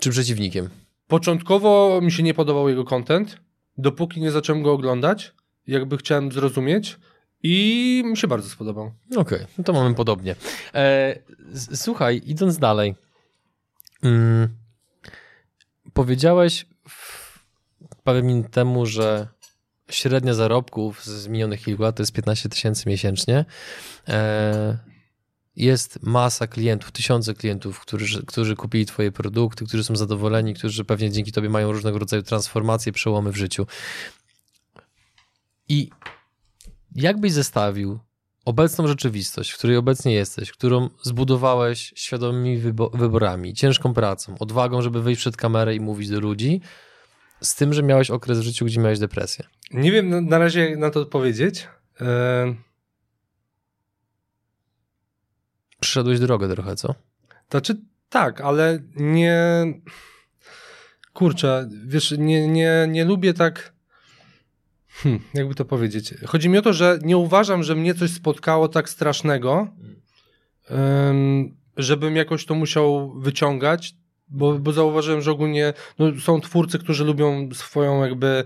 Czy 0.00 0.10
przeciwnikiem? 0.10 0.68
Początkowo 1.08 2.00
mi 2.02 2.12
się 2.12 2.22
nie 2.22 2.34
podobał 2.34 2.68
jego 2.68 2.84
content, 2.84 3.40
dopóki 3.78 4.20
nie 4.20 4.30
zacząłem 4.30 4.62
go 4.62 4.72
oglądać, 4.72 5.34
jakby 5.66 5.96
chciałem 5.96 6.32
zrozumieć, 6.32 6.98
i 7.46 8.02
mi 8.06 8.16
się 8.16 8.26
bardzo 8.26 8.48
spodobał. 8.48 8.92
Okej, 9.10 9.20
okay, 9.20 9.46
no 9.58 9.64
to 9.64 9.72
mamy 9.72 9.94
podobnie. 9.94 10.36
E, 10.74 11.18
słuchaj, 11.74 12.22
idąc 12.26 12.58
dalej. 12.58 12.94
Mm, 14.02 14.48
powiedziałeś 15.92 16.66
parę 18.04 18.22
minut 18.22 18.50
temu, 18.50 18.86
że 18.86 19.28
średnia 19.90 20.34
zarobków 20.34 21.04
z 21.04 21.28
minionych 21.28 21.62
kilku 21.64 21.82
lat 21.82 21.96
to 21.96 22.02
jest 22.02 22.12
15 22.12 22.48
tysięcy 22.48 22.88
miesięcznie. 22.88 23.44
E, 24.08 24.78
jest 25.56 26.02
masa 26.02 26.46
klientów, 26.46 26.92
tysiące 26.92 27.34
klientów, 27.34 27.80
którzy, 27.80 28.26
którzy 28.26 28.56
kupili 28.56 28.86
Twoje 28.86 29.12
produkty, 29.12 29.66
którzy 29.66 29.84
są 29.84 29.96
zadowoleni, 29.96 30.54
którzy 30.54 30.84
pewnie 30.84 31.10
dzięki 31.10 31.32
Tobie 31.32 31.48
mają 31.48 31.72
różnego 31.72 31.98
rodzaju 31.98 32.22
transformacje, 32.22 32.92
przełomy 32.92 33.32
w 33.32 33.36
życiu. 33.36 33.66
I 35.68 35.90
jakbyś 36.94 37.32
zestawił 37.32 37.98
obecną 38.44 38.86
rzeczywistość, 38.86 39.50
w 39.50 39.58
której 39.58 39.76
obecnie 39.76 40.14
jesteś, 40.14 40.52
którą 40.52 40.90
zbudowałeś 41.02 41.92
świadomymi 41.96 42.58
wyborami, 42.94 43.54
ciężką 43.54 43.94
pracą, 43.94 44.38
odwagą, 44.38 44.82
żeby 44.82 45.02
wyjść 45.02 45.20
przed 45.20 45.36
kamerę 45.36 45.74
i 45.74 45.80
mówić 45.80 46.08
do 46.08 46.20
ludzi, 46.20 46.60
z 47.40 47.54
tym, 47.54 47.74
że 47.74 47.82
miałeś 47.82 48.10
okres 48.10 48.38
w 48.38 48.42
życiu, 48.42 48.64
gdzie 48.64 48.80
miałeś 48.80 48.98
depresję? 48.98 49.44
Nie 49.70 49.92
wiem 49.92 50.28
na 50.28 50.38
razie 50.38 50.76
na 50.76 50.90
to 50.90 51.00
odpowiedzieć. 51.00 51.68
E... 52.00 52.54
Przyszedłeś 55.80 56.20
drogę 56.20 56.48
trochę, 56.48 56.76
co? 56.76 56.94
Znaczy 57.50 57.76
tak, 58.08 58.40
ale 58.40 58.78
nie... 58.96 59.64
Kurczę, 61.12 61.68
wiesz, 61.86 62.14
nie, 62.18 62.48
nie, 62.48 62.86
nie 62.88 63.04
lubię 63.04 63.34
tak 63.34 63.73
Hmm, 65.02 65.20
jakby 65.34 65.54
to 65.54 65.64
powiedzieć? 65.64 66.14
Chodzi 66.26 66.48
mi 66.48 66.58
o 66.58 66.62
to, 66.62 66.72
że 66.72 66.98
nie 67.02 67.16
uważam, 67.16 67.62
że 67.62 67.74
mnie 67.74 67.94
coś 67.94 68.10
spotkało 68.10 68.68
tak 68.68 68.88
strasznego, 68.88 69.68
żebym 71.76 72.16
jakoś 72.16 72.46
to 72.46 72.54
musiał 72.54 73.12
wyciągać, 73.20 73.94
bo, 74.28 74.58
bo 74.58 74.72
zauważyłem, 74.72 75.20
że 75.20 75.30
ogólnie 75.30 75.72
no, 75.98 76.20
są 76.20 76.40
twórcy, 76.40 76.78
którzy 76.78 77.04
lubią 77.04 77.48
swoją 77.52 78.04
jakby 78.04 78.44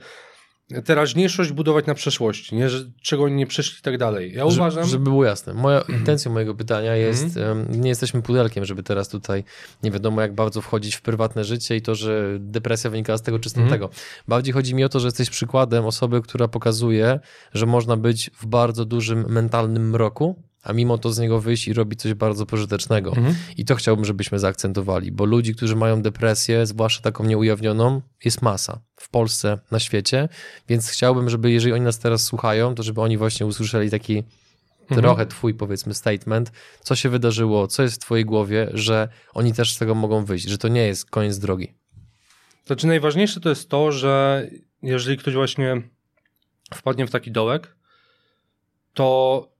teraźniejszość 0.84 1.52
budować 1.52 1.86
na 1.86 1.94
przeszłości, 1.94 2.56
nie? 2.56 2.70
Że, 2.70 2.84
czego 3.02 3.24
oni 3.24 3.34
nie 3.34 3.46
przeszli 3.46 3.78
i 3.78 3.82
tak 3.82 3.98
dalej. 3.98 4.32
Ja 4.34 4.44
uważam... 4.44 4.86
Żeby 4.86 5.04
było 5.04 5.24
jasne, 5.24 5.54
moja 5.54 5.78
mhm. 5.78 5.98
intencja 5.98 6.30
mojego 6.30 6.54
pytania 6.54 6.96
jest, 6.96 7.36
mm. 7.36 7.80
nie 7.80 7.88
jesteśmy 7.88 8.22
pudelkiem, 8.22 8.64
żeby 8.64 8.82
teraz 8.82 9.08
tutaj 9.08 9.44
nie 9.82 9.90
wiadomo 9.90 10.20
jak 10.20 10.34
bardzo 10.34 10.60
wchodzić 10.60 10.94
w 10.94 11.02
prywatne 11.02 11.44
życie 11.44 11.76
i 11.76 11.82
to, 11.82 11.94
że 11.94 12.36
depresja 12.40 12.90
wynika 12.90 13.18
z 13.18 13.22
tego 13.22 13.38
czy 13.38 13.50
z 13.50 13.56
mm. 13.56 13.70
tego. 13.70 13.90
Bardziej 14.28 14.54
chodzi 14.54 14.74
mi 14.74 14.84
o 14.84 14.88
to, 14.88 15.00
że 15.00 15.06
jesteś 15.06 15.30
przykładem 15.30 15.86
osoby, 15.86 16.22
która 16.22 16.48
pokazuje, 16.48 17.20
że 17.52 17.66
można 17.66 17.96
być 17.96 18.30
w 18.34 18.46
bardzo 18.46 18.84
dużym 18.84 19.24
mentalnym 19.28 19.90
mroku, 19.90 20.42
a 20.62 20.72
mimo 20.72 20.98
to 20.98 21.12
z 21.12 21.18
niego 21.18 21.40
wyjść 21.40 21.68
i 21.68 21.72
robić 21.72 22.00
coś 22.00 22.14
bardzo 22.14 22.46
pożytecznego. 22.46 23.10
Mhm. 23.10 23.34
I 23.56 23.64
to 23.64 23.74
chciałbym, 23.74 24.04
żebyśmy 24.04 24.38
zaakcentowali, 24.38 25.12
bo 25.12 25.24
ludzi, 25.24 25.54
którzy 25.54 25.76
mają 25.76 26.02
depresję, 26.02 26.66
zwłaszcza 26.66 27.02
taką 27.02 27.24
nieujawnioną, 27.24 28.02
jest 28.24 28.42
masa 28.42 28.80
w 28.96 29.08
Polsce, 29.08 29.58
na 29.70 29.78
świecie, 29.80 30.28
więc 30.68 30.90
chciałbym, 30.90 31.30
żeby 31.30 31.50
jeżeli 31.50 31.72
oni 31.72 31.84
nas 31.84 31.98
teraz 31.98 32.22
słuchają, 32.22 32.74
to 32.74 32.82
żeby 32.82 33.00
oni 33.00 33.18
właśnie 33.18 33.46
usłyszeli 33.46 33.90
taki 33.90 34.24
mhm. 34.82 35.00
trochę 35.00 35.26
twój 35.26 35.54
powiedzmy 35.54 35.94
statement, 35.94 36.52
co 36.80 36.96
się 36.96 37.08
wydarzyło, 37.08 37.66
co 37.66 37.82
jest 37.82 37.96
w 37.96 37.98
twojej 37.98 38.24
głowie, 38.24 38.70
że 38.74 39.08
oni 39.34 39.52
też 39.52 39.74
z 39.74 39.78
tego 39.78 39.94
mogą 39.94 40.24
wyjść, 40.24 40.48
że 40.48 40.58
to 40.58 40.68
nie 40.68 40.86
jest 40.86 41.10
koniec 41.10 41.38
drogi. 41.38 41.74
Znaczy 42.66 42.86
najważniejsze 42.86 43.40
to 43.40 43.48
jest 43.48 43.68
to, 43.68 43.92
że 43.92 44.46
jeżeli 44.82 45.16
ktoś 45.16 45.34
właśnie 45.34 45.82
wpadnie 46.74 47.06
w 47.06 47.10
taki 47.10 47.30
dołek, 47.30 47.76
to 48.94 49.57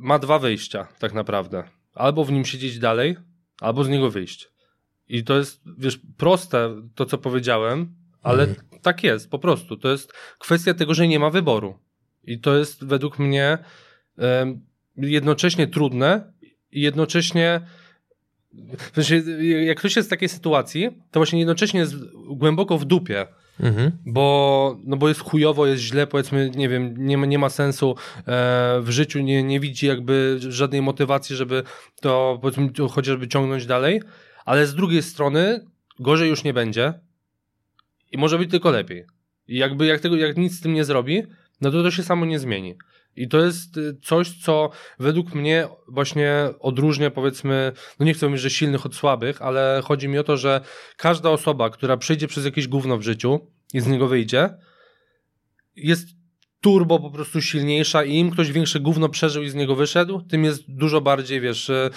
ma 0.00 0.18
dwa 0.18 0.38
wyjścia, 0.38 0.88
tak 0.98 1.14
naprawdę. 1.14 1.64
Albo 1.94 2.24
w 2.24 2.32
nim 2.32 2.44
siedzieć 2.44 2.78
dalej, 2.78 3.16
albo 3.60 3.84
z 3.84 3.88
niego 3.88 4.10
wyjść. 4.10 4.48
I 5.08 5.24
to 5.24 5.38
jest, 5.38 5.62
wiesz, 5.78 6.00
proste 6.16 6.82
to, 6.94 7.06
co 7.06 7.18
powiedziałem, 7.18 7.94
ale 8.22 8.42
mhm. 8.42 8.80
tak 8.82 9.04
jest, 9.04 9.30
po 9.30 9.38
prostu. 9.38 9.76
To 9.76 9.90
jest 9.90 10.12
kwestia 10.38 10.74
tego, 10.74 10.94
że 10.94 11.08
nie 11.08 11.18
ma 11.18 11.30
wyboru. 11.30 11.78
I 12.24 12.38
to 12.38 12.56
jest 12.56 12.84
według 12.84 13.18
mnie 13.18 13.58
jednocześnie 14.96 15.66
trudne 15.66 16.32
i 16.72 16.80
jednocześnie 16.80 17.60
w 18.78 18.94
sensie, 18.94 19.22
jak 19.42 19.78
ktoś 19.78 19.96
jest 19.96 20.08
w 20.08 20.10
takiej 20.10 20.28
sytuacji, 20.28 20.88
to 21.10 21.20
właśnie 21.20 21.38
jednocześnie 21.38 21.80
jest 21.80 21.94
głęboko 22.28 22.78
w 22.78 22.84
dupie 22.84 23.26
Mhm. 23.62 23.92
Bo, 24.06 24.76
no 24.84 24.96
bo 24.96 25.08
jest 25.08 25.20
chujowo, 25.20 25.66
jest 25.66 25.82
źle, 25.82 26.06
powiedzmy, 26.06 26.50
nie 26.54 26.68
wiem, 26.68 26.94
nie 26.98 27.16
nie 27.16 27.38
ma 27.38 27.50
sensu 27.50 27.94
e, 28.18 28.80
w 28.80 28.90
życiu, 28.90 29.20
nie, 29.20 29.42
nie 29.42 29.60
widzi 29.60 29.86
jakby 29.86 30.36
żadnej 30.48 30.82
motywacji, 30.82 31.36
żeby 31.36 31.62
to 32.00 32.38
powiedzmy 32.42 32.70
chociażby 32.90 33.28
ciągnąć 33.28 33.66
dalej, 33.66 34.02
ale 34.44 34.66
z 34.66 34.74
drugiej 34.74 35.02
strony 35.02 35.64
gorzej 35.98 36.28
już 36.28 36.44
nie 36.44 36.52
będzie 36.52 36.94
i 38.12 38.18
może 38.18 38.38
być 38.38 38.50
tylko 38.50 38.70
lepiej. 38.70 39.04
I 39.48 39.56
jakby 39.56 39.86
jak 39.86 40.00
tego, 40.00 40.16
jak 40.16 40.36
nic 40.36 40.58
z 40.58 40.60
tym 40.60 40.74
nie 40.74 40.84
zrobi, 40.84 41.22
no 41.60 41.70
to 41.70 41.82
to 41.82 41.90
się 41.90 42.02
samo 42.02 42.26
nie 42.26 42.38
zmieni. 42.38 42.74
I 43.16 43.28
to 43.28 43.38
jest 43.38 43.76
y, 43.76 43.96
coś, 44.02 44.38
co 44.42 44.70
według 44.98 45.34
mnie 45.34 45.68
właśnie 45.88 46.48
odróżnia, 46.60 47.10
powiedzmy, 47.10 47.72
no 47.98 48.06
nie 48.06 48.14
chcę 48.14 48.26
mówić, 48.26 48.42
że 48.42 48.50
silnych 48.50 48.86
od 48.86 48.94
słabych, 48.94 49.42
ale 49.42 49.80
chodzi 49.84 50.08
mi 50.08 50.18
o 50.18 50.24
to, 50.24 50.36
że 50.36 50.60
każda 50.96 51.30
osoba, 51.30 51.70
która 51.70 51.96
przejdzie 51.96 52.28
przez 52.28 52.44
jakieś 52.44 52.68
gówno 52.68 52.98
w 52.98 53.02
życiu 53.02 53.50
i 53.74 53.80
z 53.80 53.86
niego 53.86 54.08
wyjdzie, 54.08 54.50
jest 55.76 56.08
turbo 56.60 57.00
po 57.00 57.10
prostu 57.10 57.40
silniejsza 57.42 58.04
i 58.04 58.16
im 58.16 58.30
ktoś 58.30 58.52
większe 58.52 58.80
gówno 58.80 59.08
przeżył 59.08 59.42
i 59.42 59.48
z 59.48 59.54
niego 59.54 59.74
wyszedł, 59.74 60.20
tym 60.20 60.44
jest 60.44 60.62
dużo 60.68 61.00
bardziej, 61.00 61.40
wiesz, 61.40 61.70
e, 61.70 61.90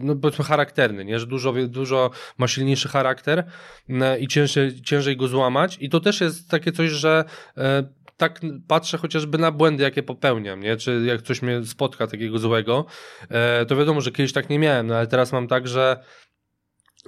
no 0.00 0.16
powiedzmy 0.16 0.44
charakterny, 0.44 1.04
nie? 1.04 1.18
że 1.18 1.26
dużo, 1.26 1.54
dużo 1.68 2.10
ma 2.38 2.48
silniejszy 2.48 2.88
charakter 2.88 3.44
e, 3.88 4.18
i 4.18 4.28
ciężej, 4.28 4.82
ciężej 4.82 5.16
go 5.16 5.28
złamać 5.28 5.76
i 5.80 5.88
to 5.88 6.00
też 6.00 6.20
jest 6.20 6.50
takie 6.50 6.72
coś, 6.72 6.90
że 6.90 7.24
e, 7.56 7.88
tak 8.18 8.40
patrzę 8.68 8.98
chociażby 8.98 9.38
na 9.38 9.52
błędy, 9.52 9.82
jakie 9.82 10.02
popełniam, 10.02 10.60
nie? 10.60 10.76
Czy 10.76 11.02
jak 11.04 11.22
coś 11.22 11.42
mnie 11.42 11.64
spotka 11.64 12.06
takiego 12.06 12.38
złego, 12.38 12.86
e, 13.28 13.66
to 13.66 13.76
wiadomo, 13.76 14.00
że 14.00 14.12
kiedyś 14.12 14.32
tak 14.32 14.50
nie 14.50 14.58
miałem, 14.58 14.86
no 14.86 14.96
ale 14.96 15.06
teraz 15.06 15.32
mam 15.32 15.48
tak, 15.48 15.68
że 15.68 16.04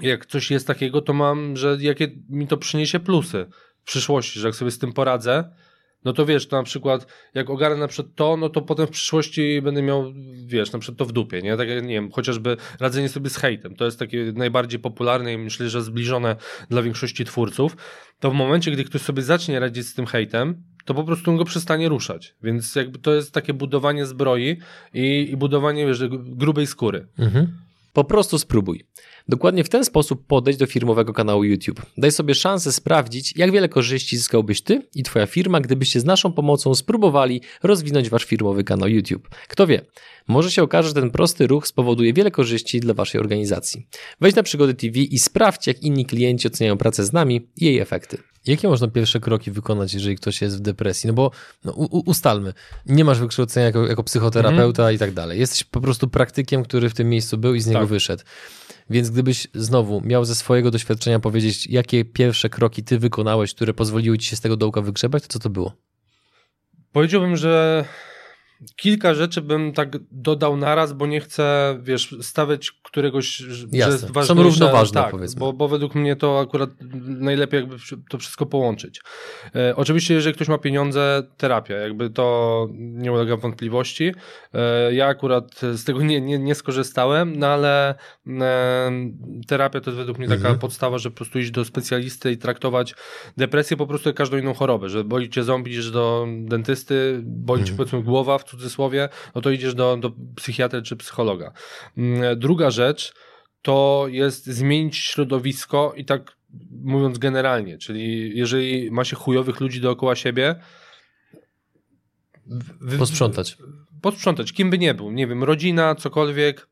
jak 0.03 0.27
coś 0.27 0.51
jest 0.51 0.67
takiego, 0.67 1.01
to 1.01 1.13
mam, 1.13 1.57
że 1.57 1.77
jakie 1.81 2.09
mi 2.29 2.47
to 2.47 2.57
przyniesie 2.57 3.01
plusy 3.01 3.47
w 3.83 3.85
przyszłości, 3.85 4.41
że 4.41 4.49
jak 4.49 4.55
sobie 4.55 4.71
z 4.71 4.79
tym 4.79 4.93
poradzę, 4.93 5.51
no 6.05 6.13
to 6.13 6.27
wiesz, 6.27 6.49
to 6.49 6.57
na 6.57 6.63
przykład 6.63 7.07
jak 7.35 7.51
ogarnę 7.51 7.77
na 7.77 7.89
przykład 7.89 8.15
to, 8.17 8.37
no 8.37 8.49
to 8.49 8.63
potem 8.63 8.87
w 8.87 8.91
przyszłości 8.91 9.63
będę 9.63 9.83
miał, 9.83 10.13
wiesz, 10.47 10.73
na 10.73 10.79
przykład 10.79 10.99
to 10.99 11.05
w 11.05 11.13
dupie, 11.13 11.43
nie? 11.43 11.57
Tak 11.57 11.69
jak, 11.69 11.85
nie 11.85 11.95
wiem, 11.95 12.11
chociażby 12.11 12.57
radzenie 12.81 13.09
sobie 13.09 13.31
z 13.31 13.37
hejtem, 13.37 13.77
to 13.77 13.85
jest 13.85 13.99
takie 13.99 14.33
najbardziej 14.37 14.81
popularne 14.81 15.33
i 15.33 15.39
myślę, 15.39 15.69
że 15.69 15.83
zbliżone 15.83 16.37
dla 16.69 16.83
większości 16.83 17.25
twórców, 17.25 17.77
to 18.21 18.31
w 18.31 18.35
momencie, 18.35 18.71
gdy 18.71 18.85
ktoś 18.85 19.01
sobie 19.01 19.23
zacznie 19.23 19.61
radzić 19.61 19.87
z 19.87 19.95
tym 19.95 20.07
hejtem, 20.07 20.63
to 20.85 20.95
po 20.95 21.05
prostu 21.05 21.31
on 21.31 21.37
go 21.37 21.45
przestanie 21.45 21.89
ruszać. 21.89 22.35
Więc 22.43 22.75
jakby 22.75 22.99
to 22.99 23.15
jest 23.15 23.33
takie 23.33 23.55
budowanie 23.55 24.07
zbroi 24.07 24.57
i, 24.95 25.29
i 25.33 25.37
budowanie 25.37 25.87
wiesz, 25.87 26.03
grubej 26.21 26.67
skóry. 26.67 27.07
Mhm. 27.19 27.47
Po 27.93 28.05
prostu 28.05 28.39
spróbuj. 28.39 28.85
Dokładnie 29.29 29.65
w 29.65 29.69
ten 29.69 29.85
sposób 29.85 30.27
podejść 30.27 30.59
do 30.59 30.67
firmowego 30.67 31.13
kanału 31.13 31.45
YouTube. 31.45 31.83
Daj 31.97 32.13
sobie 32.13 32.35
szansę 32.35 32.73
sprawdzić, 32.73 33.37
jak 33.37 33.53
wiele 33.53 33.69
korzyści 33.69 34.17
zyskałbyś 34.17 34.63
ty 34.63 34.83
i 34.95 35.03
twoja 35.03 35.27
firma, 35.27 35.61
gdybyście 35.61 36.01
z 36.01 36.05
naszą 36.05 36.33
pomocą 36.33 36.75
spróbowali 36.75 37.41
rozwinąć 37.63 38.11
wasz 38.11 38.25
firmowy 38.25 38.65
kanał 38.65 38.89
YouTube. 38.89 39.29
Kto 39.49 39.67
wie, 39.67 39.81
może 40.29 40.51
się 40.51 40.63
okaże, 40.63 40.89
że 40.89 40.95
ten 40.95 41.11
prosty 41.11 41.47
ruch 41.47 41.67
spowoduje 41.67 42.13
wiele 42.13 42.31
korzyści 42.31 42.81
dla 42.81 42.95
waszej 42.95 43.21
organizacji. 43.21 43.87
Wejdź 44.21 44.37
na 44.37 44.43
Przygody 44.43 44.75
TV 44.75 44.99
i 44.99 45.19
sprawdź, 45.19 45.67
jak 45.67 45.83
inni 45.83 46.07
klienci 46.07 46.49
oceniają 46.49 46.77
pracę 46.77 47.05
z 47.05 47.13
nami 47.13 47.49
i 47.57 47.65
jej 47.65 47.79
efekty. 47.79 48.19
Jakie 48.47 48.69
można 48.69 48.89
pierwsze 48.89 49.21
kroki 49.21 49.51
wykonać, 49.51 49.95
jeżeli 49.95 50.17
ktoś 50.17 50.43
jest 50.43 50.59
w 50.59 50.61
depresji? 50.61 51.09
No 51.09 51.13
bo 51.13 51.31
no, 51.65 51.73
u, 51.73 52.11
ustalmy, 52.11 52.53
nie 52.87 53.05
masz 53.05 53.19
wykształcenia 53.19 53.67
jako, 53.67 53.87
jako 53.87 54.05
psychoterapeuta 54.05 54.83
mm. 54.83 54.95
i 54.95 54.99
tak 54.99 55.13
dalej. 55.13 55.41
Jesteś 55.41 55.65
po 55.65 55.81
prostu 55.81 56.09
praktykiem, 56.09 56.63
który 56.63 56.91
w 56.91 56.95
tym 56.95 57.09
miejscu 57.09 57.39
był 57.39 57.55
i 57.55 57.61
z 57.61 57.67
niego 57.67 57.81
tak. 57.81 57.89
wyszedł. 57.89 58.23
Więc 58.91 59.11
gdybyś 59.11 59.49
znowu 59.55 60.01
miał 60.01 60.25
ze 60.25 60.35
swojego 60.35 60.71
doświadczenia 60.71 61.21
powiedzieć, 61.21 61.67
jakie 61.67 62.05
pierwsze 62.05 62.49
kroki 62.49 62.85
ty 62.85 62.99
wykonałeś, 62.99 63.55
które 63.55 63.75
pozwoliły 63.75 64.19
ci 64.19 64.27
się 64.27 64.37
z 64.37 64.41
tego 64.41 64.57
dołka 64.57 64.81
wygrzebać, 64.81 65.23
to 65.23 65.29
co 65.29 65.39
to 65.39 65.51
było? 65.51 65.73
Powiedziałbym, 66.93 67.37
że 67.37 67.85
kilka 68.77 69.15
rzeczy 69.15 69.43
bym 69.43 69.73
tak 69.73 69.99
dodał 70.11 70.57
naraz, 70.57 70.93
bo 70.93 71.07
nie 71.07 71.21
chcę, 71.21 71.79
wiesz, 71.83 72.17
stawiać 72.21 72.73
któregoś, 72.83 73.41
Jasne. 73.41 73.99
że 73.99 74.07
jest. 74.17 74.27
Są 74.27 74.43
równoważne, 74.43 75.01
tak, 75.01 75.11
powiedzmy. 75.11 75.41
Bo, 75.41 75.53
bo 75.53 75.69
według 75.69 75.95
mnie 75.95 76.17
to 76.17 76.41
akurat 76.41 76.71
najlepiej 77.05 77.61
jakby 77.61 77.77
to 78.11 78.19
wszystko 78.19 78.47
połączyć. 78.47 79.01
E, 79.55 79.77
oczywiście, 79.77 80.15
jeżeli 80.15 80.35
ktoś 80.35 80.49
ma 80.49 80.59
pieniądze, 80.59 81.23
terapia, 81.37 81.75
jakby 81.75 82.11
to 82.11 82.67
nie 82.79 83.13
ulega 83.13 83.37
wątpliwości. 83.37 84.13
E, 84.55 84.95
ja 84.95 85.07
akurat 85.07 85.61
z 85.61 85.85
tego 85.85 86.03
nie, 86.03 86.21
nie, 86.21 86.39
nie 86.39 86.55
skorzystałem, 86.55 87.39
no 87.39 87.47
ale 87.47 87.95
e, 88.41 88.91
terapia 89.47 89.81
to 89.81 89.91
jest 89.91 89.99
według 89.99 90.19
mnie 90.19 90.29
taka 90.29 90.41
mhm. 90.41 90.59
podstawa, 90.59 90.99
że 90.99 91.11
po 91.11 91.17
prostu 91.17 91.39
iść 91.39 91.51
do 91.51 91.65
specjalisty 91.65 92.33
i 92.33 92.39
traktować 92.39 92.95
depresję 93.37 93.77
po 93.77 93.87
prostu 93.87 94.09
jak 94.09 94.17
każdą 94.17 94.37
inną 94.37 94.55
chorobę, 94.55 94.89
że 94.89 95.05
boli 95.05 95.31
cię 95.31 95.43
ząb, 95.43 95.69
idziesz 95.69 95.91
do 95.91 96.27
dentysty, 96.41 97.21
boli 97.25 97.65
cię 97.65 97.71
mhm. 97.71 97.77
powiedzmy 97.77 98.03
głowa 98.03 98.39
w 98.39 98.50
cudzysłowie, 98.51 99.09
no 99.35 99.41
to 99.41 99.51
idziesz 99.51 99.75
do, 99.75 99.97
do 99.97 100.13
psychiatry 100.37 100.83
czy 100.83 100.97
psychologa. 100.97 101.53
Mm, 101.97 102.39
druga 102.39 102.71
rzecz 102.71 103.15
to 103.63 104.07
jest 104.09 104.47
zmienić 104.47 104.97
środowisko 104.97 105.93
i 105.97 106.05
tak 106.05 106.37
mówiąc 106.71 107.19
generalnie, 107.19 107.79
czyli 107.79 108.39
jeżeli 108.39 108.91
ma 108.91 109.05
się 109.05 109.17
chujowych 109.17 109.61
ludzi 109.61 109.81
dookoła 109.81 110.17
siebie, 110.17 110.55
posprzątać. 112.99 113.59
Posprzątać, 114.03 114.53
kim 114.53 114.71
by 114.71 114.79
nie 114.79 114.95
był, 114.95 115.11
nie 115.11 115.27
wiem, 115.27 115.45
rodzina, 115.45 115.95
cokolwiek, 115.95 116.69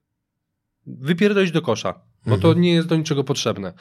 wypierdolić 0.86 1.52
do 1.52 1.62
kosza 1.62 2.07
bo 2.28 2.38
to 2.38 2.48
mhm. 2.48 2.60
nie 2.60 2.72
jest 2.72 2.88
do 2.88 2.96
niczego 2.96 3.24
potrzebne. 3.24 3.72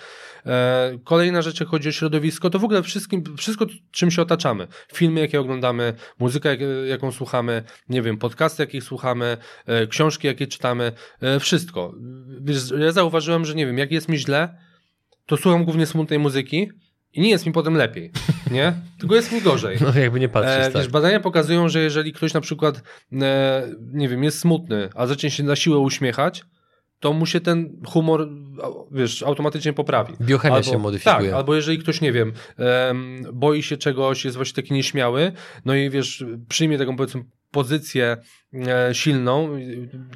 E, 0.46 1.00
kolejna 1.04 1.42
rzecz, 1.42 1.60
jak 1.60 1.70
chodzi 1.70 1.90
o 1.90 1.92
środowisko, 1.92 2.50
to 2.50 2.60
w 2.60 2.64
ogóle 2.64 2.84
wszystkim, 2.84 3.24
wszystko, 3.38 3.66
czym 3.92 4.12
się 4.12 4.22
otaczamy. 4.22 4.68
Filmy, 4.94 5.20
jakie 5.20 5.40
oglądamy, 5.40 5.94
muzyka, 6.20 6.50
jak, 6.50 6.60
jaką 6.90 7.12
słuchamy, 7.12 7.64
nie 7.90 8.02
wiem, 8.02 8.18
podcasty, 8.18 8.64
jakich 8.64 8.84
słuchamy, 8.84 9.38
e, 9.66 9.88
książki, 9.88 10.28
jakie 10.28 10.48
czytamy, 10.48 10.92
e, 11.22 11.40
wszystko. 11.40 11.94
Wiesz, 12.42 12.74
ja 12.80 12.92
zauważyłem, 12.92 13.46
że 13.46 13.56
nie 13.56 13.66
wiem, 13.66 13.78
jak 13.78 13.92
jest 13.92 14.10
mi 14.10 14.18
źle, 14.18 14.58
to 15.26 15.38
słucham 15.38 15.66
głównie 15.66 15.86
smutnej 15.86 16.20
muzyki, 16.20 16.70
i 17.14 17.22
nie 17.22 17.30
jest 17.30 17.46
mi 17.46 17.52
potem 17.52 17.76
lepiej, 17.76 18.12
nie? 18.52 18.74
Tylko 19.00 19.16
jest 19.16 19.32
mi 19.32 19.42
gorzej. 19.42 19.78
No 19.82 20.00
jakby 20.00 20.20
nie 20.20 20.30
patrzeć, 20.30 20.66
e, 20.66 20.72
wiesz, 20.72 20.84
tak. 20.84 20.92
Badania 20.92 21.20
pokazują, 21.20 21.70
że 21.70 21.80
jeżeli 21.80 22.14
ktoś 22.14 22.34
na 22.34 22.42
przykład, 22.42 22.82
e, 23.22 23.68
nie 23.82 24.10
wiem, 24.10 24.24
jest 24.24 24.40
smutny, 24.40 24.90
a 24.96 25.08
zacznie 25.08 25.32
się 25.32 25.44
na 25.44 25.56
siłę 25.56 25.78
uśmiechać, 25.78 26.44
to 27.00 27.14
mu 27.14 27.26
się 27.26 27.42
ten 27.42 27.82
humor, 27.86 28.30
wiesz, 28.92 29.24
automatycznie 29.24 29.74
poprawi. 29.74 30.14
Biochemia 30.22 30.56
albo, 30.56 30.72
się 30.72 30.78
modyfikuje. 30.78 31.30
Tak, 31.30 31.38
albo 31.38 31.56
jeżeli 31.56 31.78
ktoś, 31.78 32.02
nie 32.02 32.12
wiem, 32.12 32.34
um, 32.58 33.24
boi 33.34 33.64
się 33.64 33.78
czegoś, 33.78 34.26
jest 34.26 34.38
właśnie 34.38 34.64
taki 34.64 34.74
nieśmiały, 34.74 35.32
no 35.66 35.76
i 35.76 35.90
wiesz, 35.90 36.26
przyjmie 36.50 36.78
taką 36.78 36.96
powiedzmy 36.96 37.24
pozycję 37.52 38.18
e, 38.54 38.96
silną, 38.96 39.50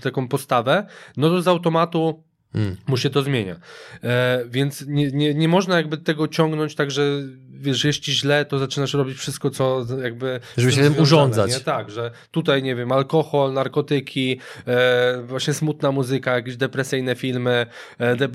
taką 0.01 0.27
postawę, 0.27 0.87
no 1.17 1.29
to 1.29 1.41
z 1.41 1.47
automatu 1.47 2.23
Hmm. 2.53 2.77
Mu 2.87 2.97
się 2.97 3.09
to 3.09 3.23
zmienia. 3.23 3.55
E, 4.03 4.43
więc 4.49 4.85
nie, 4.87 5.11
nie, 5.11 5.33
nie 5.33 5.47
można 5.47 5.77
jakby 5.77 5.97
tego 5.97 6.27
ciągnąć 6.27 6.75
tak, 6.75 6.91
że 6.91 7.21
wiesz, 7.61 7.83
jeśli 7.83 8.13
źle, 8.13 8.45
to 8.45 8.59
zaczynasz 8.59 8.93
robić 8.93 9.17
wszystko, 9.17 9.49
co 9.49 9.85
jakby... 10.03 10.39
Żeby 10.57 10.71
się 10.71 10.81
tym 10.81 10.99
urządzać. 10.99 11.51
Nie? 11.51 11.59
Tak, 11.59 11.91
że 11.91 12.11
tutaj, 12.31 12.63
nie 12.63 12.75
wiem, 12.75 12.91
alkohol, 12.91 13.53
narkotyki, 13.53 14.39
e, 14.67 15.21
właśnie 15.25 15.53
smutna 15.53 15.91
muzyka, 15.91 16.35
jakieś 16.35 16.57
depresyjne 16.57 17.15
filmy, 17.15 17.65
e, 17.97 18.15
de 18.15 18.29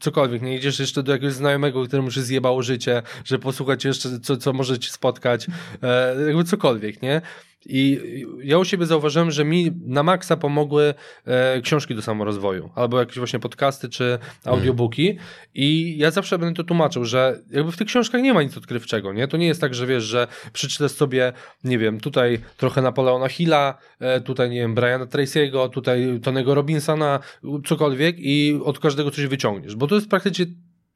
cokolwiek. 0.00 0.42
Nie 0.42 0.56
idziesz 0.56 0.78
jeszcze 0.78 1.02
do 1.02 1.12
jakiegoś 1.12 1.34
znajomego, 1.34 1.84
któremu 1.84 2.10
się 2.10 2.22
zjebało 2.22 2.62
życie, 2.62 3.02
że 3.24 3.38
posłuchać 3.38 3.84
jeszcze, 3.84 4.20
co, 4.20 4.36
co 4.36 4.52
może 4.52 4.78
ci 4.78 4.90
spotkać, 4.90 5.46
e, 5.82 6.16
jakby 6.26 6.44
cokolwiek, 6.44 7.02
nie? 7.02 7.22
I 7.68 8.00
ja 8.42 8.58
u 8.58 8.64
siebie 8.64 8.86
zauważyłem, 8.86 9.30
że 9.30 9.44
mi 9.44 9.72
na 9.86 10.02
maksa 10.02 10.36
pomogły 10.36 10.94
e, 11.24 11.60
książki 11.60 11.94
do 11.94 12.02
samorozwoju, 12.02 12.70
albo 12.74 13.00
jakieś 13.00 13.18
właśnie 13.18 13.38
podcasty 13.38 13.88
czy 13.88 14.18
audiobooki. 14.44 15.10
Mm. 15.10 15.22
I 15.54 15.94
ja 15.98 16.10
zawsze 16.10 16.38
będę 16.38 16.54
to 16.54 16.64
tłumaczył, 16.64 17.04
że 17.04 17.42
jakby 17.50 17.72
w 17.72 17.76
tych 17.76 17.86
książkach 17.86 18.22
nie 18.22 18.34
ma 18.34 18.42
nic 18.42 18.56
odkrywczego, 18.56 19.12
nie? 19.12 19.28
To 19.28 19.36
nie 19.36 19.46
jest 19.46 19.60
tak, 19.60 19.74
że 19.74 19.86
wiesz, 19.86 20.04
że 20.04 20.28
przeczytasz 20.52 20.92
sobie, 20.92 21.32
nie 21.64 21.78
wiem, 21.78 22.00
tutaj 22.00 22.38
trochę 22.56 22.82
Napoleona 22.82 23.28
Hilla, 23.28 23.78
e, 24.00 24.20
tutaj, 24.20 24.50
nie 24.50 24.60
wiem, 24.60 24.74
Briana 24.74 25.06
Tracy'ego, 25.06 25.70
tutaj 25.70 26.20
Tonego 26.22 26.54
Robinsona, 26.54 27.20
cokolwiek 27.66 28.16
i 28.18 28.60
od 28.64 28.78
każdego 28.78 29.10
coś 29.10 29.26
wyciągniesz, 29.26 29.76
bo 29.76 29.86
to 29.86 29.94
jest 29.94 30.08
praktycznie 30.08 30.46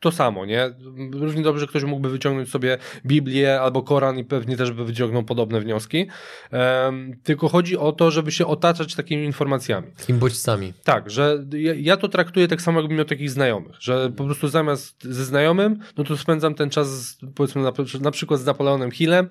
to 0.00 0.12
samo, 0.12 0.46
nie? 0.46 0.70
Równie 1.12 1.42
dobrze 1.42 1.66
ktoś 1.66 1.84
mógłby 1.84 2.10
wyciągnąć 2.10 2.50
sobie 2.50 2.78
Biblię 3.06 3.60
albo 3.60 3.82
Koran 3.82 4.18
i 4.18 4.24
pewnie 4.24 4.56
też 4.56 4.72
by 4.72 4.84
wyciągnął 4.84 5.22
podobne 5.22 5.60
wnioski. 5.60 6.06
Um, 6.52 7.12
tylko 7.22 7.48
chodzi 7.48 7.76
o 7.76 7.92
to, 7.92 8.10
żeby 8.10 8.32
się 8.32 8.46
otaczać 8.46 8.94
takimi 8.94 9.24
informacjami. 9.24 9.86
Takimi 9.98 10.18
bodźcami. 10.18 10.72
Tak, 10.84 11.10
że 11.10 11.44
ja, 11.52 11.74
ja, 11.76 11.96
to 11.96 12.08
traktuję 12.08 12.48
tak 12.48 12.62
samo, 12.62 12.80
jakbym 12.80 12.96
miał 12.96 13.06
takich 13.06 13.30
znajomych, 13.30 13.76
że 13.80 14.12
po 14.16 14.24
prostu 14.24 14.48
zamiast 14.48 15.04
ze 15.04 15.24
znajomym, 15.24 15.78
no 15.96 16.04
to 16.04 16.16
spędzam 16.16 16.54
ten 16.54 16.70
czas, 16.70 17.18
powiedzmy 17.34 17.62
na, 17.62 17.72
na 18.00 18.10
przykład 18.10 18.40
z 18.40 18.44
Napoleonem 18.44 18.90
Hillem 18.90 19.24
e, 19.24 19.30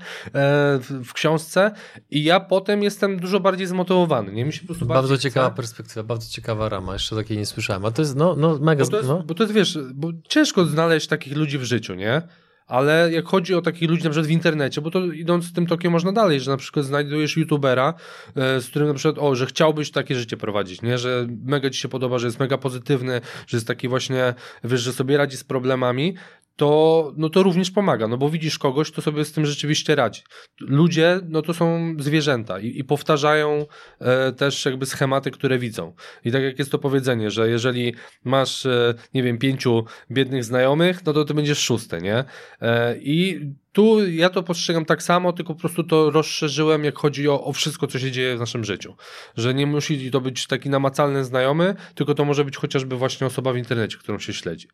w, 0.80 1.02
w, 1.06 1.14
książce 1.14 1.72
i 2.12 2.24
ja 2.24 2.40
potem 2.40 2.84
jestem 2.84 3.20
dużo 3.20 3.40
bardziej 3.40 3.68
zmotywowany, 3.68 4.32
nie? 4.34 4.46
Mi 4.46 4.54
się 4.54 4.62
po 4.62 4.66
prostu 4.66 4.86
bardzo 4.86 5.18
ciekawa 5.18 5.48
chce. 5.48 5.56
perspektywa, 5.56 6.04
bardzo 6.04 6.30
ciekawa 6.30 6.70
rama, 6.70 6.94
jeszcze 6.94 7.16
takiej 7.16 7.38
nie 7.38 7.46
słyszałem, 7.46 7.86
a 7.86 7.92
to 7.92 8.02
jest 8.02 8.16
no, 8.16 8.36
no 8.36 8.58
mega... 8.62 8.84
Bo 8.84 8.92
to 8.92 8.98
jest, 8.98 9.10
no. 9.10 9.24
bo 9.24 9.34
to 9.34 9.44
jest 9.44 9.54
wiesz, 9.54 9.80
bo 9.94 10.10
ciężko 10.30 10.59
ciężko 10.60 10.72
znaleźć 10.72 11.08
takich 11.08 11.38
ludzi 11.38 11.58
w 11.58 11.64
życiu, 11.64 11.96
nie? 11.96 12.22
Ale 12.68 13.10
jak 13.12 13.26
chodzi 13.26 13.56
o 13.56 13.62
takich 13.62 13.90
ludzi 13.90 14.04
na 14.04 14.10
przykład 14.10 14.28
w 14.28 14.32
internecie, 14.32 14.82
bo 14.82 14.92
to 14.92 15.06
idąc 15.06 15.54
tym 15.54 15.68
tokiem 15.68 15.92
można 15.92 16.12
dalej, 16.12 16.40
że 16.40 16.52
na 16.52 16.58
przykład 16.58 16.86
znajdujesz 16.86 17.38
youtubera, 17.38 17.94
e, 18.36 18.62
z 18.62 18.70
którym 18.70 18.88
na 18.88 18.94
przykład, 18.94 19.16
o, 19.20 19.36
że 19.36 19.46
chciałbyś 19.46 19.92
takie 19.92 20.16
życie 20.16 20.38
prowadzić, 20.38 20.82
nie? 20.82 20.98
Że 20.98 21.28
mega 21.46 21.70
ci 21.70 21.80
się 21.80 21.88
podoba, 21.88 22.20
że 22.20 22.28
jest 22.28 22.40
mega 22.40 22.58
pozytywny, 22.58 23.22
że 23.48 23.58
jest 23.58 23.68
taki 23.68 23.88
właśnie, 23.88 24.34
wiesz, 24.64 24.82
że 24.82 24.94
sobie 24.94 25.18
radzi 25.18 25.38
z 25.38 25.44
problemami, 25.44 26.16
to, 26.60 27.14
no 27.18 27.30
to 27.30 27.44
również 27.44 27.72
pomaga, 27.72 28.08
no 28.08 28.18
bo 28.18 28.30
widzisz 28.30 28.60
kogoś, 28.60 28.92
kto 28.92 29.02
sobie 29.02 29.26
z 29.26 29.32
tym 29.32 29.46
rzeczywiście 29.46 29.96
radzi. 29.96 30.22
Ludzie, 30.60 31.20
no 31.30 31.42
to 31.42 31.54
są 31.54 31.96
zwierzęta 32.00 32.60
i, 32.60 32.80
i 32.80 32.84
powtarzają 32.84 33.66
e, 34.00 34.32
też 34.32 34.66
jakby 34.66 34.86
schematy, 34.86 35.32
które 35.32 35.60
widzą. 35.60 35.94
I 36.26 36.32
tak 36.32 36.44
jak 36.44 36.60
jest 36.60 36.72
to 36.72 36.80
powiedzenie, 36.80 37.32
że 37.32 37.50
jeżeli 37.50 37.94
masz, 38.24 38.66
e, 38.66 38.94
nie 39.14 39.24
wiem, 39.24 39.38
pięciu 39.38 39.86
biednych 40.12 40.44
znajomych, 40.44 41.06
no 41.06 41.14
to 41.14 41.26
ty 41.26 41.34
będziesz 41.34 41.60
szósty, 41.60 42.02
nie? 42.02 42.24
E, 42.62 42.98
I 42.98 43.40
tu 43.72 44.10
ja 44.10 44.30
to 44.30 44.44
postrzegam 44.44 44.86
tak 44.86 45.04
samo, 45.04 45.34
tylko 45.34 45.54
po 45.54 45.60
prostu 45.60 45.84
to 45.84 46.12
rozszerzyłem, 46.12 46.84
jak 46.84 46.98
chodzi 46.98 47.30
o, 47.30 47.44
o 47.44 47.54
wszystko, 47.54 47.88
co 47.88 48.00
się 48.00 48.12
dzieje 48.12 48.36
w 48.36 48.40
naszym 48.40 48.66
życiu. 48.66 48.96
Że 49.38 49.54
nie 49.54 49.68
musi 49.68 50.12
to 50.12 50.22
być 50.22 50.48
taki 50.48 50.70
namacalny 50.70 51.26
znajomy, 51.26 51.76
tylko 51.96 52.14
to 52.14 52.26
może 52.26 52.46
być 52.46 52.58
chociażby 52.58 52.96
właśnie 52.96 53.28
osoba 53.28 53.54
w 53.54 53.58
internecie, 53.58 53.98
którą 53.98 54.20
się 54.20 54.34
śledzi. 54.34 54.68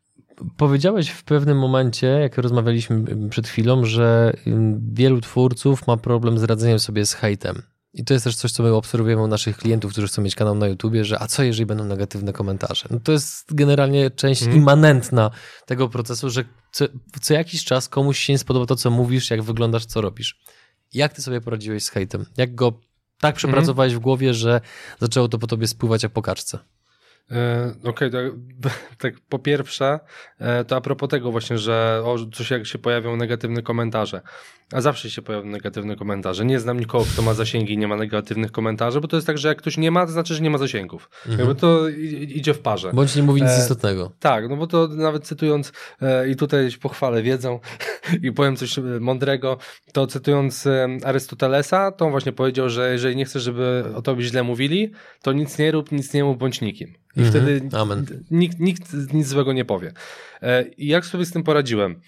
Powiedziałeś 0.56 1.08
w 1.08 1.24
pewnym 1.24 1.58
momencie, 1.58 2.06
jak 2.06 2.38
rozmawialiśmy 2.38 3.28
przed 3.30 3.48
chwilą, 3.48 3.84
że 3.84 4.32
wielu 4.92 5.20
twórców 5.20 5.86
ma 5.86 5.96
problem 5.96 6.38
z 6.38 6.42
radzeniem 6.42 6.78
sobie 6.78 7.06
z 7.06 7.14
hejtem. 7.14 7.62
I 7.96 8.04
to 8.04 8.14
jest 8.14 8.24
też 8.24 8.36
coś, 8.36 8.52
co 8.52 8.62
my 8.62 8.74
obserwujemy 8.74 9.22
u 9.22 9.26
naszych 9.26 9.56
klientów, 9.56 9.92
którzy 9.92 10.06
chcą 10.06 10.22
mieć 10.22 10.34
kanał 10.34 10.54
na 10.54 10.66
YouTubie, 10.66 11.04
że 11.04 11.22
a 11.22 11.26
co 11.26 11.42
jeżeli 11.42 11.66
będą 11.66 11.84
negatywne 11.84 12.32
komentarze? 12.32 12.86
No 12.90 13.00
to 13.00 13.12
jest 13.12 13.54
generalnie 13.54 14.10
część 14.10 14.42
mm. 14.42 14.56
immanentna 14.56 15.30
tego 15.66 15.88
procesu, 15.88 16.30
że 16.30 16.44
co, 16.72 16.84
co, 17.20 17.34
jakiś 17.34 17.64
czas 17.64 17.88
komuś 17.88 18.18
się 18.18 18.32
nie 18.32 18.38
spodoba 18.38 18.66
to, 18.66 18.76
co 18.76 18.90
mówisz, 18.90 19.30
jak 19.30 19.42
wyglądasz, 19.42 19.86
co 19.86 20.00
robisz. 20.00 20.40
Jak 20.94 21.12
ty 21.12 21.22
sobie 21.22 21.40
poradziłeś 21.40 21.84
z 21.84 21.88
hejtem? 21.88 22.26
Jak 22.36 22.54
go 22.54 22.80
tak 23.20 23.36
przepracowałeś 23.36 23.92
mm. 23.92 24.00
w 24.00 24.02
głowie, 24.02 24.34
że 24.34 24.60
zaczęło 25.00 25.28
to 25.28 25.38
po 25.38 25.46
tobie 25.46 25.66
spływać 25.66 26.02
jak 26.02 26.12
po 26.12 26.22
kaczce? 26.22 26.58
E, 27.30 27.74
okej, 27.84 28.08
okay, 28.08 28.32
tak, 28.62 28.96
tak, 28.98 29.14
po 29.28 29.38
pierwsze, 29.38 30.00
e, 30.38 30.64
to 30.64 30.76
a 30.76 30.80
propos 30.80 31.08
tego 31.08 31.32
właśnie, 31.32 31.58
że 31.58 32.02
o, 32.04 32.16
coś 32.32 32.50
jak 32.50 32.66
się 32.66 32.78
pojawią 32.78 33.16
negatywne 33.16 33.62
komentarze, 33.62 34.20
a 34.72 34.80
zawsze 34.80 35.10
się 35.10 35.22
pojawią 35.22 35.48
negatywne 35.48 35.96
komentarze. 35.96 36.44
Nie 36.44 36.60
znam 36.60 36.80
nikogo, 36.80 37.04
kto 37.12 37.22
ma 37.22 37.34
zasięgi 37.34 37.74
i 37.74 37.78
nie 37.78 37.88
ma 37.88 37.96
negatywnych 37.96 38.52
komentarzy, 38.52 39.00
bo 39.00 39.08
to 39.08 39.16
jest 39.16 39.26
tak, 39.26 39.38
że 39.38 39.48
jak 39.48 39.58
ktoś 39.58 39.76
nie 39.76 39.90
ma, 39.90 40.06
to 40.06 40.12
znaczy, 40.12 40.34
że 40.34 40.40
nie 40.40 40.50
ma 40.50 40.58
zasięgów. 40.58 41.10
Mhm. 41.26 41.38
Jakby 41.38 41.60
to 41.60 41.88
idzie 42.18 42.54
w 42.54 42.58
parze. 42.58 42.92
Bądź 42.92 43.16
nie 43.16 43.22
mówi 43.22 43.42
nic 43.42 43.50
e, 43.50 43.58
istotnego. 43.58 44.12
Tak, 44.20 44.48
no 44.48 44.56
bo 44.56 44.66
to 44.66 44.88
nawet 44.88 45.24
cytując 45.24 45.72
e, 46.02 46.28
i 46.28 46.36
tutaj 46.36 46.68
pochwalę 46.82 47.22
wiedzą 47.22 47.60
i 48.22 48.32
powiem 48.32 48.56
coś 48.56 48.78
mądrego, 49.00 49.58
to 49.92 50.06
cytując 50.06 50.66
e, 50.66 50.88
Arystotelesa, 51.04 51.92
to 51.92 52.04
on 52.04 52.10
właśnie 52.10 52.32
powiedział, 52.32 52.68
że 52.68 52.92
jeżeli 52.92 53.16
nie 53.16 53.24
chcesz, 53.24 53.42
żeby 53.42 53.84
o 53.94 54.02
tobie 54.02 54.22
źle 54.22 54.42
mówili, 54.42 54.92
to 55.22 55.32
nic 55.32 55.58
nie 55.58 55.70
rób, 55.70 55.92
nic 55.92 56.14
nie 56.14 56.24
mów, 56.24 56.38
bądź 56.38 56.60
nikim. 56.60 57.05
I 57.16 57.20
mhm. 57.20 57.30
wtedy. 57.30 57.68
Nikt, 58.30 58.60
nikt 58.60 58.92
nic 59.12 59.26
złego 59.26 59.52
nie 59.52 59.64
powie. 59.64 59.92
E, 60.42 60.62
I 60.62 60.86
jak 60.86 61.06
sobie 61.06 61.24
z 61.24 61.32
tym 61.32 61.42
poradziłem? 61.42 62.00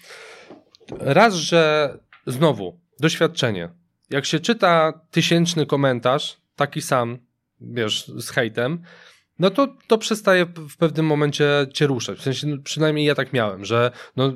raz, 0.99 1.33
że 1.33 1.93
znowu, 2.27 2.79
doświadczenie. 2.99 3.69
Jak 4.09 4.25
się 4.25 4.39
czyta 4.39 5.01
tysięczny 5.11 5.65
komentarz, 5.65 6.37
taki 6.55 6.81
sam, 6.81 7.17
wiesz, 7.61 8.07
z 8.07 8.29
hejtem, 8.29 8.81
no 9.39 9.49
to, 9.49 9.67
to 9.87 9.97
przestaje 9.97 10.45
w 10.45 10.77
pewnym 10.77 11.05
momencie 11.05 11.67
cię 11.73 11.87
ruszać. 11.87 12.19
W 12.19 12.21
sensie, 12.21 12.47
no, 12.47 12.57
przynajmniej 12.63 13.05
ja 13.05 13.15
tak 13.15 13.33
miałem, 13.33 13.65
że 13.65 13.91
no, 14.15 14.33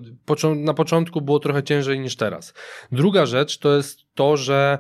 na 0.56 0.74
początku 0.74 1.22
było 1.22 1.40
trochę 1.40 1.64
ciężej 1.64 2.00
niż 2.00 2.16
teraz. 2.16 2.54
Druga 2.92 3.26
rzecz 3.26 3.58
to 3.58 3.76
jest 3.78 4.00
to, 4.14 4.38
że 4.38 4.78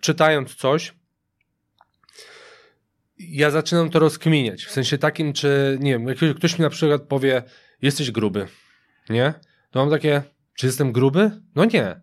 czytając 0.00 0.54
coś, 0.54 0.94
ja 3.18 3.50
zaczynam 3.50 3.90
to 3.90 3.98
rozkminiać. 3.98 4.64
W 4.64 4.70
sensie 4.70 4.98
takim, 4.98 5.32
czy 5.32 5.78
nie 5.80 5.92
wiem, 5.92 6.08
jak 6.08 6.36
ktoś 6.36 6.58
mi 6.58 6.62
na 6.62 6.70
przykład 6.70 7.02
powie, 7.02 7.42
jesteś 7.82 8.10
gruby, 8.10 8.46
nie? 9.10 9.34
To 9.70 9.78
mam 9.78 9.90
takie, 9.90 10.22
czy 10.54 10.66
jestem 10.66 10.92
gruby? 10.92 11.30
No 11.54 11.64
nie. 11.64 12.00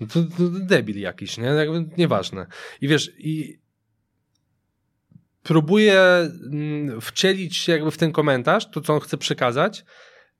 No 0.00 0.06
to, 0.06 0.22
to 0.22 0.48
debil 0.48 1.00
jakiś, 1.00 1.38
nie? 1.38 1.44
Jakby 1.44 1.84
nieważne. 1.98 2.46
I 2.80 2.88
wiesz, 2.88 3.12
i 3.18 3.60
próbuję 5.42 6.00
mm, 6.52 7.00
wcielić 7.00 7.56
się 7.56 7.72
jakby 7.72 7.90
w 7.90 7.98
ten 7.98 8.12
komentarz, 8.12 8.70
to 8.70 8.80
co 8.80 8.94
on 8.94 9.00
chce 9.00 9.18
przekazać 9.18 9.84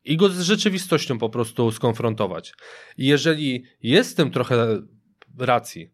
i 0.05 0.17
go 0.17 0.29
z 0.29 0.41
rzeczywistością 0.41 1.19
po 1.19 1.31
prostu 1.31 1.73
skonfrontować. 1.73 2.55
I 2.97 3.07
jeżeli 3.07 3.65
jest 3.83 4.13
w 4.13 4.15
tym 4.15 4.31
trochę 4.31 4.83
racji, 5.39 5.91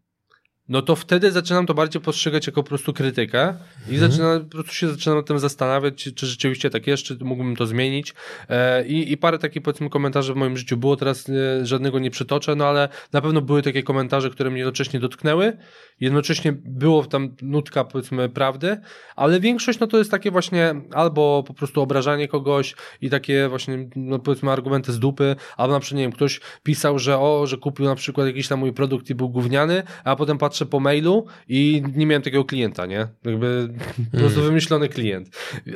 no 0.69 0.83
to 0.83 0.97
wtedy 0.97 1.33
zaczynam 1.33 1.67
to 1.67 1.75
bardziej 1.75 2.03
postrzegać 2.03 2.47
jako 2.47 2.63
po 2.63 2.69
prostu 2.69 2.93
krytykę 2.93 3.55
i 3.89 3.95
mhm. 3.95 4.11
zaczynam, 4.11 4.45
po 4.45 4.51
prostu 4.51 4.73
się 4.75 4.89
zaczynam 4.89 5.25
tym 5.25 5.39
zastanawiać, 5.39 5.95
czy, 5.95 6.13
czy 6.13 6.27
rzeczywiście 6.27 6.71
tak 6.71 6.87
jest, 6.87 7.03
czy 7.03 7.17
mógłbym 7.21 7.57
to 7.57 7.67
zmienić. 7.67 8.15
E, 8.49 8.87
i, 8.87 9.13
I 9.13 9.17
parę 9.17 9.39
takich 9.39 9.63
powiedzmy 9.63 9.91
komentarzy 9.91 10.35
w 10.35 10.37
moim 10.37 10.57
życiu 10.57 10.77
było, 10.77 10.97
teraz 10.97 11.29
e, 11.29 11.67
żadnego 11.67 11.99
nie 11.99 12.11
przytoczę, 12.11 12.55
no 12.55 12.67
ale 12.67 12.89
na 13.13 13.21
pewno 13.21 13.41
były 13.41 13.63
takie 13.63 13.83
komentarze, 13.83 14.31
które 14.31 14.51
mnie 14.51 14.59
jednocześnie 14.59 15.01
dotknęły, 15.01 15.57
jednocześnie 16.01 16.53
było 16.53 17.05
tam 17.05 17.37
nutka 17.43 17.85
powiedzmy 17.85 18.29
prawdy, 18.29 18.81
ale 19.17 19.41
większość 19.41 19.79
no 19.79 19.87
to 19.87 19.99
jest 19.99 20.11
takie 20.11 20.31
właśnie 20.31 20.75
albo 20.93 21.45
po 21.47 21.55
prostu 21.55 21.81
obrażanie 21.81 22.29
kogoś 22.29 22.75
i 23.01 23.11
takie 23.11 23.49
właśnie 23.49 23.89
no 23.97 24.19
powiedzmy 24.19 24.51
argumenty 24.51 24.93
z 24.93 24.99
dupy, 24.99 25.37
albo 25.57 25.75
na 25.75 25.81
przykład 25.81 25.97
nie 25.97 26.05
wiem, 26.05 26.13
ktoś 26.13 26.41
pisał, 26.63 26.99
że 26.99 27.19
o, 27.19 27.47
że 27.47 27.57
kupił 27.57 27.85
na 27.87 27.95
przykład 27.95 28.27
jakiś 28.27 28.49
tam 28.49 28.59
mój 28.59 28.73
produkt 28.73 29.11
i 29.11 29.15
był 29.15 29.29
gówniany, 29.29 29.83
a 30.05 30.17
potem 30.17 30.39
patrzę 30.59 30.67
po 30.71 30.81
mailu 30.81 31.27
i 31.49 31.83
nie 31.97 32.07
miałem 32.07 32.23
takiego 32.23 32.45
klienta, 32.45 32.87
nie? 32.87 33.09
Jakby 33.25 33.69
po 34.13 34.19
prostu 34.19 34.35
hmm. 34.35 34.47
wymyślony 34.47 34.89
klient. 34.89 35.29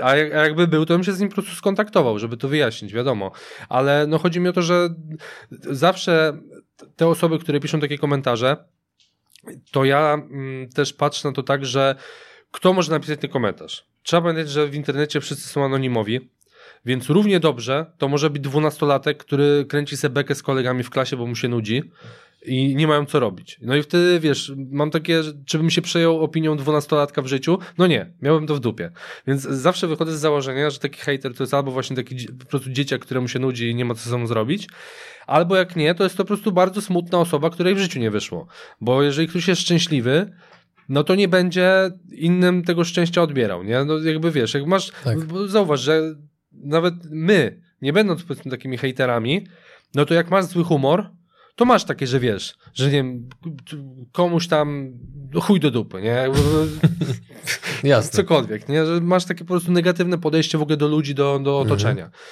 A, 0.03 0.17
jak, 0.17 0.35
a 0.35 0.37
jakby 0.37 0.67
był, 0.67 0.87
to 0.87 0.95
bym 0.95 1.05
się 1.05 1.13
z 1.13 1.21
nim 1.21 1.29
po 1.29 1.35
prostu 1.35 1.55
skontaktował, 1.55 2.19
żeby 2.19 2.37
to 2.37 2.49
wyjaśnić, 2.49 2.93
wiadomo. 2.93 3.33
Ale 3.69 4.07
no 4.07 4.19
chodzi 4.19 4.41
mi 4.41 4.49
o 4.49 4.53
to, 4.53 4.63
że 4.63 4.89
zawsze 5.71 6.39
te 6.97 7.07
osoby, 7.07 7.39
które 7.39 7.61
piszą 7.61 7.81
takie 7.81 7.99
komentarze, 7.99 8.57
to 9.71 9.85
ja 9.85 10.15
mm, 10.15 10.69
też 10.69 10.93
patrzę 10.93 11.29
na 11.29 11.35
to 11.35 11.43
tak, 11.43 11.67
że 11.67 11.95
kto 12.51 12.73
może 12.73 12.91
napisać 12.91 13.21
ten 13.21 13.31
komentarz? 13.31 13.87
Trzeba 14.03 14.23
pamiętać, 14.23 14.51
że 14.51 14.67
w 14.67 14.75
internecie 14.75 15.21
wszyscy 15.21 15.49
są 15.49 15.65
anonimowi, 15.65 16.31
więc 16.85 17.11
równie 17.11 17.41
dobrze 17.41 17.87
to 17.99 18.09
może 18.09 18.31
być 18.31 18.43
dwunastolatek, 18.43 19.19
który 19.19 19.65
kręci 19.69 19.97
sobie 19.97 20.15
bekę 20.15 20.35
z 20.35 20.43
kolegami 20.43 20.83
w 20.83 20.91
klasie, 20.91 21.17
bo 21.17 21.27
mu 21.27 21.37
się 21.37 21.49
nudzi 21.49 21.83
i 22.45 22.77
nie 22.77 22.87
mają 22.87 23.07
co 23.07 23.21
robić. 23.21 23.59
No 23.63 23.77
i 23.77 23.83
wtedy, 23.83 24.21
wiesz, 24.21 24.53
mam 24.71 24.91
takie, 24.91 25.23
czy 25.47 25.59
bym 25.59 25.71
się 25.71 25.83
przejął 25.83 26.21
opinią 26.21 26.57
dwunastolatka 26.57 27.23
w 27.23 27.27
życiu? 27.27 27.59
No 27.79 27.87
nie, 27.87 28.13
miałbym 28.23 28.47
to 28.47 28.55
w 28.55 28.61
dupie. 28.61 28.91
Więc 29.27 29.43
zawsze 29.43 29.89
wychodzę 29.89 30.17
z 30.17 30.21
założenia, 30.21 30.71
że 30.71 30.79
taki 30.79 31.01
hater 31.01 31.35
to 31.35 31.43
jest 31.43 31.55
albo 31.55 31.71
właśnie 31.71 31.97
taki 31.97 32.29
po 32.39 32.45
prostu 32.45 32.71
dzieciak, 32.71 33.01
któremu 33.01 33.29
się 33.29 33.39
nudzi 33.39 33.71
i 33.71 33.75
nie 33.75 33.85
ma 33.85 33.95
co 33.95 34.11
sobą 34.11 34.27
zrobić, 34.27 34.69
albo 35.27 35.57
jak 35.57 35.77
nie, 35.77 35.95
to 35.95 36.05
jest 36.05 36.17
to 36.17 36.25
po 36.25 36.29
prostu 36.29 36.53
bardzo 36.53 36.81
smutna 36.81 37.19
osoba, 37.19 37.51
której 37.51 37.75
w 37.75 37.79
życiu 37.79 37.99
nie 38.01 38.11
wyszło. 38.11 38.47
Bo 38.81 39.03
jeżeli 39.03 39.29
ktoś 39.29 39.49
jest 39.49 39.61
szczęśliwy, 39.61 40.33
no 40.89 41.05
to 41.05 41.15
nie 41.15 41.29
będzie 41.29 41.91
innym 42.13 42.65
tego 42.65 42.85
szczęścia 42.85 43.23
odbierał, 43.23 43.63
nie? 43.63 43.85
No 43.85 43.99
jakby 43.99 44.31
wiesz, 44.31 44.55
jak 44.55 44.67
masz, 44.67 44.93
tak. 45.05 45.19
zauważ, 45.47 45.81
że 45.81 46.15
nawet 46.53 46.95
my, 47.11 47.63
nie 47.83 47.93
będąc 47.93 48.23
powiedzmy 48.23 48.51
takimi 48.51 48.79
hejterami, 48.79 49.47
no 49.95 50.05
to 50.05 50.15
jak 50.15 50.31
masz 50.31 50.45
zły 50.45 50.65
humor, 50.65 51.11
to 51.55 51.65
masz 51.65 51.85
takie, 51.85 52.07
że 52.07 52.21
wiesz, 52.21 52.55
że 52.75 52.85
nie 52.85 52.91
wiem, 52.91 53.29
komuś 54.13 54.49
tam 54.49 54.93
chuj 55.43 55.61
do 55.61 55.71
dupy, 55.71 56.03
nie? 56.03 56.29
Jasne. 57.91 58.11
Cokolwiek, 58.11 58.69
nie? 58.69 58.87
Że 58.87 59.01
masz 59.01 59.25
takie 59.25 59.45
po 59.45 59.49
prostu 59.49 59.73
negatywne 59.73 60.19
podejście 60.19 60.59
w 60.59 60.63
ogóle 60.63 60.77
do 60.77 60.89
ludzi, 60.89 61.15
do, 61.15 61.39
do 61.39 61.61
mhm. 61.61 61.67
otoczenia. 61.67 62.05
Mhm. 62.05 62.23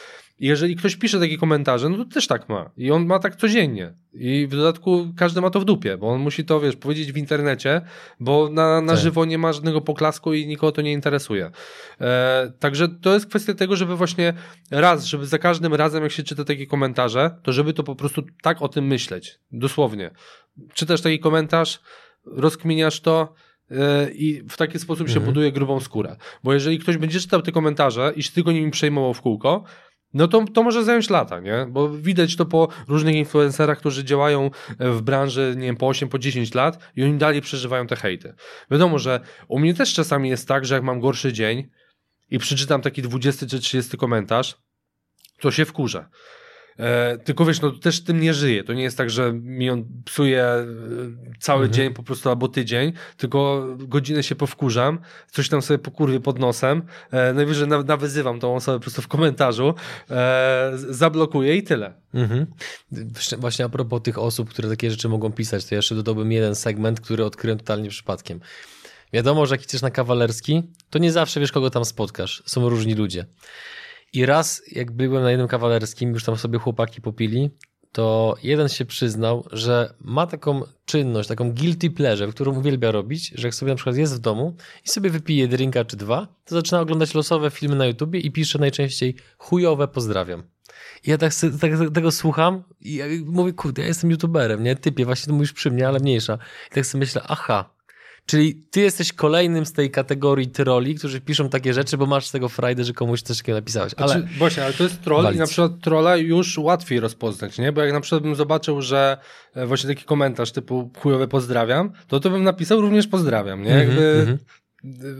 Jeżeli 0.40 0.76
ktoś 0.76 0.96
pisze 0.96 1.20
takie 1.20 1.38
komentarze, 1.38 1.88
no 1.88 1.96
to 1.96 2.04
też 2.04 2.26
tak 2.26 2.48
ma. 2.48 2.70
I 2.76 2.90
on 2.90 3.06
ma 3.06 3.18
tak 3.18 3.36
codziennie. 3.36 3.94
I 4.12 4.46
w 4.46 4.56
dodatku 4.56 5.12
każdy 5.16 5.40
ma 5.40 5.50
to 5.50 5.60
w 5.60 5.64
dupie, 5.64 5.96
bo 5.96 6.08
on 6.08 6.20
musi 6.20 6.44
to, 6.44 6.60
wiesz, 6.60 6.76
powiedzieć 6.76 7.12
w 7.12 7.16
internecie, 7.16 7.80
bo 8.20 8.48
na, 8.52 8.80
na 8.80 8.92
tak. 8.92 9.02
żywo 9.02 9.24
nie 9.24 9.38
ma 9.38 9.52
żadnego 9.52 9.80
poklasku 9.80 10.34
i 10.34 10.46
nikogo 10.46 10.72
to 10.72 10.82
nie 10.82 10.92
interesuje. 10.92 11.50
E, 12.00 12.52
także 12.58 12.88
to 12.88 13.14
jest 13.14 13.26
kwestia 13.26 13.54
tego, 13.54 13.76
żeby 13.76 13.96
właśnie 13.96 14.32
raz, 14.70 15.04
żeby 15.04 15.26
za 15.26 15.38
każdym 15.38 15.74
razem, 15.74 16.02
jak 16.02 16.12
się 16.12 16.22
czyta 16.22 16.44
takie 16.44 16.66
komentarze, 16.66 17.30
to 17.42 17.52
żeby 17.52 17.72
to 17.72 17.82
po 17.82 17.94
prostu 17.94 18.22
tak 18.42 18.62
o 18.62 18.68
tym 18.68 18.86
myśleć. 18.86 19.38
Dosłownie. 19.52 20.10
Czytasz 20.74 21.00
taki 21.00 21.18
komentarz, 21.18 21.80
rozkminiasz 22.26 23.00
to, 23.00 23.34
e, 23.70 24.10
i 24.10 24.42
w 24.48 24.56
taki 24.56 24.78
sposób 24.78 25.08
mhm. 25.08 25.14
się 25.20 25.26
buduje 25.26 25.52
grubą 25.52 25.80
skórę. 25.80 26.16
Bo 26.44 26.54
jeżeli 26.54 26.78
ktoś 26.78 26.96
będzie 26.96 27.20
czytał 27.20 27.42
te 27.42 27.52
komentarze 27.52 28.12
i 28.16 28.22
się 28.22 28.32
tylko 28.32 28.52
nimi 28.52 28.70
przejmował 28.70 29.14
w 29.14 29.20
kółko, 29.20 29.64
no 30.14 30.28
to, 30.28 30.44
to 30.54 30.62
może 30.62 30.84
zająć 30.84 31.10
lata, 31.10 31.40
nie? 31.40 31.66
Bo 31.70 31.88
widać 31.88 32.36
to 32.36 32.46
po 32.46 32.68
różnych 32.88 33.14
influencerach, 33.14 33.78
którzy 33.78 34.04
działają 34.04 34.50
w 34.78 35.02
branży, 35.02 35.54
nie 35.56 35.66
wiem, 35.66 35.76
po 35.76 35.88
8, 35.88 36.08
po 36.08 36.18
10 36.18 36.54
lat 36.54 36.92
i 36.96 37.04
oni 37.04 37.18
dalej 37.18 37.40
przeżywają 37.40 37.86
te 37.86 37.96
hejty. 37.96 38.34
Wiadomo, 38.70 38.98
że 38.98 39.20
u 39.48 39.58
mnie 39.58 39.74
też 39.74 39.94
czasami 39.94 40.28
jest 40.28 40.48
tak, 40.48 40.64
że 40.64 40.74
jak 40.74 40.84
mam 40.84 41.00
gorszy 41.00 41.32
dzień 41.32 41.70
i 42.30 42.38
przeczytam 42.38 42.82
taki 42.82 43.02
20 43.02 43.46
czy 43.46 43.60
30 43.60 43.96
komentarz, 43.96 44.58
to 45.40 45.50
się 45.50 45.64
wkurzę. 45.64 46.08
E, 46.78 47.18
tylko 47.18 47.44
wiesz, 47.44 47.60
no 47.60 47.70
też 47.70 48.04
tym 48.04 48.20
nie 48.20 48.34
żyje. 48.34 48.64
To 48.64 48.72
nie 48.72 48.82
jest 48.82 48.96
tak, 48.96 49.10
że 49.10 49.32
mi 49.32 49.70
on 49.70 49.84
psuje 50.04 50.44
e, 50.44 50.66
cały 51.40 51.64
mhm. 51.64 51.72
dzień 51.72 51.94
po 51.94 52.02
prostu 52.02 52.28
albo 52.28 52.48
tydzień, 52.48 52.92
tylko 53.16 53.66
godzinę 53.78 54.22
się 54.22 54.34
powkurzam, 54.34 54.98
coś 55.30 55.48
tam 55.48 55.62
sobie 55.62 55.78
pokurwię 55.78 56.20
pod 56.20 56.38
nosem, 56.38 56.82
e, 57.10 57.32
najwyżej 57.32 57.68
na, 57.68 57.82
nawyzywam 57.82 58.40
tą 58.40 58.54
osobę 58.54 58.78
po 58.78 58.82
prostu 58.82 59.02
w 59.02 59.08
komentarzu, 59.08 59.74
e, 60.10 60.72
zablokuję 60.74 61.56
i 61.56 61.62
tyle. 61.62 61.94
Mhm. 62.14 62.46
Właśnie 63.38 63.64
a 63.64 63.68
propos 63.68 64.02
tych 64.02 64.18
osób, 64.18 64.50
które 64.50 64.68
takie 64.68 64.90
rzeczy 64.90 65.08
mogą 65.08 65.32
pisać, 65.32 65.64
to 65.64 65.74
ja 65.74 65.76
jeszcze 65.76 65.94
dodałbym 65.94 66.32
jeden 66.32 66.54
segment, 66.54 67.00
który 67.00 67.24
odkryłem 67.24 67.58
totalnie 67.58 67.88
przypadkiem. 67.88 68.40
Wiadomo, 69.12 69.46
że 69.46 69.54
jak 69.54 69.64
idziesz 69.64 69.82
na 69.82 69.90
kawalerski, 69.90 70.62
to 70.90 70.98
nie 70.98 71.12
zawsze 71.12 71.40
wiesz, 71.40 71.52
kogo 71.52 71.70
tam 71.70 71.84
spotkasz. 71.84 72.42
Są 72.46 72.68
różni 72.68 72.94
ludzie. 72.94 73.26
I 74.12 74.26
raz, 74.26 74.62
jak 74.72 74.90
byłem 74.90 75.22
na 75.22 75.30
jednym 75.30 75.48
kawalerskim, 75.48 76.12
już 76.12 76.24
tam 76.24 76.36
sobie 76.36 76.58
chłopaki 76.58 77.00
popili, 77.00 77.50
to 77.92 78.36
jeden 78.42 78.68
się 78.68 78.84
przyznał, 78.84 79.48
że 79.52 79.94
ma 80.00 80.26
taką 80.26 80.62
czynność, 80.84 81.28
taką 81.28 81.52
guilty 81.52 81.90
pleasure, 81.90 82.32
którą 82.32 82.58
uwielbia 82.58 82.90
robić, 82.90 83.32
że 83.34 83.48
jak 83.48 83.54
sobie 83.54 83.72
na 83.72 83.76
przykład 83.76 83.96
jest 83.96 84.14
w 84.14 84.18
domu 84.18 84.56
i 84.84 84.88
sobie 84.88 85.10
wypije 85.10 85.48
drinka 85.48 85.84
czy 85.84 85.96
dwa, 85.96 86.28
to 86.44 86.54
zaczyna 86.54 86.80
oglądać 86.80 87.14
losowe 87.14 87.50
filmy 87.50 87.76
na 87.76 87.86
YouTubie 87.86 88.20
i 88.20 88.30
pisze 88.30 88.58
najczęściej 88.58 89.14
chujowe 89.38 89.88
pozdrawiam. 89.88 90.42
I 91.04 91.10
ja 91.10 91.18
tak, 91.18 91.32
tak, 91.60 91.70
tego 91.94 92.12
słucham 92.12 92.62
i 92.80 93.02
mówię, 93.26 93.52
kurde, 93.52 93.82
ja 93.82 93.88
jestem 93.88 94.10
youtuberem, 94.10 94.62
nie? 94.62 94.76
Typie, 94.76 95.04
właśnie 95.04 95.26
to 95.26 95.32
mówisz 95.32 95.52
przy 95.52 95.70
mnie, 95.70 95.88
ale 95.88 95.98
mniejsza. 95.98 96.38
I 96.70 96.74
tak 96.74 96.86
sobie 96.86 97.00
myślę, 97.00 97.22
aha, 97.24 97.70
Czyli 98.30 98.54
ty 98.70 98.80
jesteś 98.80 99.12
kolejnym 99.12 99.66
z 99.66 99.72
tej 99.72 99.90
kategorii 99.90 100.48
troli, 100.48 100.94
którzy 100.94 101.20
piszą 101.20 101.48
takie 101.48 101.74
rzeczy, 101.74 101.96
bo 101.96 102.06
masz 102.06 102.26
z 102.26 102.30
tego 102.30 102.48
frajdę, 102.48 102.84
że 102.84 102.92
komuś 102.92 103.22
coś 103.22 103.38
takiego 103.38 103.58
napisałeś. 103.58 103.92
Ale... 103.96 104.08
Znaczy, 104.08 104.28
właśnie, 104.38 104.64
ale 104.64 104.72
to 104.72 104.82
jest 104.82 105.02
troll 105.02 105.22
Walic. 105.22 105.36
i 105.36 105.40
na 105.40 105.46
przykład 105.46 105.72
trolla 105.82 106.16
już 106.16 106.58
łatwiej 106.58 107.00
rozpoznać, 107.00 107.58
nie? 107.58 107.72
Bo 107.72 107.80
jak 107.80 107.92
na 107.92 108.00
przykład 108.00 108.22
bym 108.22 108.34
zobaczył, 108.34 108.82
że 108.82 109.18
e, 109.54 109.66
właśnie 109.66 109.88
taki 109.88 110.04
komentarz 110.04 110.52
typu 110.52 110.90
chujowe 110.98 111.28
pozdrawiam, 111.28 111.92
to 112.08 112.20
to 112.20 112.30
bym 112.30 112.42
napisał 112.42 112.80
również 112.80 113.06
pozdrawiam, 113.06 113.62
nie? 113.62 113.70
Jakby... 113.70 114.22
Mm 114.26 114.36
-hmm 114.36 114.59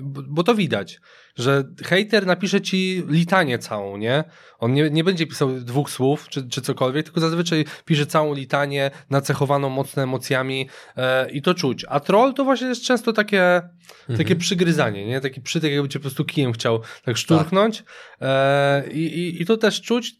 bo 0.05 0.43
to 0.43 0.55
widać, 0.55 1.01
że 1.37 1.65
hater 1.85 2.27
napisze 2.27 2.61
ci 2.61 3.03
litanię 3.09 3.59
całą, 3.59 3.97
nie? 3.97 4.25
On 4.59 4.75
nie, 4.75 4.91
nie 4.91 5.05
będzie 5.05 5.27
pisał 5.27 5.61
dwóch 5.61 5.91
słów 5.91 6.29
czy, 6.29 6.49
czy 6.49 6.61
cokolwiek, 6.61 7.05
tylko 7.05 7.21
zazwyczaj 7.21 7.65
pisze 7.85 8.07
całą 8.07 8.35
litanię 8.35 8.91
nacechowaną 9.11 9.69
mocno 9.69 10.03
emocjami 10.03 10.69
e, 10.97 11.31
i 11.31 11.43
to 11.43 11.55
czuć. 11.55 11.85
A 11.89 12.01
troll 12.01 12.35
to 12.35 12.45
właśnie 12.45 12.67
jest 12.67 12.83
często 12.83 13.13
takie, 13.13 13.57
mhm. 14.01 14.19
takie 14.19 14.37
przygryzanie, 14.37 15.07
nie? 15.07 15.21
Taki 15.21 15.41
przytyk, 15.41 15.73
jakby 15.73 15.89
cię 15.89 15.99
po 15.99 16.03
prostu 16.03 16.25
kijem 16.25 16.53
chciał 16.53 16.81
tak 17.05 17.17
szturchnąć 17.17 17.79
tak. 17.79 17.89
E, 18.21 18.93
i, 18.93 19.19
i, 19.19 19.43
i 19.43 19.47
to 19.47 19.57
też 19.57 19.81
czuć 19.81 20.15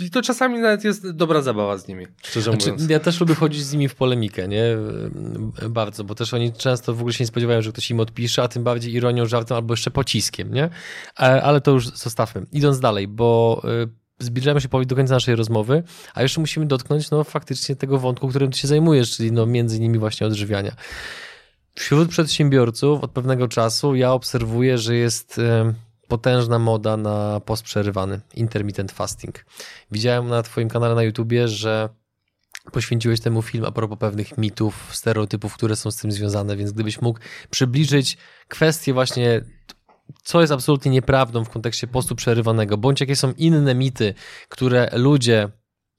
i 0.00 0.10
to 0.10 0.22
czasami 0.22 0.58
nawet 0.58 0.84
jest 0.84 1.10
dobra 1.10 1.42
zabawa 1.42 1.78
z 1.78 1.88
nimi, 1.88 2.06
szczerze 2.22 2.50
znaczy, 2.50 2.72
mówiąc. 2.72 2.90
Ja 2.90 3.00
też 3.00 3.20
lubię 3.20 3.34
chodzić 3.34 3.64
z 3.64 3.72
nimi 3.72 3.88
w 3.88 3.94
polemikę, 3.94 4.48
nie? 4.48 4.64
Bardzo, 5.70 6.04
bo 6.04 6.14
też 6.14 6.34
oni 6.34 6.52
często 6.52 6.94
w 6.94 6.98
ogóle 6.98 7.12
się 7.12 7.24
nie 7.24 7.28
spodziewają, 7.28 7.62
że 7.62 7.72
ktoś 7.72 7.90
im 7.90 8.00
odpisze, 8.00 8.42
a 8.42 8.48
tym 8.48 8.64
bardziej 8.64 8.92
ironią, 8.92 9.26
żartem 9.26 9.56
albo 9.56 9.72
jeszcze 9.72 9.90
pociskiem, 9.90 10.54
nie? 10.54 10.70
Ale 11.16 11.60
to 11.60 11.70
już 11.70 11.88
zostawmy. 11.88 12.46
Idąc 12.52 12.80
dalej, 12.80 13.08
bo 13.08 13.62
y, 13.84 14.24
zbliżamy 14.24 14.60
się 14.60 14.68
powoli 14.68 14.86
do 14.86 14.96
końca 14.96 15.14
naszej 15.14 15.36
rozmowy, 15.36 15.82
a 16.14 16.22
jeszcze 16.22 16.40
musimy 16.40 16.66
dotknąć 16.66 17.10
no 17.10 17.24
faktycznie 17.24 17.76
tego 17.76 17.98
wątku, 17.98 18.28
którym 18.28 18.50
ty 18.50 18.58
się 18.58 18.68
zajmujesz, 18.68 19.16
czyli 19.16 19.32
no 19.32 19.46
między 19.46 19.76
innymi 19.76 19.98
właśnie 19.98 20.26
odżywiania. 20.26 20.76
Wśród 21.74 22.10
przedsiębiorców 22.10 23.04
od 23.04 23.10
pewnego 23.10 23.48
czasu 23.48 23.94
ja 23.94 24.12
obserwuję, 24.12 24.78
że 24.78 24.96
jest 24.96 25.40
potężna 26.10 26.58
moda 26.58 26.96
na 26.96 27.40
post 27.40 27.62
przerywany, 27.62 28.20
intermittent 28.34 28.92
fasting. 28.92 29.44
Widziałem 29.90 30.28
na 30.28 30.42
twoim 30.42 30.68
kanale 30.68 30.94
na 30.94 31.02
YouTubie, 31.02 31.48
że 31.48 31.88
poświęciłeś 32.72 33.20
temu 33.20 33.42
film 33.42 33.64
a 33.64 33.72
propos 33.72 33.98
pewnych 33.98 34.38
mitów, 34.38 34.88
stereotypów, 34.92 35.54
które 35.54 35.76
są 35.76 35.90
z 35.90 35.96
tym 35.96 36.12
związane, 36.12 36.56
więc 36.56 36.72
gdybyś 36.72 37.00
mógł 37.00 37.20
przybliżyć 37.50 38.18
kwestię 38.48 38.92
właśnie 38.92 39.42
co 40.22 40.40
jest 40.40 40.52
absolutnie 40.52 40.90
nieprawdą 40.90 41.44
w 41.44 41.50
kontekście 41.50 41.86
postu 41.86 42.14
przerywanego, 42.14 42.78
bądź 42.78 43.00
jakie 43.00 43.16
są 43.16 43.32
inne 43.32 43.74
mity, 43.74 44.14
które 44.48 44.90
ludzie, 44.92 45.48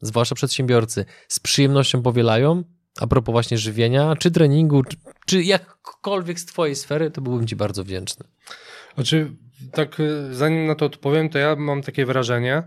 zwłaszcza 0.01 0.36
przedsiębiorcy, 0.36 1.05
z 1.28 1.39
przyjemnością 1.39 2.01
powielają, 2.01 2.64
a 2.99 3.07
propos 3.07 3.34
właśnie 3.34 3.57
żywienia, 3.57 4.16
czy 4.16 4.32
treningu, 4.32 4.84
czy, 4.84 4.97
czy 5.26 5.43
jakkolwiek 5.43 6.39
z 6.39 6.45
twojej 6.45 6.76
sfery, 6.76 7.12
to 7.12 7.22
byłbym 7.22 7.47
ci 7.47 7.55
bardzo 7.55 7.84
wdzięczny. 7.84 8.26
Znaczy, 8.95 9.38
tak 9.72 9.99
y, 9.99 10.34
zanim 10.34 10.68
na 10.68 10.76
to 10.76 10.86
odpowiem, 10.86 11.30
to 11.30 11.38
ja 11.39 11.55
mam 11.55 11.82
takie 11.82 12.05
wrażenie, 12.05 12.64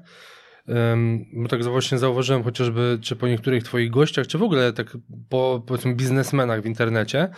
bo 1.32 1.48
tak 1.48 1.64
właśnie 1.64 1.98
zauważyłem 1.98 2.42
chociażby, 2.42 2.98
czy 3.02 3.16
po 3.16 3.28
niektórych 3.28 3.62
twoich 3.62 3.90
gościach, 3.90 4.26
czy 4.26 4.38
w 4.38 4.42
ogóle 4.42 4.72
tak 4.72 4.96
po 5.28 5.62
powiedzmy 5.66 5.94
biznesmenach 5.94 6.62
w 6.62 6.66
internecie, 6.66 7.28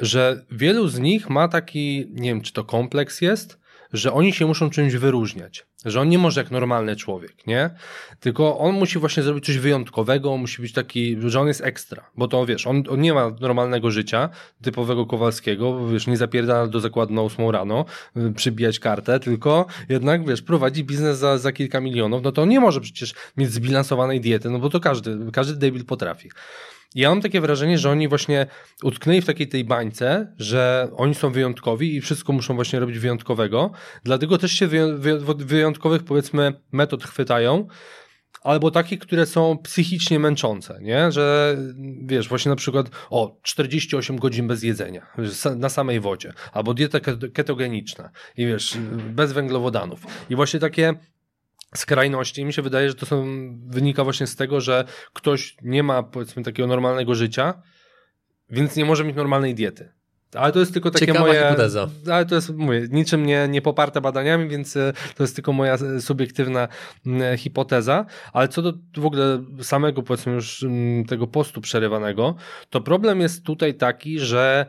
że 0.00 0.44
wielu 0.50 0.88
z 0.88 0.98
nich 0.98 1.30
ma 1.30 1.48
taki, 1.48 2.06
nie 2.10 2.28
wiem, 2.28 2.40
czy 2.40 2.52
to 2.52 2.64
kompleks 2.64 3.20
jest, 3.20 3.61
że 3.92 4.12
oni 4.12 4.32
się 4.32 4.46
muszą 4.46 4.70
czymś 4.70 4.94
wyróżniać. 4.94 5.66
Że 5.84 6.00
on 6.00 6.08
nie 6.08 6.18
może 6.18 6.40
jak 6.40 6.50
normalny 6.50 6.96
człowiek, 6.96 7.46
nie? 7.46 7.70
Tylko 8.20 8.58
on 8.58 8.74
musi 8.74 8.98
właśnie 8.98 9.22
zrobić 9.22 9.46
coś 9.46 9.58
wyjątkowego, 9.58 10.36
musi 10.36 10.62
być 10.62 10.72
taki, 10.72 11.16
że 11.20 11.40
on 11.40 11.48
jest 11.48 11.60
ekstra. 11.60 12.10
Bo 12.16 12.28
to 12.28 12.46
wiesz, 12.46 12.66
on, 12.66 12.82
on 12.90 13.00
nie 13.00 13.14
ma 13.14 13.30
normalnego 13.40 13.90
życia, 13.90 14.28
typowego 14.62 15.06
Kowalskiego, 15.06 15.88
wiesz, 15.88 16.06
nie 16.06 16.16
zapierda 16.16 16.66
do 16.66 16.80
zakładu 16.80 17.14
na 17.14 17.22
8 17.22 17.50
rano, 17.50 17.84
y, 18.16 18.32
przybijać 18.32 18.78
kartę, 18.78 19.20
tylko 19.20 19.66
jednak, 19.88 20.26
wiesz, 20.26 20.42
prowadzi 20.42 20.84
biznes 20.84 21.18
za, 21.18 21.38
za 21.38 21.52
kilka 21.52 21.80
milionów, 21.80 22.22
no 22.22 22.32
to 22.32 22.42
on 22.42 22.48
nie 22.48 22.60
może 22.60 22.80
przecież 22.80 23.14
mieć 23.36 23.50
zbilansowanej 23.50 24.20
diety, 24.20 24.50
no 24.50 24.58
bo 24.58 24.70
to 24.70 24.80
każdy, 24.80 25.18
każdy 25.32 25.56
debil 25.56 25.84
potrafi. 25.84 26.30
Ja 26.94 27.08
mam 27.08 27.20
takie 27.20 27.40
wrażenie, 27.40 27.78
że 27.78 27.90
oni 27.90 28.08
właśnie 28.08 28.46
utknęli 28.82 29.20
w 29.20 29.26
takiej 29.26 29.48
tej 29.48 29.64
bańce, 29.64 30.34
że 30.38 30.88
oni 30.96 31.14
są 31.14 31.32
wyjątkowi 31.32 31.96
i 31.96 32.00
wszystko 32.00 32.32
muszą 32.32 32.54
właśnie 32.54 32.80
robić 32.80 32.98
wyjątkowego, 32.98 33.70
dlatego 34.04 34.38
też 34.38 34.52
się 34.52 34.68
wyjątkowych 35.36 36.04
powiedzmy 36.04 36.52
metod 36.72 37.04
chwytają, 37.04 37.66
albo 38.42 38.70
takich, 38.70 38.98
które 38.98 39.26
są 39.26 39.58
psychicznie 39.58 40.18
męczące, 40.18 40.78
nie? 40.82 41.12
Że 41.12 41.56
wiesz, 42.02 42.28
właśnie 42.28 42.50
na 42.50 42.56
przykład 42.56 42.90
o 43.10 43.38
48 43.42 44.16
godzin 44.16 44.48
bez 44.48 44.62
jedzenia 44.62 45.06
na 45.56 45.68
samej 45.68 46.00
wodzie, 46.00 46.32
albo 46.52 46.74
dieta 46.74 47.00
ketogeniczna 47.34 48.10
i 48.36 48.46
wiesz, 48.46 48.78
bez 49.10 49.32
węglowodanów. 49.32 50.06
I 50.30 50.36
właśnie 50.36 50.60
takie 50.60 50.94
skrajności. 51.74 52.40
I 52.40 52.44
mi 52.44 52.52
się 52.52 52.62
wydaje, 52.62 52.88
że 52.88 52.94
to 52.94 53.06
są, 53.06 53.26
wynika 53.66 54.04
właśnie 54.04 54.26
z 54.26 54.36
tego, 54.36 54.60
że 54.60 54.84
ktoś 55.12 55.56
nie 55.62 55.82
ma 55.82 56.02
powiedzmy 56.02 56.42
takiego 56.42 56.66
normalnego 56.66 57.14
życia, 57.14 57.62
więc 58.50 58.76
nie 58.76 58.84
może 58.84 59.04
mieć 59.04 59.16
normalnej 59.16 59.54
diety. 59.54 59.92
Ale 60.34 60.52
to 60.52 60.58
jest 60.58 60.72
tylko 60.72 60.90
takie 60.90 61.06
Ciekawa 61.06 61.26
moje. 61.26 61.42
Hipoteza. 61.42 61.88
Ale 62.10 62.26
to 62.26 62.34
jest, 62.34 62.50
mówię, 62.50 62.86
niczym 62.90 63.26
nie, 63.26 63.48
nie 63.48 63.62
poparte 63.62 64.00
badaniami, 64.00 64.48
więc 64.48 64.76
e, 64.76 64.92
to 65.14 65.22
jest 65.22 65.34
tylko 65.34 65.52
moja 65.52 65.74
e, 65.74 66.00
subiektywna 66.00 66.68
e, 67.06 67.36
hipoteza. 67.36 68.06
Ale 68.32 68.48
co 68.48 68.62
do 68.62 68.72
w 68.96 69.06
ogóle 69.06 69.44
samego, 69.62 70.02
powiedzmy 70.02 70.32
już 70.32 70.64
tego 71.08 71.26
postu 71.26 71.60
przerywanego, 71.60 72.34
to 72.70 72.80
problem 72.80 73.20
jest 73.20 73.44
tutaj 73.44 73.74
taki, 73.74 74.18
że 74.18 74.66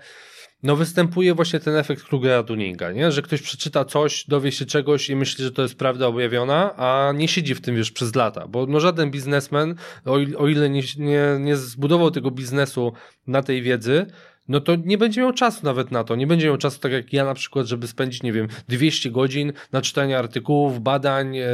no 0.64 0.76
występuje 0.76 1.34
właśnie 1.34 1.60
ten 1.60 1.76
efekt 1.76 2.04
Krugera-Dunninga, 2.04 2.94
nie? 2.94 3.12
że 3.12 3.22
ktoś 3.22 3.42
przeczyta 3.42 3.86
coś, 3.86 4.26
dowie 4.28 4.52
się 4.52 4.66
czegoś 4.66 5.10
i 5.10 5.16
myśli, 5.16 5.44
że 5.44 5.52
to 5.52 5.62
jest 5.62 5.76
prawda 5.76 6.08
objawiona, 6.08 6.76
a 6.76 7.12
nie 7.16 7.28
siedzi 7.28 7.56
w 7.56 7.62
tym 7.62 7.76
już 7.76 7.92
przez 7.92 8.16
lata, 8.16 8.48
bo 8.48 8.66
no 8.66 8.80
żaden 8.80 9.12
biznesmen, 9.12 9.76
o, 10.06 10.14
o 10.38 10.48
ile 10.48 10.70
nie, 10.70 10.82
nie, 10.98 11.38
nie 11.40 11.56
zbudował 11.56 12.12
tego 12.12 12.32
biznesu 12.32 12.94
na 13.28 13.44
tej 13.44 13.62
wiedzy, 13.62 14.06
no 14.48 14.60
to 14.60 14.76
nie 14.76 14.98
będzie 14.98 15.22
miał 15.22 15.34
czasu 15.34 15.60
nawet 15.64 15.92
na 15.92 16.04
to. 16.04 16.16
Nie 16.16 16.28
będzie 16.28 16.48
miał 16.48 16.58
czasu, 16.58 16.80
tak 16.80 16.92
jak 16.92 17.14
ja 17.14 17.26
na 17.26 17.34
przykład, 17.34 17.68
żeby 17.68 17.88
spędzić, 17.88 18.24
nie 18.24 18.34
wiem, 18.34 18.48
200 18.68 19.12
godzin 19.12 19.54
na 19.72 19.82
czytanie 19.82 20.20
artykułów, 20.20 20.82
badań, 20.82 21.38
e, 21.38 21.48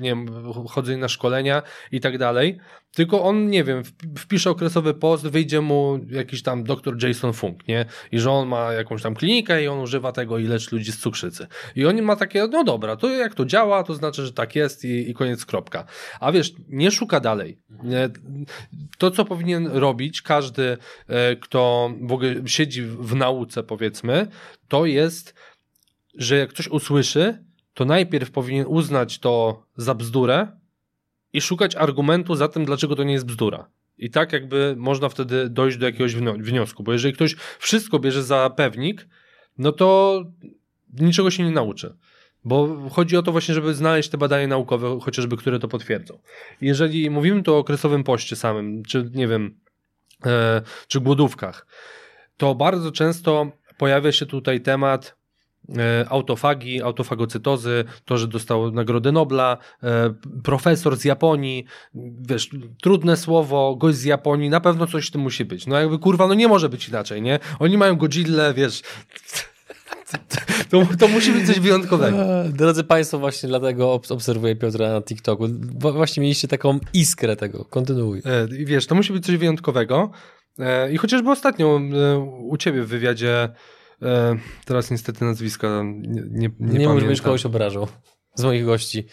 nie 0.00 0.10
wiem, 0.10 0.26
chodzenie 0.68 0.98
na 0.98 1.08
szkolenia 1.08 1.62
i 1.92 2.00
tak 2.00 2.18
dalej. 2.18 2.58
Tylko 2.94 3.22
on, 3.22 3.46
nie 3.50 3.64
wiem, 3.64 3.82
wpisze 4.18 4.50
okresowy 4.50 4.94
post, 4.94 5.26
wyjdzie 5.26 5.60
mu 5.60 6.00
jakiś 6.10 6.42
tam 6.42 6.64
doktor 6.64 7.02
Jason 7.02 7.32
Funk, 7.32 7.68
nie? 7.68 7.84
I 8.12 8.18
że 8.18 8.30
on 8.30 8.48
ma 8.48 8.72
jakąś 8.72 9.02
tam 9.02 9.14
klinikę 9.14 9.64
i 9.64 9.68
on 9.68 9.78
używa 9.78 10.12
tego 10.12 10.38
i 10.38 10.44
leczy 10.44 10.68
ludzi 10.72 10.92
z 10.92 10.98
cukrzycy. 10.98 11.46
I 11.76 11.86
on 11.86 12.02
ma 12.02 12.16
takie, 12.16 12.46
no 12.46 12.64
dobra, 12.64 12.96
to 12.96 13.10
jak 13.10 13.34
to 13.34 13.44
działa, 13.44 13.84
to 13.84 13.94
znaczy, 13.94 14.26
że 14.26 14.32
tak 14.32 14.56
jest 14.56 14.84
i, 14.84 15.10
i 15.10 15.14
koniec, 15.14 15.46
kropka. 15.46 15.84
A 16.20 16.32
wiesz, 16.32 16.52
nie 16.68 16.90
szuka 16.90 17.20
dalej. 17.20 17.58
To, 18.98 19.10
co 19.10 19.24
powinien 19.24 19.66
robić 19.66 20.22
każdy, 20.22 20.76
e, 21.08 21.36
kto 21.36 21.90
w 22.02 22.12
ogóle 22.12 22.34
siedzi 22.46 22.82
w 22.82 23.14
nauce, 23.14 23.62
powiedzmy, 23.62 24.26
to 24.68 24.86
jest, 24.86 25.34
że 26.18 26.38
jak 26.38 26.50
ktoś 26.50 26.68
usłyszy, 26.68 27.44
to 27.74 27.84
najpierw 27.84 28.30
powinien 28.30 28.66
uznać 28.68 29.18
to 29.18 29.62
za 29.76 29.94
bzdurę, 29.94 30.61
i 31.32 31.40
szukać 31.40 31.76
argumentu 31.76 32.34
za 32.34 32.48
tym, 32.48 32.64
dlaczego 32.64 32.96
to 32.96 33.04
nie 33.04 33.12
jest 33.12 33.26
bzdura. 33.26 33.66
I 33.98 34.10
tak 34.10 34.32
jakby 34.32 34.74
można 34.78 35.08
wtedy 35.08 35.48
dojść 35.48 35.76
do 35.76 35.86
jakiegoś 35.86 36.14
wniosku, 36.14 36.82
bo 36.82 36.92
jeżeli 36.92 37.14
ktoś 37.14 37.36
wszystko 37.58 37.98
bierze 37.98 38.22
za 38.22 38.50
pewnik, 38.50 39.08
no 39.58 39.72
to 39.72 40.20
niczego 41.00 41.30
się 41.30 41.44
nie 41.44 41.50
nauczy. 41.50 41.96
Bo 42.44 42.88
chodzi 42.90 43.16
o 43.16 43.22
to 43.22 43.32
właśnie, 43.32 43.54
żeby 43.54 43.74
znaleźć 43.74 44.08
te 44.08 44.18
badania 44.18 44.46
naukowe, 44.46 44.98
chociażby, 45.02 45.36
które 45.36 45.58
to 45.58 45.68
potwierdzą. 45.68 46.18
Jeżeli 46.60 47.10
mówimy 47.10 47.42
tu 47.42 47.54
o 47.54 47.58
okresowym 47.58 48.04
poście 48.04 48.36
samym, 48.36 48.82
czy 48.84 49.10
nie 49.14 49.28
wiem, 49.28 49.58
e, 50.26 50.62
czy 50.88 51.00
głodówkach, 51.00 51.66
to 52.36 52.54
bardzo 52.54 52.92
często 52.92 53.52
pojawia 53.78 54.12
się 54.12 54.26
tutaj 54.26 54.60
temat 54.60 55.16
autofagi, 56.08 56.82
autofagocytozy, 56.82 57.84
to, 58.04 58.18
że 58.18 58.28
dostał 58.28 58.70
Nagrodę 58.70 59.12
Nobla, 59.12 59.58
e, 59.82 60.14
profesor 60.42 60.96
z 60.96 61.04
Japonii, 61.04 61.64
wiesz, 62.28 62.50
trudne 62.82 63.16
słowo, 63.16 63.76
gość 63.76 63.98
z 63.98 64.04
Japonii, 64.04 64.50
na 64.50 64.60
pewno 64.60 64.86
coś 64.86 65.08
w 65.08 65.10
tym 65.10 65.20
musi 65.20 65.44
być. 65.44 65.66
No 65.66 65.80
jakby 65.80 65.98
kurwa, 65.98 66.26
no 66.26 66.34
nie 66.34 66.48
może 66.48 66.68
być 66.68 66.88
inaczej, 66.88 67.22
nie? 67.22 67.38
Oni 67.58 67.78
mają 67.78 67.96
Godzilla, 67.96 68.52
wiesz... 68.52 68.82
To, 70.70 70.86
to 70.98 71.08
musi 71.08 71.32
być 71.32 71.46
coś 71.46 71.60
wyjątkowego. 71.60 72.18
E, 72.18 72.48
drodzy 72.48 72.84
Państwo, 72.84 73.18
właśnie 73.18 73.48
dlatego 73.48 74.00
obserwuję 74.08 74.56
Piotra 74.56 74.92
na 74.92 75.02
TikToku. 75.02 75.48
Właśnie 75.92 76.20
mieliście 76.20 76.48
taką 76.48 76.78
iskrę 76.94 77.36
tego. 77.36 77.64
Kontynuuj. 77.64 78.22
Wiesz, 78.48 78.86
to 78.86 78.94
musi 78.94 79.12
być 79.12 79.26
coś 79.26 79.36
wyjątkowego. 79.36 80.10
I 80.92 80.96
chociażby 80.96 81.30
ostatnio 81.30 81.80
u 82.38 82.56
Ciebie 82.56 82.82
w 82.82 82.88
wywiadzie 82.88 83.48
E, 84.02 84.36
teraz 84.64 84.90
niestety 84.90 85.24
nazwiska 85.24 85.82
nie, 85.84 86.22
nie, 86.30 86.50
nie, 86.60 86.78
nie 86.78 86.88
możesz 86.88 87.22
kogoś 87.22 87.46
obrażał 87.46 87.88
z 88.34 88.44
moich 88.44 88.64
gości. 88.64 89.06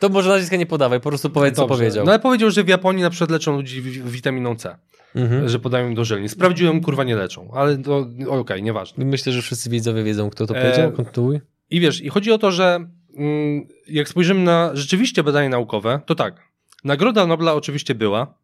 To 0.00 0.08
może 0.08 0.28
nazwiska 0.28 0.56
nie 0.56 0.66
podawaj, 0.66 1.00
po 1.00 1.08
prostu 1.08 1.30
powiedz, 1.30 1.56
Dobrze. 1.56 1.74
co 1.74 1.78
powiedział. 1.78 2.04
No 2.04 2.12
ale 2.12 2.20
powiedział, 2.20 2.50
że 2.50 2.64
w 2.64 2.68
Japonii 2.68 3.02
na 3.02 3.10
przykład 3.10 3.30
leczą 3.30 3.56
ludzi 3.56 3.82
witaminą 3.82 4.56
C. 4.56 4.76
Mhm. 5.14 5.48
Że 5.48 5.58
podają 5.58 5.88
im 5.88 5.94
do 5.94 6.04
żelni. 6.04 6.28
Sprawdziłem, 6.28 6.80
kurwa, 6.80 7.04
nie 7.04 7.16
leczą, 7.16 7.50
ale 7.54 7.78
to 7.78 7.98
okej, 7.98 8.26
okay, 8.26 8.62
nieważne. 8.62 9.04
Myślę, 9.04 9.32
że 9.32 9.42
wszyscy 9.42 9.70
widzowie 9.70 10.04
wiedzą, 10.04 10.30
kto 10.30 10.46
to 10.46 10.54
powiedział. 10.54 10.92
Kontynuuj. 10.92 11.40
I 11.70 11.80
wiesz, 11.80 12.00
i 12.00 12.08
chodzi 12.08 12.32
o 12.32 12.38
to, 12.38 12.50
że 12.50 12.88
mm, 13.16 13.66
jak 13.88 14.08
spojrzymy 14.08 14.40
na 14.40 14.70
rzeczywiście 14.74 15.22
badania 15.22 15.48
naukowe, 15.48 16.00
to 16.06 16.14
tak, 16.14 16.42
Nagroda 16.84 17.26
Nobla 17.26 17.54
oczywiście 17.54 17.94
była, 17.94 18.38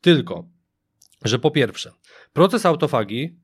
tylko, 0.00 0.44
że 1.24 1.38
po 1.38 1.50
pierwsze, 1.50 1.92
proces 2.32 2.66
autofagii 2.66 3.43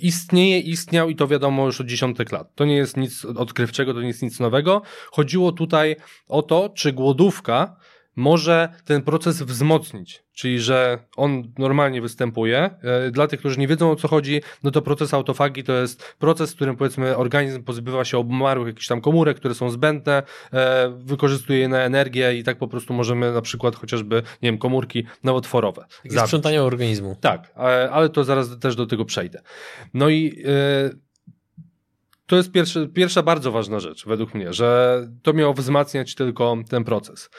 istnieje, 0.00 0.58
istniał 0.58 1.10
i 1.10 1.16
to 1.16 1.28
wiadomo 1.28 1.66
już 1.66 1.80
od 1.80 1.86
dziesiątek 1.86 2.32
lat. 2.32 2.54
To 2.54 2.64
nie 2.64 2.76
jest 2.76 2.96
nic 2.96 3.24
odkrywczego, 3.24 3.94
to 3.94 4.00
nie 4.00 4.08
jest 4.08 4.22
nic 4.22 4.40
nowego. 4.40 4.82
Chodziło 5.10 5.52
tutaj 5.52 5.96
o 6.28 6.42
to, 6.42 6.68
czy 6.68 6.92
głodówka 6.92 7.76
może 8.16 8.68
ten 8.84 9.02
proces 9.02 9.42
wzmocnić, 9.42 10.24
czyli 10.32 10.60
że 10.60 10.98
on 11.16 11.52
normalnie 11.58 12.02
występuje. 12.02 12.70
E, 12.82 13.10
dla 13.10 13.26
tych, 13.26 13.40
którzy 13.40 13.60
nie 13.60 13.68
wiedzą 13.68 13.90
o 13.90 13.96
co 13.96 14.08
chodzi, 14.08 14.40
no 14.62 14.70
to 14.70 14.82
proces 14.82 15.14
autofagii 15.14 15.64
to 15.64 15.72
jest 15.72 16.14
proces, 16.18 16.52
w 16.52 16.54
którym 16.56 16.76
powiedzmy 16.76 17.16
organizm 17.16 17.62
pozbywa 17.62 18.04
się 18.04 18.18
obmarłych 18.18 18.66
jakichś 18.66 18.88
tam 18.88 19.00
komórek, 19.00 19.36
które 19.36 19.54
są 19.54 19.70
zbędne, 19.70 20.22
e, 20.52 20.98
wykorzystuje 20.98 21.58
je 21.58 21.68
na 21.68 21.78
energię 21.78 22.38
i 22.38 22.44
tak 22.44 22.58
po 22.58 22.68
prostu 22.68 22.94
możemy 22.94 23.32
na 23.32 23.42
przykład 23.42 23.76
chociażby, 23.76 24.16
nie 24.42 24.50
wiem, 24.50 24.58
komórki 24.58 25.06
nowotworowe. 25.24 25.84
Sprzątanie 26.24 26.62
organizmu. 26.62 27.16
Tak, 27.20 27.52
ale 27.92 28.08
to 28.08 28.24
zaraz 28.24 28.58
też 28.58 28.76
do 28.76 28.86
tego 28.86 29.04
przejdę. 29.04 29.40
No 29.94 30.08
i 30.08 30.42
e, 30.46 31.03
to 32.26 32.36
jest 32.36 32.50
pierwsza 32.94 33.22
bardzo 33.22 33.52
ważna 33.52 33.80
rzecz 33.80 34.06
według 34.06 34.34
mnie, 34.34 34.52
że 34.52 35.00
to 35.22 35.32
miało 35.32 35.54
wzmacniać 35.54 36.14
tylko 36.14 36.56
ten 36.68 36.84
proces. 36.84 37.30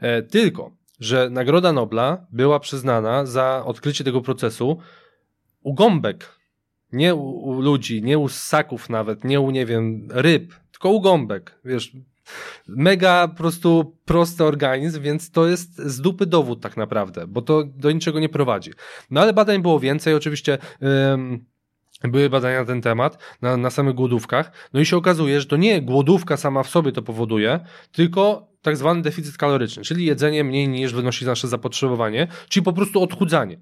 E, 0.00 0.22
tylko, 0.22 0.70
że 1.00 1.30
Nagroda 1.30 1.72
Nobla 1.72 2.26
była 2.32 2.60
przyznana 2.60 3.26
za 3.26 3.62
odkrycie 3.64 4.04
tego 4.04 4.20
procesu 4.20 4.78
u 5.62 5.74
gąbek, 5.74 6.38
nie 6.92 7.14
u, 7.14 7.30
u 7.30 7.60
ludzi, 7.60 8.02
nie 8.02 8.18
u 8.18 8.28
ssaków 8.28 8.88
nawet, 8.88 9.24
nie 9.24 9.40
u, 9.40 9.50
nie 9.50 9.66
wiem, 9.66 10.08
ryb, 10.10 10.54
tylko 10.72 10.90
u 10.90 11.00
gąbek, 11.00 11.58
wiesz, 11.64 11.92
mega 12.68 13.28
po 13.28 13.34
prostu 13.34 13.96
prosty 14.04 14.44
organizm, 14.44 15.02
więc 15.02 15.30
to 15.30 15.46
jest 15.46 15.76
z 15.76 16.00
dupy 16.00 16.26
dowód 16.26 16.60
tak 16.60 16.76
naprawdę, 16.76 17.26
bo 17.26 17.42
to 17.42 17.64
do 17.64 17.90
niczego 17.90 18.20
nie 18.20 18.28
prowadzi. 18.28 18.70
No 19.10 19.20
ale 19.20 19.32
badań 19.32 19.62
było 19.62 19.80
więcej, 19.80 20.14
oczywiście 20.14 20.58
były 22.08 22.30
badania 22.30 22.60
na 22.60 22.64
ten 22.64 22.82
temat, 22.82 23.18
na, 23.42 23.56
na 23.56 23.70
samych 23.70 23.94
głodówkach, 23.94 24.52
no 24.72 24.80
i 24.80 24.86
się 24.86 24.96
okazuje, 24.96 25.40
że 25.40 25.46
to 25.46 25.56
nie 25.56 25.82
głodówka 25.82 26.36
sama 26.36 26.62
w 26.62 26.68
sobie 26.68 26.92
to 26.92 27.02
powoduje, 27.02 27.60
tylko 27.92 28.48
tak 28.62 28.76
zwany 28.76 29.02
deficyt 29.02 29.36
kaloryczny, 29.36 29.82
czyli 29.82 30.04
jedzenie 30.04 30.44
mniej 30.44 30.68
niż 30.68 30.92
wynosi 30.92 31.26
nasze 31.26 31.48
zapotrzebowanie, 31.48 32.28
czyli 32.48 32.64
po 32.64 32.72
prostu 32.72 33.02
odchudzanie. 33.02 33.58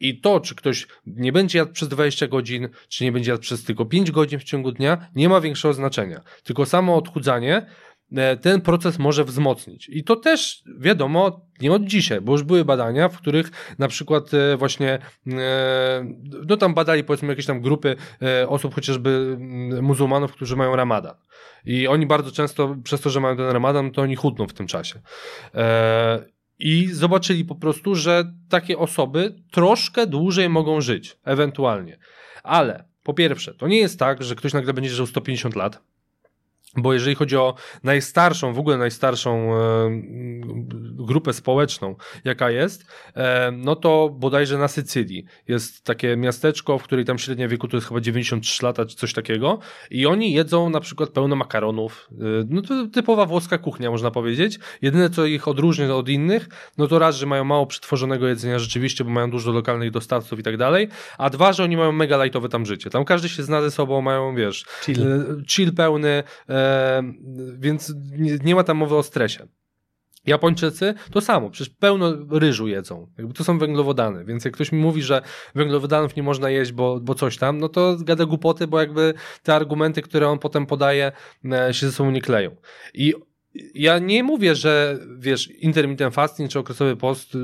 I 0.00 0.20
to, 0.20 0.40
czy 0.40 0.54
ktoś 0.54 0.86
nie 1.06 1.32
będzie 1.32 1.58
jadł 1.58 1.72
przez 1.72 1.88
20 1.88 2.26
godzin, 2.26 2.68
czy 2.88 3.04
nie 3.04 3.12
będzie 3.12 3.30
jadł 3.30 3.42
przez 3.42 3.64
tylko 3.64 3.84
5 3.84 4.10
godzin 4.10 4.38
w 4.38 4.44
ciągu 4.44 4.72
dnia, 4.72 5.08
nie 5.14 5.28
ma 5.28 5.40
większego 5.40 5.74
znaczenia. 5.74 6.20
Tylko 6.44 6.66
samo 6.66 6.96
odchudzanie 6.96 7.66
ten 8.40 8.60
proces 8.60 8.98
może 8.98 9.24
wzmocnić. 9.24 9.88
I 9.88 10.04
to 10.04 10.16
też 10.16 10.62
wiadomo 10.78 11.40
nie 11.60 11.72
od 11.72 11.84
dzisiaj, 11.84 12.20
bo 12.20 12.32
już 12.32 12.42
były 12.42 12.64
badania, 12.64 13.08
w 13.08 13.18
których 13.18 13.74
na 13.78 13.88
przykład 13.88 14.34
e, 14.34 14.56
właśnie 14.56 14.98
e, 15.26 16.06
no 16.48 16.56
tam 16.56 16.74
badali 16.74 17.04
powiedzmy 17.04 17.28
jakieś 17.28 17.46
tam 17.46 17.60
grupy 17.60 17.96
osób 18.48 18.74
chociażby 18.74 19.36
mm, 19.40 19.84
muzułmanów, 19.84 20.32
którzy 20.32 20.56
mają 20.56 20.76
ramadan. 20.76 21.14
I 21.64 21.88
oni 21.88 22.06
bardzo 22.06 22.30
często 22.32 22.76
przez 22.84 23.00
to, 23.00 23.10
że 23.10 23.20
mają 23.20 23.36
ten 23.36 23.50
ramadan, 23.50 23.90
to 23.90 24.02
oni 24.02 24.16
chudną 24.16 24.46
w 24.46 24.52
tym 24.52 24.66
czasie. 24.66 25.00
I 26.58 26.88
zobaczyli 26.92 27.44
po 27.44 27.54
prostu, 27.54 27.94
że 27.94 28.32
takie 28.48 28.78
osoby 28.78 29.34
troszkę 29.50 30.06
dłużej 30.06 30.48
mogą 30.48 30.80
żyć, 30.80 31.18
ewentualnie. 31.24 31.98
Ale 32.42 32.84
po 33.02 33.14
pierwsze, 33.14 33.54
to 33.54 33.68
nie 33.68 33.78
jest 33.78 33.98
tak, 33.98 34.22
że 34.22 34.34
ktoś 34.34 34.52
nagle 34.52 34.72
będzie 34.72 34.90
żył 34.90 35.06
150 35.06 35.56
lat, 35.56 35.82
bo 36.76 36.92
jeżeli 36.92 37.16
chodzi 37.16 37.36
o 37.36 37.54
najstarszą, 37.84 38.52
w 38.52 38.58
ogóle 38.58 38.76
najstarszą 38.78 39.54
e, 39.54 39.90
grupę 41.06 41.32
społeczną, 41.32 41.96
jaka 42.24 42.50
jest, 42.50 42.86
e, 43.14 43.50
no 43.50 43.76
to 43.76 44.08
bodajże 44.08 44.58
na 44.58 44.68
Sycylii 44.68 45.24
jest 45.48 45.84
takie 45.84 46.16
miasteczko, 46.16 46.78
w 46.78 46.82
której 46.82 47.04
tam 47.04 47.18
średnia 47.18 47.48
wieku 47.48 47.68
to 47.68 47.76
jest 47.76 47.88
chyba 47.88 48.00
93 48.00 48.64
lata 48.64 48.86
czy 48.86 48.96
coś 48.96 49.12
takiego 49.12 49.58
i 49.90 50.06
oni 50.06 50.32
jedzą 50.32 50.70
na 50.70 50.80
przykład 50.80 51.10
pełno 51.10 51.36
makaronów. 51.36 52.08
E, 52.12 52.14
no 52.48 52.62
to 52.62 52.86
typowa 52.86 53.26
włoska 53.26 53.58
kuchnia, 53.58 53.90
można 53.90 54.10
powiedzieć. 54.10 54.58
Jedyne, 54.82 55.10
co 55.10 55.26
ich 55.26 55.48
odróżnia 55.48 55.94
od 55.94 56.08
innych, 56.08 56.48
no 56.78 56.86
to 56.86 56.98
raz, 56.98 57.16
że 57.16 57.26
mają 57.26 57.44
mało 57.44 57.66
przetworzonego 57.66 58.28
jedzenia 58.28 58.58
rzeczywiście, 58.58 59.04
bo 59.04 59.10
mają 59.10 59.30
dużo 59.30 59.52
lokalnych 59.52 59.90
dostawców 59.90 60.38
i 60.38 60.42
tak 60.42 60.56
dalej, 60.56 60.88
a 61.18 61.30
dwa, 61.30 61.52
że 61.52 61.64
oni 61.64 61.76
mają 61.76 61.92
mega 61.92 62.24
lightowe 62.24 62.48
tam 62.48 62.66
życie. 62.66 62.90
Tam 62.90 63.04
każdy 63.04 63.28
się 63.28 63.42
zna 63.42 63.62
ze 63.62 63.70
sobą, 63.70 64.00
mają, 64.00 64.34
wiesz, 64.34 64.64
chill, 64.84 65.06
chill 65.48 65.74
pełny, 65.74 66.22
więc 67.58 67.94
nie, 68.18 68.38
nie 68.44 68.54
ma 68.54 68.64
tam 68.64 68.76
mowy 68.76 68.96
o 68.96 69.02
stresie. 69.02 69.48
Japończycy 70.26 70.94
to 71.10 71.20
samo, 71.20 71.50
przecież 71.50 71.74
pełno 71.74 72.12
ryżu 72.30 72.68
jedzą. 72.68 73.06
Jakby 73.18 73.34
to 73.34 73.44
są 73.44 73.58
węglowodany, 73.58 74.24
więc 74.24 74.44
jak 74.44 74.54
ktoś 74.54 74.72
mi 74.72 74.78
mówi, 74.78 75.02
że 75.02 75.22
węglowodanów 75.54 76.16
nie 76.16 76.22
można 76.22 76.50
jeść, 76.50 76.72
bo, 76.72 77.00
bo 77.00 77.14
coś 77.14 77.38
tam, 77.38 77.58
no 77.58 77.68
to 77.68 77.96
gada 78.00 78.24
głupoty, 78.24 78.66
bo 78.66 78.80
jakby 78.80 79.14
te 79.42 79.54
argumenty, 79.54 80.02
które 80.02 80.28
on 80.28 80.38
potem 80.38 80.66
podaje, 80.66 81.12
e, 81.52 81.74
się 81.74 81.86
ze 81.86 81.92
sobą 81.92 82.10
nie 82.10 82.20
kleją. 82.20 82.56
I 82.94 83.14
ja 83.74 83.98
nie 83.98 84.22
mówię, 84.22 84.54
że 84.54 84.98
wiesz, 85.18 85.50
intermittent 85.50 86.14
fasting 86.14 86.50
czy 86.50 86.58
okresowy 86.58 86.96
post, 86.96 87.34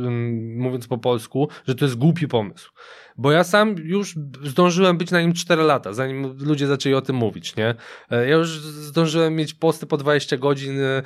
mówiąc 0.56 0.86
po 0.86 0.98
polsku, 0.98 1.48
że 1.68 1.74
to 1.74 1.84
jest 1.84 1.96
głupi 1.96 2.28
pomysł. 2.28 2.72
Bo 3.16 3.32
ja 3.32 3.44
sam 3.44 3.74
już 3.84 4.14
zdążyłem 4.44 4.98
być 4.98 5.10
na 5.10 5.20
nim 5.20 5.32
4 5.32 5.62
lata, 5.62 5.92
zanim 5.92 6.36
ludzie 6.38 6.66
zaczęli 6.66 6.94
o 6.94 7.00
tym 7.00 7.16
mówić, 7.16 7.56
nie? 7.56 7.74
E, 8.10 8.28
ja 8.28 8.36
już 8.36 8.48
zdążyłem 8.60 9.36
mieć 9.36 9.54
posty 9.54 9.86
po 9.86 9.96
20 9.96 10.36
godzin 10.36 10.80
e, 10.80 11.02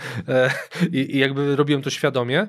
i, 0.92 1.16
i 1.16 1.18
jakby 1.18 1.56
robiłem 1.56 1.82
to 1.82 1.90
świadomie. 1.90 2.46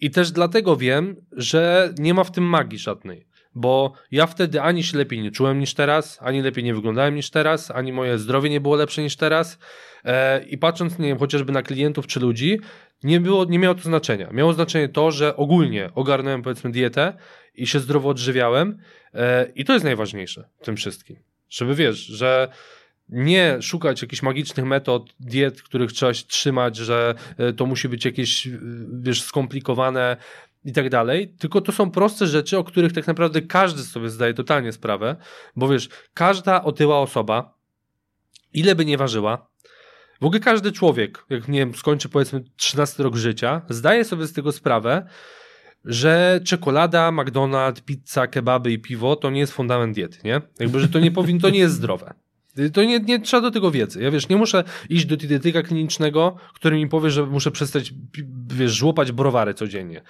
I 0.00 0.10
też 0.10 0.30
dlatego 0.30 0.76
wiem, 0.76 1.16
że 1.32 1.94
nie 1.98 2.14
ma 2.14 2.24
w 2.24 2.32
tym 2.32 2.44
magii 2.44 2.78
żadnej 2.78 3.26
bo 3.54 3.92
ja 4.10 4.26
wtedy 4.26 4.62
ani 4.62 4.82
się 4.82 4.98
lepiej 4.98 5.22
nie 5.22 5.30
czułem 5.30 5.58
niż 5.58 5.74
teraz, 5.74 6.18
ani 6.20 6.42
lepiej 6.42 6.64
nie 6.64 6.74
wyglądałem 6.74 7.14
niż 7.14 7.30
teraz, 7.30 7.70
ani 7.70 7.92
moje 7.92 8.18
zdrowie 8.18 8.50
nie 8.50 8.60
było 8.60 8.76
lepsze 8.76 9.02
niż 9.02 9.16
teraz. 9.16 9.58
E, 10.04 10.44
I 10.44 10.58
patrząc, 10.58 10.98
nie 10.98 11.08
wiem, 11.08 11.18
chociażby 11.18 11.52
na 11.52 11.62
klientów 11.62 12.06
czy 12.06 12.20
ludzi, 12.20 12.60
nie, 13.02 13.20
było, 13.20 13.44
nie 13.44 13.58
miało 13.58 13.74
to 13.74 13.82
znaczenia. 13.82 14.30
Miało 14.32 14.52
znaczenie 14.52 14.88
to, 14.88 15.10
że 15.10 15.36
ogólnie 15.36 15.90
ogarnąłem 15.94 16.42
powiedzmy 16.42 16.70
dietę 16.70 17.16
i 17.54 17.66
się 17.66 17.80
zdrowo 17.80 18.08
odżywiałem 18.08 18.78
e, 19.14 19.52
i 19.54 19.64
to 19.64 19.72
jest 19.72 19.84
najważniejsze 19.84 20.48
w 20.60 20.64
tym 20.64 20.76
wszystkim. 20.76 21.16
Żeby 21.48 21.74
wiesz, 21.74 21.98
że 21.98 22.48
nie 23.08 23.62
szukać 23.62 24.02
jakichś 24.02 24.22
magicznych 24.22 24.66
metod, 24.66 25.14
diet, 25.20 25.62
których 25.62 25.92
trzeba 25.92 26.14
się 26.14 26.24
trzymać, 26.26 26.76
że 26.76 27.14
e, 27.38 27.52
to 27.52 27.66
musi 27.66 27.88
być 27.88 28.04
jakieś, 28.04 28.48
wiesz, 29.02 29.22
skomplikowane 29.22 30.16
i 30.64 30.72
tak 30.72 30.88
dalej, 30.88 31.34
tylko 31.38 31.60
to 31.60 31.72
są 31.72 31.90
proste 31.90 32.26
rzeczy, 32.26 32.58
o 32.58 32.64
których 32.64 32.92
tak 32.92 33.06
naprawdę 33.06 33.42
każdy 33.42 33.82
sobie 33.82 34.10
zdaje 34.10 34.34
totalnie 34.34 34.72
sprawę, 34.72 35.16
bo 35.56 35.68
wiesz, 35.68 35.88
każda 36.14 36.64
otyła 36.64 36.98
osoba, 36.98 37.54
ile 38.52 38.74
by 38.74 38.84
nie 38.84 38.98
ważyła, 38.98 39.52
w 40.20 40.24
ogóle 40.24 40.40
każdy 40.40 40.72
człowiek, 40.72 41.24
jak 41.30 41.48
nie 41.48 41.58
wiem, 41.58 41.74
skończy 41.74 42.08
powiedzmy 42.08 42.44
13 42.56 43.02
rok 43.02 43.16
życia, 43.16 43.62
zdaje 43.68 44.04
sobie 44.04 44.26
z 44.26 44.32
tego 44.32 44.52
sprawę, 44.52 45.06
że 45.84 46.40
czekolada, 46.44 47.10
McDonald's, 47.10 47.80
pizza, 47.80 48.26
kebaby 48.26 48.72
i 48.72 48.78
piwo 48.78 49.16
to 49.16 49.30
nie 49.30 49.40
jest 49.40 49.52
fundament 49.52 49.94
diety, 49.94 50.18
nie? 50.24 50.40
Jakby, 50.60 50.80
że 50.80 50.88
to 50.88 51.00
nie 51.00 51.10
powinno, 51.10 51.40
to 51.40 51.50
nie 51.50 51.58
jest 51.58 51.74
zdrowe. 51.74 52.14
To 52.72 52.84
nie, 52.84 53.00
nie 53.00 53.20
trzeba 53.20 53.40
do 53.40 53.50
tego 53.50 53.70
wiedzy. 53.70 54.02
Ja 54.02 54.10
wiesz, 54.10 54.28
nie 54.28 54.36
muszę 54.36 54.64
iść 54.88 55.06
do 55.06 55.16
dietetyka 55.16 55.62
klinicznego, 55.62 56.36
który 56.54 56.76
mi 56.76 56.88
powie, 56.88 57.10
że 57.10 57.26
muszę 57.26 57.50
przestać, 57.50 57.94
wiesz, 58.54 58.72
żłopać 58.72 59.12
browary 59.12 59.54
codziennie. 59.54 60.02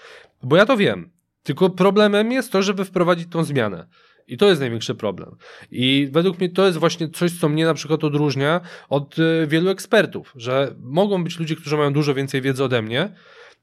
Bo 0.43 0.57
ja 0.57 0.67
to 0.67 0.77
wiem. 0.77 1.11
Tylko 1.43 1.71
problemem 1.71 2.33
jest 2.33 2.53
to, 2.53 2.63
żeby 2.63 2.85
wprowadzić 2.85 3.29
tą 3.31 3.45
zmianę. 3.45 3.87
I 4.29 4.37
to 4.37 4.49
jest 4.49 4.61
największy 4.61 4.95
problem. 4.95 5.37
I 5.71 6.09
według 6.13 6.39
mnie 6.39 6.49
to 6.49 6.67
jest 6.67 6.79
właśnie 6.79 7.09
coś, 7.09 7.33
co 7.33 7.49
mnie 7.49 7.65
na 7.65 7.75
przykład 7.75 8.05
odróżnia 8.05 8.61
od 8.89 9.19
y, 9.19 9.47
wielu 9.47 9.71
ekspertów, 9.71 10.33
że 10.37 10.75
mogą 10.81 11.25
być 11.25 11.39
ludzie, 11.39 11.57
którzy 11.57 11.77
mają 11.77 11.93
dużo 11.93 12.15
więcej 12.15 12.43
wiedzy 12.43 12.65
ode 12.65 12.83
mnie, 12.83 13.13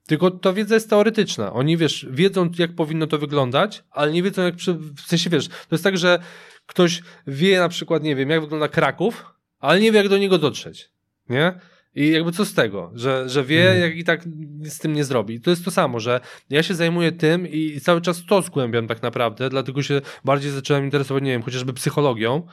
tylko 0.10 0.32
ta 0.32 0.54
wiedza 0.54 0.76
jest 0.76 0.90
teoretyczna. 0.90 1.54
Oni, 1.54 1.78
wiesz, 1.78 2.08
wiedzą, 2.10 2.50
jak 2.58 2.76
powinno 2.76 3.08
to 3.08 3.18
wyglądać, 3.18 3.84
ale 3.92 4.12
nie 4.12 4.24
wiedzą, 4.24 4.42
jak, 4.42 4.56
przy... 4.56 4.74
w 4.74 5.02
sensie, 5.02 5.30
wiesz, 5.30 5.48
to 5.48 5.68
jest 5.72 5.84
tak, 5.84 5.98
że 5.98 6.20
ktoś 6.66 7.02
wie 7.28 7.60
na 7.60 7.70
przykład, 7.70 8.04
nie 8.04 8.16
wiem, 8.16 8.30
jak 8.30 8.42
wygląda 8.42 8.68
Kraków, 8.68 9.26
ale 9.60 9.80
nie 9.80 9.92
wie, 9.92 9.98
jak 9.98 10.10
do 10.10 10.18
niego 10.18 10.38
dotrzeć, 10.38 10.90
nie? 11.30 11.60
I 11.96 12.12
jakby 12.12 12.32
co 12.32 12.46
z 12.46 12.54
tego, 12.54 12.92
że, 12.96 13.30
że 13.30 13.44
wie, 13.44 13.62
mhm. 13.62 13.82
jak 13.82 13.98
i 13.98 14.04
tak 14.04 14.26
nic 14.60 14.74
z 14.74 14.78
tym 14.78 14.94
nie 14.94 15.04
zrobi. 15.04 15.36
I 15.36 15.42
to 15.42 15.50
jest 15.50 15.66
to 15.66 15.72
samo, 15.72 16.00
że 16.00 16.20
ja 16.50 16.64
się 16.64 16.74
zajmuję 16.74 17.12
tym 17.12 17.48
i 17.48 17.80
cały 17.82 18.02
czas 18.02 18.26
to 18.26 18.42
zgłębiam 18.42 18.88
tak 18.88 19.02
naprawdę, 19.02 19.50
dlatego 19.50 19.84
się 19.84 20.02
bardziej 20.26 20.52
zacząłem 20.52 20.84
interesować, 20.84 21.24
nie 21.24 21.32
wiem, 21.32 21.42
chociażby 21.42 21.74
psychologią, 21.74 22.48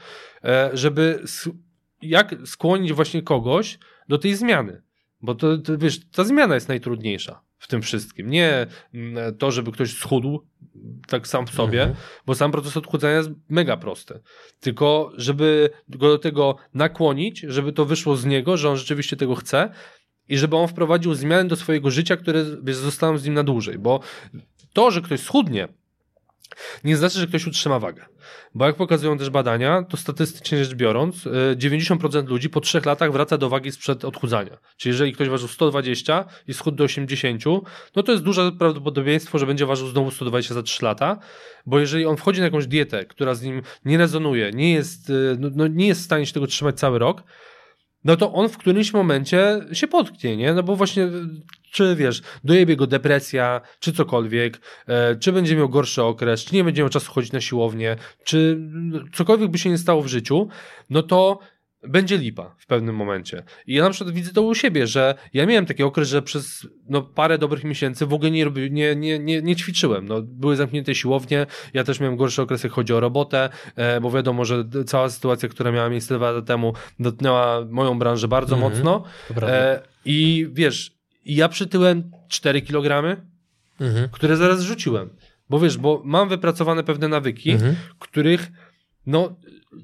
e, 0.44 0.70
żeby 0.72 1.22
jak 2.02 2.34
skłonić 2.44 2.92
właśnie 2.92 3.22
kogoś 3.22 3.78
do 4.08 4.18
tej 4.18 4.34
zmiany. 4.34 4.82
Bo 5.20 5.34
to, 5.34 5.58
to 5.58 5.78
wiesz, 5.78 6.00
ta 6.10 6.24
zmiana 6.24 6.54
jest 6.54 6.68
najtrudniejsza 6.68 7.45
w 7.58 7.68
tym 7.68 7.82
wszystkim. 7.82 8.30
Nie 8.30 8.66
mm, 8.94 9.36
to, 9.36 9.50
żeby 9.50 9.72
ktoś 9.72 9.94
schudł 9.94 10.46
tak 11.06 11.28
sam 11.28 11.46
w 11.46 11.50
sobie, 11.50 11.82
mhm. 11.82 12.00
bo 12.26 12.34
sam 12.34 12.52
proces 12.52 12.76
odchudzania 12.76 13.16
jest 13.16 13.30
mega 13.48 13.76
prosty. 13.76 14.20
Tylko, 14.60 15.12
żeby 15.16 15.70
go 15.88 16.08
do 16.08 16.18
tego 16.18 16.56
nakłonić, 16.74 17.40
żeby 17.40 17.72
to 17.72 17.84
wyszło 17.84 18.16
z 18.16 18.24
niego, 18.24 18.56
że 18.56 18.70
on 18.70 18.76
rzeczywiście 18.76 19.16
tego 19.16 19.34
chce 19.34 19.70
i 20.28 20.38
żeby 20.38 20.56
on 20.56 20.68
wprowadził 20.68 21.14
zmiany 21.14 21.48
do 21.48 21.56
swojego 21.56 21.90
życia, 21.90 22.16
które 22.16 22.44
zostaną 22.66 23.18
z 23.18 23.24
nim 23.24 23.34
na 23.34 23.42
dłużej. 23.42 23.78
Bo 23.78 24.00
to, 24.72 24.90
że 24.90 25.02
ktoś 25.02 25.20
schudnie, 25.20 25.68
nie 26.84 26.96
znaczy, 26.96 27.18
że 27.18 27.26
ktoś 27.26 27.46
utrzyma 27.46 27.78
wagę. 27.78 28.06
Bo 28.54 28.66
jak 28.66 28.76
pokazują 28.76 29.18
też 29.18 29.30
badania, 29.30 29.82
to 29.82 29.96
statystycznie 29.96 30.64
rzecz 30.64 30.74
biorąc, 30.74 31.24
90% 31.56 32.24
y, 32.24 32.28
ludzi 32.28 32.50
po 32.50 32.60
3 32.60 32.80
latach 32.84 33.12
wraca 33.12 33.38
do 33.38 33.48
wagi 33.48 33.72
sprzed 33.72 34.04
odchudzania. 34.04 34.58
Czyli 34.76 34.92
jeżeli 34.92 35.12
ktoś 35.12 35.28
ważył 35.28 35.48
120 35.48 36.24
i 36.48 36.54
schudł 36.54 36.76
do 36.76 36.84
80, 36.84 37.44
no 37.96 38.02
to 38.02 38.12
jest 38.12 38.24
duże 38.24 38.52
prawdopodobieństwo, 38.52 39.38
że 39.38 39.46
będzie 39.46 39.66
ważył 39.66 39.88
znowu 39.88 40.10
120 40.10 40.54
za 40.54 40.62
3 40.62 40.84
lata, 40.84 41.18
bo 41.66 41.78
jeżeli 41.78 42.06
on 42.06 42.16
wchodzi 42.16 42.40
na 42.40 42.44
jakąś 42.44 42.66
dietę, 42.66 43.04
która 43.04 43.34
z 43.34 43.42
nim 43.42 43.62
nie 43.84 43.98
rezonuje, 43.98 44.50
nie 44.50 44.72
jest, 44.72 45.10
y, 45.10 45.36
no, 45.38 45.48
no 45.54 45.66
nie 45.66 45.86
jest 45.86 46.00
w 46.00 46.04
stanie 46.04 46.26
się 46.26 46.32
tego 46.32 46.46
trzymać 46.46 46.78
cały 46.78 46.98
rok, 46.98 47.22
no 48.06 48.16
to 48.16 48.32
on 48.32 48.48
w 48.48 48.58
którymś 48.58 48.92
momencie 48.92 49.60
się 49.72 49.88
potknie, 49.88 50.36
nie? 50.36 50.54
No 50.54 50.62
bo 50.62 50.76
właśnie, 50.76 51.08
czy 51.70 51.96
wiesz, 51.96 52.22
dojebie 52.44 52.76
go 52.76 52.86
depresja, 52.86 53.60
czy 53.80 53.92
cokolwiek, 53.92 54.60
e, 54.86 55.16
czy 55.16 55.32
będzie 55.32 55.56
miał 55.56 55.68
gorszy 55.68 56.02
okres, 56.02 56.44
czy 56.44 56.54
nie 56.54 56.64
będzie 56.64 56.82
miał 56.82 56.88
czasu 56.88 57.12
chodzić 57.12 57.32
na 57.32 57.40
siłownię, 57.40 57.96
czy 58.24 58.58
cokolwiek 59.14 59.50
by 59.50 59.58
się 59.58 59.70
nie 59.70 59.78
stało 59.78 60.02
w 60.02 60.06
życiu, 60.06 60.48
no 60.90 61.02
to 61.02 61.38
będzie 61.82 62.18
lipa 62.18 62.54
w 62.58 62.66
pewnym 62.66 62.94
momencie. 62.96 63.42
I 63.66 63.74
ja 63.74 63.82
na 63.84 63.90
przykład 63.90 64.14
widzę 64.14 64.32
to 64.32 64.42
u 64.42 64.54
siebie, 64.54 64.86
że 64.86 65.14
ja 65.32 65.46
miałem 65.46 65.66
taki 65.66 65.82
okres, 65.82 66.08
że 66.08 66.22
przez 66.22 66.66
no, 66.88 67.02
parę 67.02 67.38
dobrych 67.38 67.64
miesięcy 67.64 68.06
w 68.06 68.12
ogóle 68.12 68.30
nie, 68.30 68.44
robi, 68.44 68.70
nie, 68.72 68.96
nie, 68.96 69.18
nie, 69.18 69.42
nie 69.42 69.56
ćwiczyłem. 69.56 70.08
No, 70.08 70.22
były 70.22 70.56
zamknięte 70.56 70.94
siłownie, 70.94 71.46
ja 71.74 71.84
też 71.84 72.00
miałem 72.00 72.16
gorszy 72.16 72.42
okres, 72.42 72.64
jak 72.64 72.72
chodzi 72.72 72.92
o 72.92 73.00
robotę, 73.00 73.48
e, 73.76 74.00
bo 74.00 74.10
wiadomo, 74.10 74.44
że 74.44 74.64
cała 74.86 75.10
sytuacja, 75.10 75.48
która 75.48 75.72
miała 75.72 75.88
miejsce 75.88 76.14
dwa 76.16 76.30
lata 76.30 76.46
temu, 76.46 76.72
dotknęła 77.00 77.64
moją 77.70 77.98
branżę 77.98 78.28
bardzo 78.28 78.56
Mhm. 78.56 78.72
mocno. 78.72 79.04
E, 79.42 79.82
I 80.04 80.48
wiesz, 80.52 80.92
ja 81.24 81.48
przytyłem 81.48 82.10
4 82.28 82.62
kg, 82.62 83.16
Mhm. 83.80 84.08
które 84.12 84.36
zaraz 84.36 84.60
rzuciłem. 84.60 85.10
Bo 85.50 85.58
wiesz, 85.58 85.78
bo 85.78 86.02
mam 86.04 86.28
wypracowane 86.28 86.84
pewne 86.84 87.08
nawyki, 87.08 87.50
Mhm. 87.50 87.76
których, 87.98 88.48
no, 89.06 89.36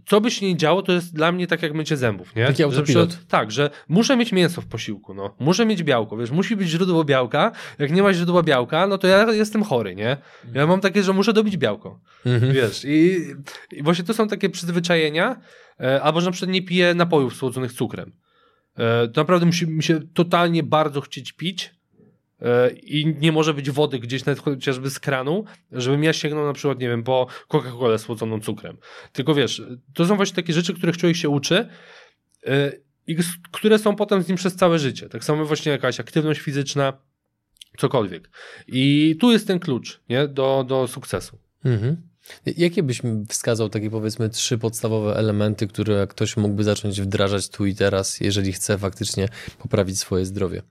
co 0.06 0.20
by 0.20 0.30
się 0.30 0.46
nie 0.46 0.56
działo, 0.56 0.82
to 0.82 0.92
jest 0.92 1.14
dla 1.14 1.32
mnie 1.32 1.46
tak 1.46 1.62
jak 1.62 1.74
mycie 1.74 1.96
zębów, 1.96 2.36
nie? 2.36 2.46
Taki 2.46 2.56
Że 2.58 2.64
autopilot. 2.64 3.08
przykład- 3.08 3.28
tak, 3.28 3.50
że 3.50 3.70
muszę 3.88 4.16
mieć 4.16 4.32
mięso 4.32 4.60
w 4.60 4.66
posiłku, 4.66 5.14
no. 5.14 5.36
Muszę 5.40 5.66
mieć 5.66 5.82
białko, 5.82 6.16
wiesz, 6.16 6.30
musi 6.30 6.56
być 6.56 6.68
źródło 6.68 7.04
białka. 7.04 7.52
Jak 7.78 7.90
nie 7.92 8.02
ma 8.02 8.12
źródła 8.14 8.42
białka, 8.42 8.86
no 8.86 8.98
to 8.98 9.06
ja 9.06 9.32
jestem 9.32 9.62
chory, 9.62 9.94
nie? 9.94 10.16
Ja 10.54 10.66
mam 10.66 10.80
takie, 10.80 11.02
że 11.02 11.12
muszę 11.12 11.32
dobić 11.32 11.56
białko, 11.56 12.00
Mhm. 12.26 12.52
wiesz. 12.52 12.84
I, 12.84 13.16
I 13.72 13.82
właśnie 13.82 14.04
to 14.04 14.14
są 14.14 14.28
takie 14.28 14.50
przyzwyczajenia, 14.50 15.40
e, 15.80 16.02
albo 16.02 16.20
że 16.20 16.26
na 16.26 16.32
przykład 16.32 16.50
nie 16.50 16.62
piję 16.62 16.94
napojów 16.94 17.36
słodzonych 17.36 17.72
cukrem. 17.72 18.12
E, 18.78 19.08
to 19.08 19.20
naprawdę 19.20 19.46
musi 19.46 19.66
mi 19.66 19.82
się 19.82 20.00
totalnie 20.14 20.62
bardzo 20.62 21.00
chcieć 21.00 21.32
pić, 21.32 21.74
i 22.82 23.16
nie 23.20 23.32
może 23.32 23.54
być 23.54 23.70
wody 23.70 23.98
gdzieś 23.98 24.24
nawet 24.24 24.42
chociażby 24.42 24.90
z 24.90 25.00
kranu, 25.00 25.44
żebym 25.72 26.04
ja 26.04 26.12
sięgnął 26.12 26.46
na 26.46 26.52
przykład, 26.52 26.78
nie 26.78 26.88
wiem, 26.88 27.02
po 27.02 27.26
Coca-Colę 27.48 27.98
słodzoną 27.98 28.40
cukrem. 28.40 28.76
Tylko 29.12 29.34
wiesz, 29.34 29.62
to 29.94 30.06
są 30.06 30.16
właśnie 30.16 30.36
takie 30.36 30.52
rzeczy, 30.52 30.74
których 30.74 30.96
człowiek 30.96 31.16
się 31.16 31.28
uczy 31.28 31.68
e, 32.46 32.72
i 33.06 33.16
które 33.52 33.78
są 33.78 33.96
potem 33.96 34.22
z 34.22 34.28
nim 34.28 34.36
przez 34.36 34.56
całe 34.56 34.78
życie. 34.78 35.08
Tak 35.08 35.24
samo 35.24 35.44
właśnie 35.44 35.72
jakaś 35.72 36.00
aktywność 36.00 36.40
fizyczna, 36.40 36.92
cokolwiek. 37.78 38.30
I 38.66 39.16
tu 39.20 39.32
jest 39.32 39.46
ten 39.46 39.58
klucz 39.58 40.00
nie? 40.08 40.28
Do, 40.28 40.64
do 40.68 40.88
sukcesu. 40.88 41.38
Mhm. 41.64 41.96
Jakie 42.46 42.82
byś 42.82 43.02
wskazał 43.28 43.68
takie 43.68 43.90
powiedzmy 43.90 44.28
trzy 44.28 44.58
podstawowe 44.58 45.16
elementy, 45.16 45.66
które 45.66 46.06
ktoś 46.06 46.36
mógłby 46.36 46.64
zacząć 46.64 47.00
wdrażać 47.00 47.48
tu 47.48 47.66
i 47.66 47.74
teraz, 47.74 48.20
jeżeli 48.20 48.52
chce 48.52 48.78
faktycznie 48.78 49.28
poprawić 49.58 49.98
swoje 49.98 50.26
zdrowie? 50.26 50.62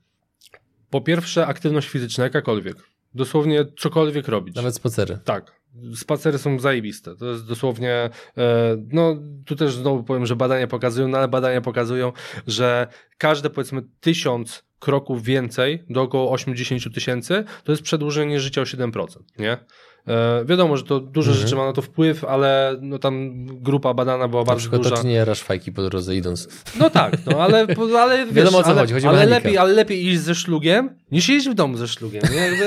Po 0.92 1.00
pierwsze, 1.00 1.46
aktywność 1.46 1.88
fizyczna, 1.88 2.24
jakakolwiek. 2.24 2.76
Dosłownie 3.14 3.64
cokolwiek 3.78 4.28
robić. 4.28 4.56
Nawet 4.56 4.74
spacery. 4.74 5.18
Tak. 5.24 5.52
Spacery 5.94 6.38
są 6.38 6.58
zajebiste. 6.58 7.16
To 7.16 7.26
jest 7.26 7.46
dosłownie, 7.46 8.10
e, 8.38 8.76
no 8.92 9.16
tu 9.46 9.56
też 9.56 9.74
znowu 9.74 10.04
powiem, 10.04 10.26
że 10.26 10.36
badania 10.36 10.66
pokazują, 10.66 11.08
no 11.08 11.18
ale 11.18 11.28
badania 11.28 11.60
pokazują, 11.60 12.12
że 12.46 12.86
każde 13.18 13.50
powiedzmy 13.50 13.82
tysiąc 14.00 14.64
kroków 14.78 15.22
więcej 15.22 15.84
do 15.90 16.02
około 16.02 16.30
80 16.30 16.94
tysięcy 16.94 17.44
to 17.64 17.72
jest 17.72 17.82
przedłużenie 17.82 18.40
życia 18.40 18.60
o 18.60 18.64
7%, 18.64 19.06
nie? 19.38 19.58
E, 20.08 20.44
wiadomo, 20.44 20.76
że 20.76 20.82
to 20.84 21.00
dużo 21.00 21.30
Mhm. 21.30 21.46
rzeczy 21.46 21.56
ma 21.56 21.66
na 21.66 21.72
to 21.72 21.82
wpływ, 21.82 22.24
ale 22.24 22.76
no 22.80 22.98
tam 22.98 23.46
grupa 23.46 23.94
badana 23.94 24.28
była 24.28 24.42
Na 24.42 24.46
bardzo 24.46 24.58
przykład 24.60 24.82
duża. 24.82 24.96
to, 24.96 25.02
czy 25.02 25.08
nie 25.08 25.14
jarasz 25.14 25.40
fajki 25.42 25.72
po 25.72 25.82
drodze 25.82 26.16
idąc. 26.16 26.48
No 26.78 26.90
tak, 26.90 27.12
no 27.26 27.38
ale, 27.42 27.66
ale 28.00 28.18
wiesz, 28.26 28.34
Wiadomo, 28.34 28.58
o 28.58 28.62
co 28.62 28.68
ale, 28.70 28.80
chodzi, 28.80 28.94
chodzi 28.94 29.06
ale, 29.06 29.26
lepiej, 29.26 29.58
ale 29.58 29.72
lepiej 29.72 30.06
iść 30.08 30.20
ze 30.20 30.34
szlugiem, 30.34 30.90
niż 31.12 31.28
iść 31.28 31.48
w 31.48 31.54
domu 31.54 31.76
ze 31.76 31.88
szlugiem. 31.88 32.22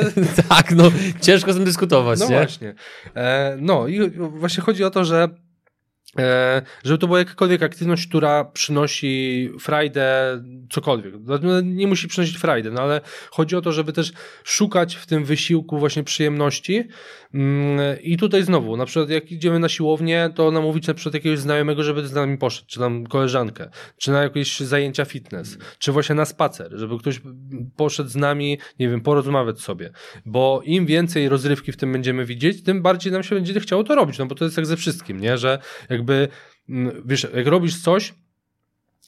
Tak, 0.50 0.72
no 0.72 0.84
ciężko 1.22 1.54
z 1.54 1.56
tym 1.56 1.66
dyskutować, 1.66 2.20
no 2.20 2.30
nie? 2.30 2.36
właśnie. 2.36 2.74
E, 3.16 3.58
no 3.62 3.88
i 3.88 4.10
właśnie 4.18 4.64
chodzi 4.64 4.84
o 4.84 4.90
to, 4.90 5.06
że 5.06 5.30
żeby 6.84 6.98
to 6.98 7.08
była 7.08 7.20
jakakolwiek 7.20 7.64
aktywność, 7.64 8.08
która 8.08 8.46
przynosi 8.46 9.50
frajdę, 9.60 10.42
cokolwiek. 10.70 11.14
No, 11.42 11.62
Nie 11.62 11.88
musi 11.88 12.08
przynosić 12.08 12.38
frajdę, 12.38 12.72
no 12.72 12.82
ale 12.82 13.02
chodzi 13.32 13.56
o 13.56 13.62
to, 13.62 13.72
żeby 13.72 13.94
też 13.94 14.14
szukać 14.44 14.96
w 14.96 15.06
tym 15.06 15.26
wysiłku 15.26 15.80
właśnie 15.80 16.04
przyjemności. 16.04 16.88
Mm, 17.34 18.02
I 18.02 18.18
tutaj 18.18 18.44
znowu, 18.44 18.78
na 18.78 18.86
przykład 18.86 19.10
jak 19.10 19.32
idziemy 19.32 19.60
na 19.60 19.70
siłownię, 19.70 20.30
to 20.36 20.52
namówić 20.52 20.88
na 20.88 20.94
przykład 20.94 21.14
jakiegoś 21.14 21.40
znajomego, 21.40 21.84
żeby 21.84 22.08
z 22.08 22.14
nami 22.14 22.38
poszedł, 22.38 22.68
czy 22.68 22.80
tam 22.80 23.08
koleżankę, 23.08 23.70
czy 23.98 24.12
na 24.12 24.24
jakieś 24.24 24.60
zajęcia 24.60 25.06
fitness, 25.06 25.58
czy 25.80 25.92
właśnie 25.92 26.16
na 26.16 26.26
spacer, 26.26 26.72
żeby 26.76 27.00
ktoś 27.00 27.22
poszedł 27.76 28.10
z 28.10 28.16
nami, 28.16 28.60
nie 28.80 28.90
wiem, 28.90 29.02
porozmawiać 29.02 29.60
sobie, 29.60 29.92
bo 30.26 30.62
im 30.66 30.86
więcej 30.86 31.30
rozrywki 31.30 31.72
w 31.72 31.78
tym 31.78 31.92
będziemy 31.92 32.26
widzieć, 32.26 32.64
tym 32.64 32.82
bardziej 32.82 33.12
nam 33.12 33.24
się 33.24 33.36
będzie 33.36 33.60
chciało 33.60 33.84
to 33.84 33.96
robić, 33.96 34.18
no 34.18 34.26
bo 34.26 34.36
to 34.36 34.46
jest 34.46 34.58
jak 34.58 34.66
ze 34.66 34.78
wszystkim, 34.78 35.20
nie, 35.20 35.38
że 35.38 35.60
jakby, 36.06 36.28
mm, 36.70 37.02
wiesz, 37.06 37.28
jak 37.34 37.48
robisz 37.48 37.82
coś, 37.82 38.14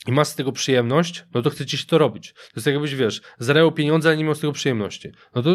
i 0.07 0.11
masz 0.11 0.27
z 0.27 0.35
tego 0.35 0.51
przyjemność, 0.51 1.25
no 1.33 1.41
to 1.41 1.49
chce 1.49 1.65
ci 1.65 1.77
się 1.77 1.85
to 1.85 1.97
robić. 1.97 2.33
To 2.33 2.39
jest 2.55 2.65
tak 2.65 2.73
jakbyś, 2.73 2.95
wiesz, 2.95 3.21
zarabiał 3.39 3.71
pieniądze, 3.71 4.09
ale 4.09 4.17
nie 4.17 4.23
miał 4.23 4.35
z 4.35 4.39
tego 4.39 4.53
przyjemności. 4.53 5.11
No 5.35 5.43
to, 5.43 5.49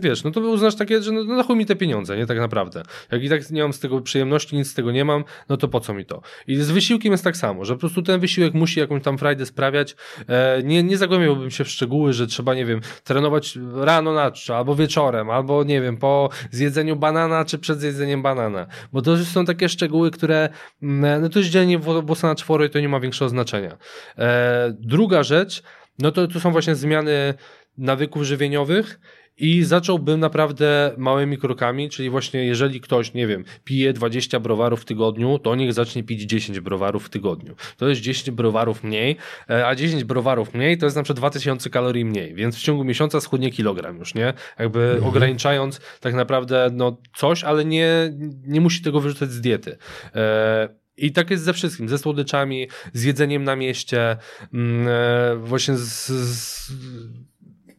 wiesz, 0.00 0.24
no 0.24 0.30
to 0.30 0.40
uznasz 0.40 0.76
takie, 0.76 1.02
że 1.02 1.12
no, 1.12 1.24
no 1.24 1.42
chuj 1.42 1.56
mi 1.56 1.66
te 1.66 1.76
pieniądze, 1.76 2.16
nie? 2.16 2.26
Tak 2.26 2.38
naprawdę. 2.38 2.82
Jak 3.12 3.24
i 3.24 3.28
tak 3.28 3.50
nie 3.50 3.62
mam 3.62 3.72
z 3.72 3.80
tego 3.80 4.00
przyjemności, 4.00 4.56
nic 4.56 4.70
z 4.70 4.74
tego 4.74 4.92
nie 4.92 5.04
mam, 5.04 5.24
no 5.48 5.56
to 5.56 5.68
po 5.68 5.80
co 5.80 5.94
mi 5.94 6.04
to? 6.04 6.22
I 6.46 6.56
z 6.56 6.70
wysiłkiem 6.70 7.12
jest 7.12 7.24
tak 7.24 7.36
samo, 7.36 7.64
że 7.64 7.74
po 7.74 7.80
prostu 7.80 8.02
ten 8.02 8.20
wysiłek 8.20 8.54
musi 8.54 8.80
jakąś 8.80 9.02
tam 9.02 9.18
frajdę 9.18 9.46
sprawiać. 9.46 9.96
E, 10.28 10.62
nie, 10.64 10.82
nie 10.82 10.98
zagłębiałbym 10.98 11.50
się 11.50 11.64
w 11.64 11.68
szczegóły, 11.68 12.12
że 12.12 12.26
trzeba, 12.26 12.54
nie 12.54 12.64
wiem, 12.64 12.80
trenować 13.04 13.58
rano 13.74 14.12
na 14.12 14.30
czczo, 14.30 14.56
albo 14.56 14.74
wieczorem, 14.74 15.30
albo, 15.30 15.64
nie 15.64 15.80
wiem, 15.80 15.96
po 15.96 16.30
zjedzeniu 16.50 16.96
banana, 16.96 17.44
czy 17.44 17.58
przed 17.58 17.80
zjedzeniem 17.80 18.22
banana. 18.22 18.66
Bo 18.92 19.02
to 19.02 19.10
już 19.10 19.20
są 19.26 19.44
takie 19.44 19.68
szczegóły, 19.68 20.10
które, 20.10 20.48
mm, 20.82 21.22
no 21.22 21.28
to 21.28 21.38
jest 21.38 21.50
dzielenie 21.50 21.78
wło- 21.78 22.06
włosa 22.06 22.28
na 22.28 22.34
czworo 22.34 22.64
i 22.64 22.70
to 22.70 22.80
nie 22.80 22.88
ma 22.88 23.00
większego 23.00 23.28
znaczenia. 23.28 23.76
E, 24.18 24.74
druga 24.78 25.22
rzecz, 25.22 25.62
no 25.98 26.12
to, 26.12 26.28
to 26.28 26.40
są 26.40 26.52
właśnie 26.52 26.74
zmiany 26.74 27.34
nawyków 27.78 28.22
żywieniowych 28.22 29.00
i 29.40 29.64
zacząłbym 29.64 30.20
naprawdę 30.20 30.94
małymi 30.96 31.38
krokami, 31.38 31.90
czyli 31.90 32.10
właśnie 32.10 32.44
jeżeli 32.44 32.80
ktoś, 32.80 33.14
nie 33.14 33.26
wiem, 33.26 33.44
pije 33.64 33.92
20 33.92 34.40
browarów 34.40 34.80
w 34.80 34.84
tygodniu, 34.84 35.38
to 35.38 35.54
niech 35.54 35.72
zacznie 35.72 36.02
pić 36.02 36.22
10 36.22 36.60
browarów 36.60 37.06
w 37.06 37.08
tygodniu. 37.08 37.54
To 37.76 37.88
jest 37.88 38.00
10 38.00 38.30
browarów 38.30 38.84
mniej, 38.84 39.16
e, 39.50 39.66
a 39.66 39.74
10 39.74 40.04
browarów 40.04 40.54
mniej 40.54 40.78
to 40.78 40.86
jest 40.86 40.96
na 40.96 41.02
przykład 41.02 41.18
2000 41.18 41.70
kalorii 41.70 42.04
mniej, 42.04 42.34
więc 42.34 42.56
w 42.56 42.60
ciągu 42.60 42.84
miesiąca 42.84 43.20
schudnie 43.20 43.50
kilogram 43.50 43.98
już, 43.98 44.14
nie? 44.14 44.32
Jakby 44.58 45.00
ograniczając 45.04 45.80
tak 46.00 46.14
naprawdę 46.14 46.70
no 46.72 46.96
coś, 47.16 47.44
ale 47.44 47.64
nie, 47.64 48.12
nie 48.46 48.60
musi 48.60 48.82
tego 48.82 49.00
wyrzucać 49.00 49.30
z 49.30 49.40
diety. 49.40 49.76
E, 50.14 50.79
i 51.06 51.12
tak 51.12 51.30
jest 51.30 51.44
ze 51.44 51.52
wszystkim, 51.52 51.88
ze 51.88 51.98
słodyczami, 51.98 52.68
z 52.92 53.02
jedzeniem 53.02 53.44
na 53.44 53.56
mieście, 53.56 54.16
mm, 54.54 54.88
e, 54.88 55.36
właśnie 55.36 55.76
z, 55.76 56.06
z, 56.06 56.72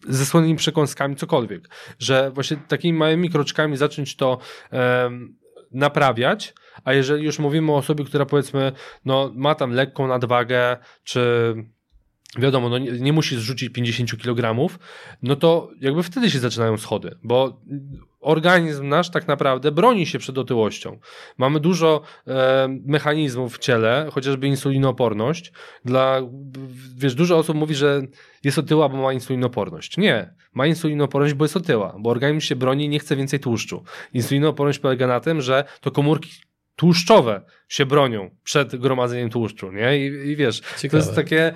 ze 0.10 0.26
słonymi 0.26 0.56
przekąskami, 0.56 1.16
cokolwiek. 1.16 1.70
Że 2.00 2.32
właśnie 2.32 2.58
takimi 2.68 2.98
małymi 2.98 3.30
kroczkami 3.30 3.78
zacząć 3.78 4.16
to 4.16 4.38
naprawiać, 5.72 6.54
a 6.84 6.94
jeżeli 6.94 7.26
już 7.26 7.40
mówimy 7.40 7.72
o 7.72 7.76
osobie, 7.78 8.04
która 8.06 8.26
powiedzmy 8.26 8.72
no, 9.06 9.32
ma 9.36 9.56
tam 9.56 9.72
lekką 9.72 10.08
nadwagę, 10.08 10.78
czy 11.04 11.54
wiadomo, 12.38 12.70
no 12.70 12.78
nie, 12.78 12.92
nie 12.92 13.14
musi 13.14 13.36
zrzucić 13.36 13.70
50 13.70 14.18
kg, 14.22 14.70
no 15.24 15.36
to 15.36 15.70
jakby 15.82 16.04
wtedy 16.04 16.32
się 16.32 16.40
zaczynają 16.40 16.78
schody, 16.78 17.16
bo 17.24 17.62
organizm 18.22 18.88
nasz 18.88 19.10
tak 19.10 19.28
naprawdę 19.28 19.72
broni 19.72 20.06
się 20.06 20.20
przed 20.20 20.38
otyłością. 20.38 21.00
Mamy 21.38 21.60
dużo 21.60 22.02
e, 22.28 22.68
mechanizmów 22.86 23.56
w 23.56 23.60
ciele, 23.60 24.08
chociażby 24.12 24.48
insulinooporność. 24.48 25.52
Dla, 25.86 26.22
wiesz, 26.98 27.16
dużo 27.16 27.38
osób 27.38 27.56
mówi, 27.56 27.76
że 27.76 28.02
jest 28.44 28.58
otyła, 28.58 28.90
bo 28.90 28.98
ma 28.98 29.14
insulinoporność. 29.14 29.98
Nie, 29.98 30.34
ma 30.54 30.68
insulinoporność, 30.68 31.34
bo 31.34 31.46
jest 31.46 31.58
otyła, 31.58 31.96
bo 32.00 32.10
organizm 32.10 32.48
się 32.48 32.56
broni 32.56 32.86
i 32.86 32.90
nie 32.90 33.00
chce 33.00 33.16
więcej 33.16 33.40
tłuszczu. 33.40 33.84
Insulinooporność 34.14 34.80
polega 34.80 35.08
na 35.08 35.20
tym, 35.20 35.42
że 35.42 35.64
to 35.82 35.92
komórki 35.92 36.32
tłuszczowe 36.76 37.42
się 37.68 37.86
bronią 37.86 38.30
przed 38.44 38.76
gromadzeniem 38.76 39.30
tłuszczu, 39.30 39.72
nie? 39.72 39.98
I, 39.98 40.30
i 40.30 40.36
wiesz, 40.36 40.62
to 40.62 40.80
Ciekawe. 40.80 41.04
jest 41.04 41.16
takie... 41.16 41.56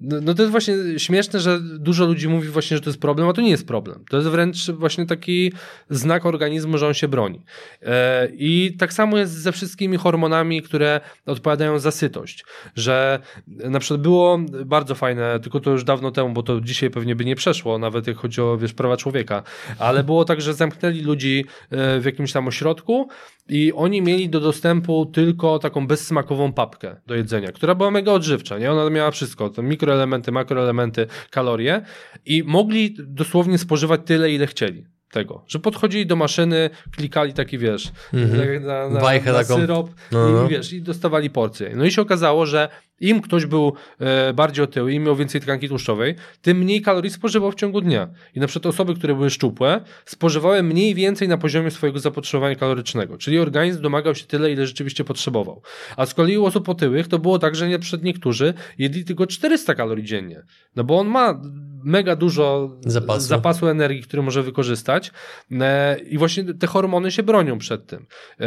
No, 0.00 0.16
no 0.22 0.34
to 0.34 0.42
jest 0.42 0.50
właśnie 0.50 0.74
śmieszne, 0.98 1.40
że 1.40 1.60
dużo 1.60 2.06
ludzi 2.06 2.28
mówi 2.28 2.48
właśnie, 2.48 2.76
że 2.76 2.80
to 2.80 2.90
jest 2.90 3.00
problem, 3.00 3.28
a 3.28 3.32
to 3.32 3.40
nie 3.40 3.50
jest 3.50 3.66
problem. 3.66 4.04
To 4.10 4.16
jest 4.16 4.28
wręcz 4.28 4.70
właśnie 4.70 5.06
taki 5.06 5.52
znak 5.90 6.26
organizmu, 6.26 6.78
że 6.78 6.86
on 6.86 6.94
się 6.94 7.08
broni. 7.08 7.42
E, 7.82 8.28
I 8.32 8.76
tak 8.78 8.92
samo 8.92 9.18
jest 9.18 9.32
ze 9.32 9.52
wszystkimi 9.52 9.96
hormonami, 9.96 10.62
które 10.62 11.00
odpowiadają 11.26 11.78
za 11.78 11.90
sytość. 11.90 12.44
Że 12.74 13.18
na 13.46 13.78
przykład 13.78 14.00
było 14.00 14.38
bardzo 14.66 14.94
fajne, 14.94 15.40
tylko 15.40 15.60
to 15.60 15.70
już 15.70 15.84
dawno 15.84 16.10
temu, 16.10 16.32
bo 16.32 16.42
to 16.42 16.60
dzisiaj 16.60 16.90
pewnie 16.90 17.16
by 17.16 17.24
nie 17.24 17.36
przeszło, 17.36 17.78
nawet 17.78 18.06
jak 18.06 18.16
chodzi 18.16 18.40
o 18.40 18.58
wiesz, 18.58 18.72
prawa 18.72 18.96
człowieka, 18.96 19.42
ale 19.78 20.04
było 20.04 20.24
tak, 20.24 20.40
że 20.40 20.54
zamknęli 20.54 21.00
ludzi 21.00 21.44
e, 21.70 22.00
w 22.00 22.04
jakimś 22.04 22.32
tam 22.32 22.48
ośrodku 22.48 23.08
i 23.48 23.72
oni 23.72 24.02
mieli 24.02 24.28
do 24.28 24.40
dostępu 24.40 25.06
tylko 25.06 25.58
taką 25.58 25.86
bezsmakową 25.86 26.52
papkę 26.52 26.96
do 27.06 27.14
jedzenia, 27.14 27.52
która 27.52 27.74
była 27.74 27.90
mega 27.90 28.12
odżywcza, 28.12 28.58
nie? 28.58 28.72
Ona 28.72 28.90
miała 28.90 29.10
wszystko, 29.10 29.50
to 29.50 29.62
mikroelementy, 29.62 30.32
makroelementy, 30.32 31.06
kalorie 31.30 31.82
i 32.26 32.42
mogli 32.42 32.94
dosłownie 32.98 33.58
spożywać 33.58 34.00
tyle, 34.04 34.32
ile 34.32 34.46
chcieli 34.46 34.95
tego, 35.10 35.44
że 35.48 35.58
podchodzili 35.58 36.06
do 36.06 36.16
maszyny, 36.16 36.70
klikali 36.96 37.32
taki, 37.32 37.58
wiesz, 37.58 37.92
Mhm. 38.14 38.62
na, 38.64 38.88
na, 38.88 39.00
Bajkę 39.00 39.32
na 39.32 39.38
taką. 39.38 39.56
syrop 39.56 39.90
No, 40.12 40.28
i, 40.28 40.32
no. 40.32 40.48
wiesz, 40.48 40.72
i 40.72 40.82
dostawali 40.82 41.30
porcję. 41.30 41.72
No 41.76 41.84
i 41.84 41.90
się 41.90 42.02
okazało, 42.02 42.46
że 42.46 42.68
Im 43.00 43.20
ktoś 43.20 43.46
był 43.46 43.72
e, 44.00 44.32
bardziej 44.32 44.64
otyły 44.64 44.92
i 44.92 45.00
miał 45.00 45.16
więcej 45.16 45.40
tkanki 45.40 45.68
tłuszczowej, 45.68 46.14
tym 46.42 46.58
mniej 46.58 46.82
kalorii 46.82 47.10
spożywał 47.10 47.52
w 47.52 47.54
ciągu 47.54 47.80
dnia. 47.80 48.08
I 48.34 48.40
na 48.40 48.46
przykład 48.46 48.74
osoby, 48.74 48.94
które 48.94 49.14
były 49.14 49.30
szczupłe, 49.30 49.80
spożywały 50.04 50.62
mniej 50.62 50.94
więcej 50.94 51.28
na 51.28 51.38
poziomie 51.38 51.70
swojego 51.70 51.98
zapotrzebowania 51.98 52.54
kalorycznego, 52.56 53.18
czyli 53.18 53.38
organizm 53.38 53.82
domagał 53.82 54.14
się 54.14 54.24
tyle, 54.26 54.52
ile 54.52 54.66
rzeczywiście 54.66 55.04
potrzebował. 55.04 55.62
A 55.96 56.06
z 56.06 56.14
kolei 56.14 56.38
u 56.38 56.44
osób 56.44 56.68
otyłych 56.68 57.08
to 57.08 57.18
było 57.18 57.38
tak, 57.38 57.56
że 57.56 57.68
nie 57.68 57.78
przed 57.78 58.02
niektórzy 58.02 58.54
jedli 58.78 59.04
tylko 59.04 59.26
400 59.26 59.74
kalorii 59.74 60.04
dziennie. 60.04 60.42
No 60.76 60.84
bo 60.84 60.98
on 60.98 61.08
ma 61.08 61.40
mega 61.86 62.16
dużo 62.16 62.76
Zapasu. 62.86 63.20
zapasu 63.20 63.68
energii, 63.68 64.02
który 64.02 64.22
może 64.22 64.42
wykorzystać 64.42 65.12
e, 65.50 65.98
i 65.98 66.18
właśnie 66.18 66.54
te 66.54 66.66
hormony 66.66 67.10
się 67.10 67.22
bronią 67.22 67.58
przed 67.58 67.86
tym. 67.86 68.06
E, 68.40 68.46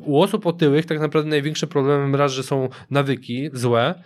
u 0.00 0.22
osób 0.22 0.46
otyłych 0.46 0.86
tak 0.86 1.00
naprawdę 1.00 1.30
największym 1.30 1.68
problemem 1.68 2.14
raz, 2.14 2.32
że 2.32 2.42
są 2.42 2.68
nawyki 2.90 3.50
złe, 3.52 4.02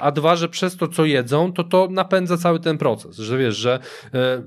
a 0.00 0.12
dwa, 0.12 0.36
że 0.36 0.48
przez 0.48 0.76
to, 0.76 0.88
co 0.88 1.04
jedzą, 1.04 1.52
to 1.52 1.64
to 1.64 1.88
napędza 1.90 2.36
cały 2.36 2.60
ten 2.60 2.78
proces, 2.78 3.16
że 3.16 3.38
wiesz, 3.38 3.56
że 3.56 3.78
e, 4.14 4.42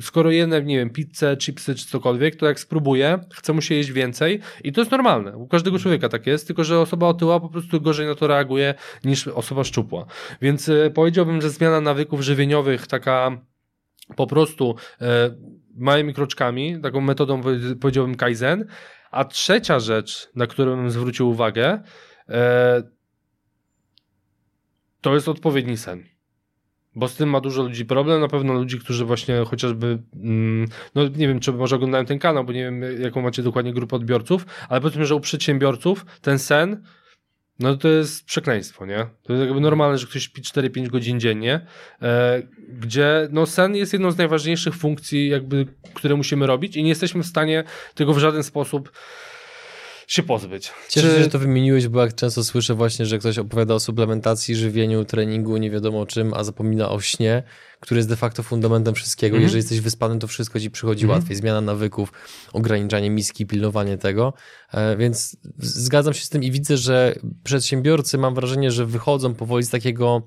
skoro 0.00 0.30
jedne, 0.30 0.62
nie 0.62 0.76
wiem, 0.76 0.90
pizzę, 0.90 1.36
chipsy 1.36 1.74
czy 1.74 1.86
cokolwiek, 1.86 2.36
to 2.36 2.46
jak 2.46 2.60
spróbuję, 2.60 3.18
chce 3.34 3.52
mu 3.52 3.60
się 3.60 3.74
jeść 3.74 3.92
więcej 3.92 4.40
i 4.64 4.72
to 4.72 4.80
jest 4.80 4.90
normalne. 4.90 5.36
U 5.36 5.46
każdego 5.46 5.78
człowieka 5.78 6.08
tak 6.08 6.26
jest, 6.26 6.46
tylko 6.46 6.64
że 6.64 6.80
osoba 6.80 7.08
otyła 7.08 7.40
po 7.40 7.48
prostu 7.48 7.80
gorzej 7.80 8.06
na 8.06 8.14
to 8.14 8.26
reaguje 8.26 8.74
niż 9.04 9.28
osoba 9.28 9.64
szczupła. 9.64 10.06
Więc 10.42 10.68
e, 10.68 10.90
powiedziałbym, 10.90 11.42
że 11.42 11.50
zmiana 11.50 11.80
nawyków 11.80 12.20
żywieniowych, 12.20 12.86
taka 12.86 13.40
po 14.16 14.26
prostu 14.26 14.74
e, 15.00 15.36
małymi 15.76 16.14
kroczkami, 16.14 16.80
taką 16.82 17.00
metodą 17.00 17.40
powie- 17.42 17.76
powiedziałbym 17.80 18.14
Kaizen. 18.14 18.66
A 19.10 19.24
trzecia 19.24 19.80
rzecz, 19.80 20.28
na 20.34 20.46
którą 20.46 20.76
bym 20.76 20.90
zwrócił 20.90 21.28
uwagę, 21.28 21.82
e, 22.28 22.95
to 25.06 25.14
jest 25.14 25.28
odpowiedni 25.28 25.76
sen. 25.76 26.04
Bo 26.94 27.08
z 27.08 27.16
tym 27.16 27.30
ma 27.30 27.40
dużo 27.40 27.62
ludzi 27.62 27.84
problem, 27.84 28.20
na 28.20 28.28
pewno 28.28 28.54
ludzi, 28.54 28.78
którzy 28.78 29.04
właśnie 29.04 29.44
chociażby, 29.46 29.98
mm, 30.14 30.68
no 30.94 31.08
nie 31.08 31.28
wiem, 31.28 31.40
czy 31.40 31.52
może 31.52 31.76
oglądają 31.76 32.04
ten 32.04 32.18
kanał, 32.18 32.44
bo 32.44 32.52
nie 32.52 32.64
wiem, 32.64 32.82
jaką 33.00 33.22
macie 33.22 33.42
dokładnie 33.42 33.72
grupę 33.72 33.96
odbiorców, 33.96 34.46
ale 34.68 34.80
powiedzmy, 34.80 35.06
że 35.06 35.14
u 35.14 35.20
przedsiębiorców 35.20 36.06
ten 36.20 36.38
sen, 36.38 36.82
no 37.58 37.76
to 37.76 37.88
jest 37.88 38.24
przekleństwo, 38.24 38.86
nie? 38.86 39.06
To 39.22 39.32
jest 39.32 39.44
jakby 39.44 39.60
normalne, 39.60 39.98
że 39.98 40.06
ktoś 40.06 40.22
śpi 40.22 40.42
4-5 40.42 40.88
godzin 40.88 41.20
dziennie, 41.20 41.66
e, 42.02 42.42
gdzie 42.68 43.28
no 43.30 43.46
sen 43.46 43.76
jest 43.76 43.92
jedną 43.92 44.10
z 44.10 44.18
najważniejszych 44.18 44.74
funkcji, 44.74 45.28
jakby, 45.28 45.66
które 45.94 46.16
musimy 46.16 46.46
robić 46.46 46.76
i 46.76 46.82
nie 46.82 46.88
jesteśmy 46.88 47.22
w 47.22 47.26
stanie 47.26 47.64
tego 47.94 48.14
w 48.14 48.18
żaden 48.18 48.42
sposób 48.42 48.92
się 50.06 50.22
pozbyć. 50.22 50.72
Cieszę 50.88 51.08
Czy- 51.08 51.14
się, 51.16 51.22
że 51.22 51.30
to 51.30 51.38
wymieniłeś, 51.38 51.88
bo 51.88 52.00
jak 52.00 52.14
często 52.14 52.44
słyszę 52.44 52.74
właśnie, 52.74 53.06
że 53.06 53.18
ktoś 53.18 53.38
opowiada 53.38 53.74
o 53.74 53.80
suplementacji, 53.80 54.56
żywieniu, 54.56 55.04
treningu, 55.04 55.56
nie 55.56 55.70
wiadomo 55.70 56.00
o 56.00 56.06
czym, 56.06 56.34
a 56.34 56.44
zapomina 56.44 56.90
o 56.90 57.00
śnie, 57.00 57.42
który 57.80 57.98
jest 57.98 58.08
de 58.08 58.16
facto 58.16 58.42
fundamentem 58.42 58.94
wszystkiego. 58.94 59.36
Mhm. 59.36 59.42
Jeżeli 59.42 59.58
jesteś 59.58 59.80
wyspany, 59.80 60.18
to 60.18 60.26
wszystko 60.26 60.60
ci 60.60 60.70
przychodzi 60.70 61.04
Mhm. 61.04 61.18
łatwiej. 61.20 61.36
Zmiana 61.36 61.60
nawyków, 61.60 62.12
ograniczanie 62.52 63.10
miski, 63.10 63.46
pilnowanie 63.46 63.98
tego. 63.98 64.32
E, 64.72 64.96
Więc 64.96 65.36
zgadzam 65.58 66.14
się 66.14 66.24
z 66.24 66.28
tym 66.28 66.42
i 66.42 66.50
widzę, 66.50 66.76
że 66.76 67.14
przedsiębiorcy, 67.44 68.18
mam 68.18 68.34
wrażenie, 68.34 68.70
że 68.70 68.86
wychodzą 68.86 69.34
powoli 69.34 69.64
z 69.64 69.70
takiego 69.70 70.22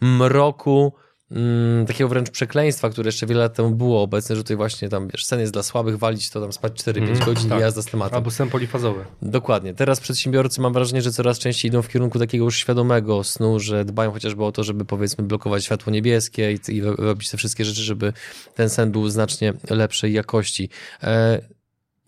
mroku, 0.00 0.92
mm, 1.30 1.86
takiego 1.86 2.08
wręcz 2.08 2.30
przekleństwa, 2.30 2.90
które 2.90 3.08
jeszcze 3.08 3.26
wiele 3.26 3.40
lat 3.40 3.54
temu 3.54 3.70
było 3.70 4.02
obecne, 4.02 4.36
że 4.36 4.42
tutaj 4.42 4.56
właśnie 4.56 4.88
tam, 4.88 5.08
wiesz, 5.08 5.24
sen 5.24 5.40
jest 5.40 5.52
dla 5.52 5.62
słabych, 5.62 5.98
walić 5.98 6.30
to 6.30 6.40
tam 6.40 6.52
spać 6.52 6.72
4-5 6.72 6.98
Mhm, 6.98 7.18
godzin 7.24 7.48
tak. 7.48 7.58
i 7.58 7.62
jazda 7.62 7.82
z 7.82 7.86
tematem. 7.86 8.16
Albo 8.16 8.30
sen 8.30 8.50
polifazowy. 8.50 9.04
Dokładnie. 9.22 9.74
Teraz 9.74 10.00
przedsiębiorcy 10.00 10.60
mam 10.60 10.72
wrażenie, 10.72 11.02
że 11.02 11.12
coraz 11.12 11.38
częściej 11.38 11.68
idą 11.68 11.82
w 11.82 11.88
kierunku 11.88 12.18
takiego 12.18 12.44
już 12.44 12.56
świadomego 12.58 13.24
snu, 13.24 13.60
że 13.60 13.84
dbają 13.84 14.12
chociażby 14.12 14.44
o 14.44 14.52
to, 14.52 14.64
żeby 14.64 14.84
powiedzmy 14.84 15.24
blokować 15.24 15.64
światło 15.64 15.92
niebieskie 15.92 16.52
i, 16.52 16.58
i 16.68 16.80
robić 16.82 17.30
te 17.30 17.36
wszystkie 17.36 17.64
rzeczy, 17.64 17.82
żeby 17.82 18.12
ten 18.54 18.68
sen 18.68 18.92
był 18.92 19.08
znacznie 19.08 19.52
lepszej 19.70 20.12
jakości. 20.12 20.68
E, 21.02 21.40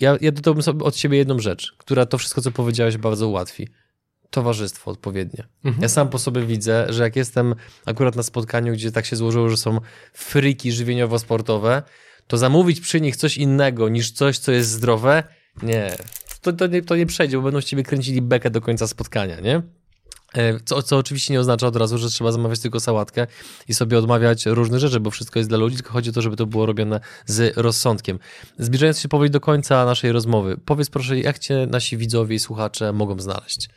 ja, 0.01 0.17
ja 0.21 0.33
dodałbym 0.33 0.63
sobie 0.63 0.85
od 0.85 0.97
siebie 0.97 1.19
jedną 1.19 1.39
rzecz, 1.39 1.75
która 1.79 2.07
to 2.07 2.19
wszystko, 2.19 2.41
co 2.43 2.51
powiedziałeś, 2.51 2.97
bardzo 2.97 3.29
ułatwi. 3.29 3.69
Towarzystwo 4.31 4.91
odpowiednie. 4.91 5.45
Mhm. 5.65 5.83
Ja 5.83 5.89
sam 5.89 6.09
po 6.09 6.19
sobie 6.19 6.47
widzę, 6.47 6.87
że 6.89 7.03
jak 7.03 7.17
jestem 7.17 7.55
akurat 7.87 8.17
na 8.17 8.23
spotkaniu, 8.23 8.73
gdzie 8.73 8.93
tak 8.93 9.07
się 9.07 9.17
złożyło, 9.17 9.49
że 9.49 9.57
są 9.57 9.81
friki 10.13 10.73
żywieniowo-sportowe, 10.73 11.83
to 12.27 12.39
zamówić 12.39 12.81
przy 12.81 13.01
nich 13.01 13.17
coś 13.17 13.37
innego 13.37 13.89
niż 13.89 14.11
coś, 14.11 14.39
co 14.39 14.53
jest 14.53 14.71
zdrowe, 14.71 15.23
nie. 15.63 15.97
To, 16.43 16.53
to, 16.53 16.67
nie, 16.67 16.83
to 16.83 16.97
nie 16.97 17.07
przejdzie, 17.07 17.37
bo 17.37 17.43
będą 17.43 17.61
z 17.61 17.65
ciebie 17.65 17.83
kręcili 17.83 18.23
bekę 18.23 18.51
do 18.51 18.61
końca 18.61 18.87
spotkania, 18.87 19.41
nie? 19.41 19.63
E, 20.35 20.61
Co, 20.65 20.83
co 20.83 20.99
oczywiście 20.99 21.33
nie 21.33 21.41
oznacza 21.41 21.67
od 21.67 21.77
razu, 21.77 21.99
że 21.99 22.11
trzeba 22.11 22.33
zamawiać 22.33 22.61
tylko 22.61 22.81
sałatkę 22.81 23.27
i 23.69 23.75
sobie 23.75 23.99
odmawiać 23.99 24.47
różnych 24.47 24.81
rzeczy, 24.81 25.01
bo 25.01 25.11
wszystko 25.11 25.39
jest 25.39 25.49
dla 25.51 25.59
ludzi, 25.59 25.77
tylko 25.77 25.93
chodzi 25.93 26.11
o 26.11 26.13
to, 26.13 26.23
żeby 26.23 26.37
to 26.37 26.47
było 26.47 26.67
robione 26.67 27.01
z 27.27 27.57
rozsądkiem. 27.57 28.19
Zbliżając 28.59 29.01
się 29.01 29.09
powoli 29.09 29.31
do 29.31 29.41
końca 29.41 29.85
naszej 29.85 30.13
rozmowy, 30.13 30.57
powiedz 30.65 30.91
proszę, 30.91 31.19
jak 31.19 31.39
cię 31.39 31.67
nasi 31.71 31.97
widzowie 31.97 32.37
i 32.37 32.39
słuchacze 32.39 32.93
mogą 32.93 33.21
znaleźć? 33.21 33.69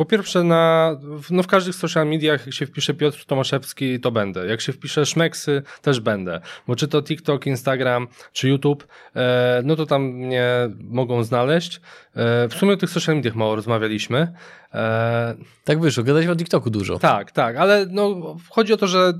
Po 0.00 0.04
pierwsze, 0.04 0.44
na, 0.44 0.96
w- 1.02 1.30
no 1.30 1.42
w 1.42 1.46
każdych 1.46 1.74
social 1.74 2.06
mediach, 2.06 2.46
jak 2.46 2.54
się 2.54 2.66
wpisze 2.66 2.94
Piotr 2.94 3.24
Tomaszewski, 3.24 4.00
to 4.00 4.10
będę. 4.10 4.46
Jak 4.46 4.60
się 4.60 4.72
wpisze 4.72 5.06
Szmeksy, 5.06 5.62
też 5.82 6.00
będę. 6.00 6.40
Bo 6.66 6.76
czy 6.76 6.88
to 6.88 7.02
TikTok, 7.02 7.46
Instagram, 7.46 8.08
czy 8.32 8.48
YouTube, 8.48 8.86
e, 9.16 9.62
no 9.64 9.76
to 9.76 9.86
tam 9.86 10.02
mnie 10.02 10.44
mogą 10.80 11.22
znaleźć. 11.24 11.80
E, 12.14 12.48
w 12.48 12.54
sumie 12.54 12.72
o 12.72 12.76
tych 12.76 12.90
social 12.90 13.16
mediach 13.16 13.34
mało 13.34 13.56
rozmawialiśmy. 13.56 14.32
E, 14.74 15.34
Tak 15.64 15.80
wyszło, 15.80 16.04
gadaliśmy 16.04 16.32
o 16.32 16.36
TikToku 16.36 16.70
dużo. 16.70 16.98
tak, 16.98 17.32
tak, 17.32 17.56
ale 17.56 17.86
no, 17.90 18.36
chodzi 18.50 18.72
o 18.72 18.76
to, 18.76 18.86
że 18.86 19.12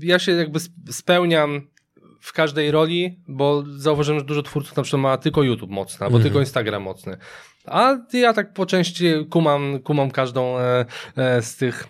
ja 0.00 0.18
się 0.18 0.32
jakby 0.32 0.58
sp- 0.66 0.76
spełniam 0.90 1.60
w 2.22 2.32
każdej 2.32 2.70
roli, 2.70 3.20
bo 3.28 3.64
zauważyłem, 3.76 4.20
że 4.20 4.26
dużo 4.26 4.42
twórców 4.42 4.76
na 4.76 4.82
przykład 4.82 5.02
ma 5.02 5.16
tylko 5.16 5.42
YouTube 5.42 5.70
mocny, 5.70 6.04
albo 6.06 6.16
Mhm. 6.16 6.22
tylko 6.22 6.40
Instagram 6.40 6.82
mocny. 6.82 7.16
A 7.66 7.96
ja 8.12 8.32
tak 8.32 8.52
po 8.52 8.66
części 8.66 9.04
kumam, 9.30 9.78
kumam 9.78 10.10
każdą 10.10 10.58
e, 10.58 10.84
e, 11.16 11.42
z 11.42 11.56
tych 11.56 11.86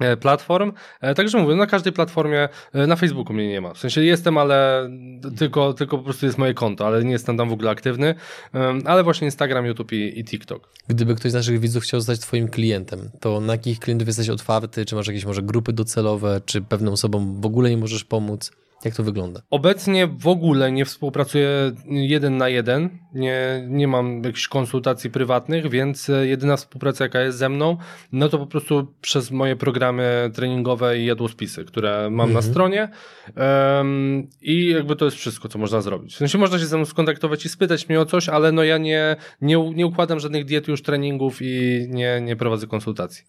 e, 0.00 0.16
platform. 0.16 0.72
Także 1.16 1.38
mówię, 1.38 1.54
na 1.54 1.66
każdej 1.66 1.92
platformie, 1.92 2.48
na 2.74 2.96
Facebooku 2.96 3.32
mnie 3.32 3.48
nie 3.48 3.60
ma. 3.60 3.74
W 3.74 3.78
sensie 3.78 4.02
jestem, 4.04 4.38
ale 4.38 4.90
tylko, 5.38 5.72
tylko 5.72 5.98
po 5.98 6.04
prostu 6.04 6.26
jest 6.26 6.38
moje 6.38 6.54
konto, 6.54 6.86
ale 6.86 7.04
nie 7.04 7.12
jestem 7.12 7.36
tam 7.36 7.48
w 7.48 7.52
ogóle 7.52 7.70
aktywny. 7.70 8.14
Ale 8.84 9.04
właśnie 9.04 9.24
Instagram, 9.24 9.66
YouTube 9.66 9.92
i, 9.92 10.20
i 10.20 10.24
TikTok. 10.24 10.68
Gdyby 10.88 11.14
ktoś 11.14 11.30
z 11.30 11.34
naszych 11.34 11.60
widzów 11.60 11.82
chciał 11.82 12.00
zostać 12.00 12.20
twoim 12.20 12.48
klientem, 12.48 13.10
to 13.20 13.40
na 13.40 13.52
jakich 13.52 13.78
klientów 13.80 14.08
jesteś 14.08 14.28
otwarty? 14.28 14.84
Czy 14.84 14.94
masz 14.94 15.06
jakieś 15.06 15.24
może 15.24 15.42
grupy 15.42 15.72
docelowe? 15.72 16.40
Czy 16.46 16.62
pewnym 16.62 16.92
osobom 16.92 17.40
w 17.40 17.46
ogóle 17.46 17.70
nie 17.70 17.76
możesz 17.76 18.04
pomóc? 18.04 18.52
Jak 18.84 18.94
to 18.94 19.02
wygląda? 19.02 19.42
Obecnie 19.50 20.06
w 20.06 20.26
ogóle 20.26 20.72
nie 20.72 20.84
współpracuję 20.84 21.72
jeden 21.86 22.36
na 22.36 22.48
jeden, 22.48 22.98
nie, 23.14 23.64
nie 23.68 23.88
mam 23.88 24.22
jakichś 24.22 24.48
konsultacji 24.48 25.10
prywatnych, 25.10 25.70
więc 25.70 26.10
e, 26.10 26.26
jedyna 26.26 26.56
współpraca, 26.56 27.04
jaka 27.04 27.20
jest 27.20 27.38
ze 27.38 27.48
mną, 27.48 27.76
no 28.12 28.28
to 28.28 28.38
po 28.38 28.46
prostu 28.46 28.94
przez 29.00 29.30
moje 29.30 29.56
programy 29.56 30.30
treningowe 30.34 30.98
i 30.98 31.04
jadłospisy, 31.06 31.64
które 31.64 32.10
mam 32.10 32.32
na 32.32 32.38
Mhm. 32.38 32.52
stronie 32.52 32.88
Em, 33.36 34.28
i 34.40 34.66
jakby 34.66 34.96
to 34.96 35.04
jest 35.04 35.16
wszystko, 35.16 35.48
co 35.48 35.58
można 35.58 35.80
zrobić. 35.80 36.14
W 36.14 36.18
sensie 36.18 36.38
można 36.38 36.58
się 36.58 36.66
ze 36.66 36.76
mną 36.76 36.86
skontaktować 36.86 37.44
i 37.46 37.48
spytać 37.48 37.88
mnie 37.88 38.00
o 38.00 38.06
coś, 38.06 38.28
ale 38.28 38.52
no 38.52 38.64
ja 38.64 38.78
nie, 38.78 39.16
nie, 39.40 39.70
nie 39.74 39.86
układam 39.86 40.20
żadnych 40.20 40.44
diet 40.44 40.68
już 40.68 40.82
treningów 40.82 41.38
i 41.42 41.86
nie, 41.88 42.20
nie 42.20 42.36
prowadzę 42.36 42.66
konsultacji. 42.66 43.24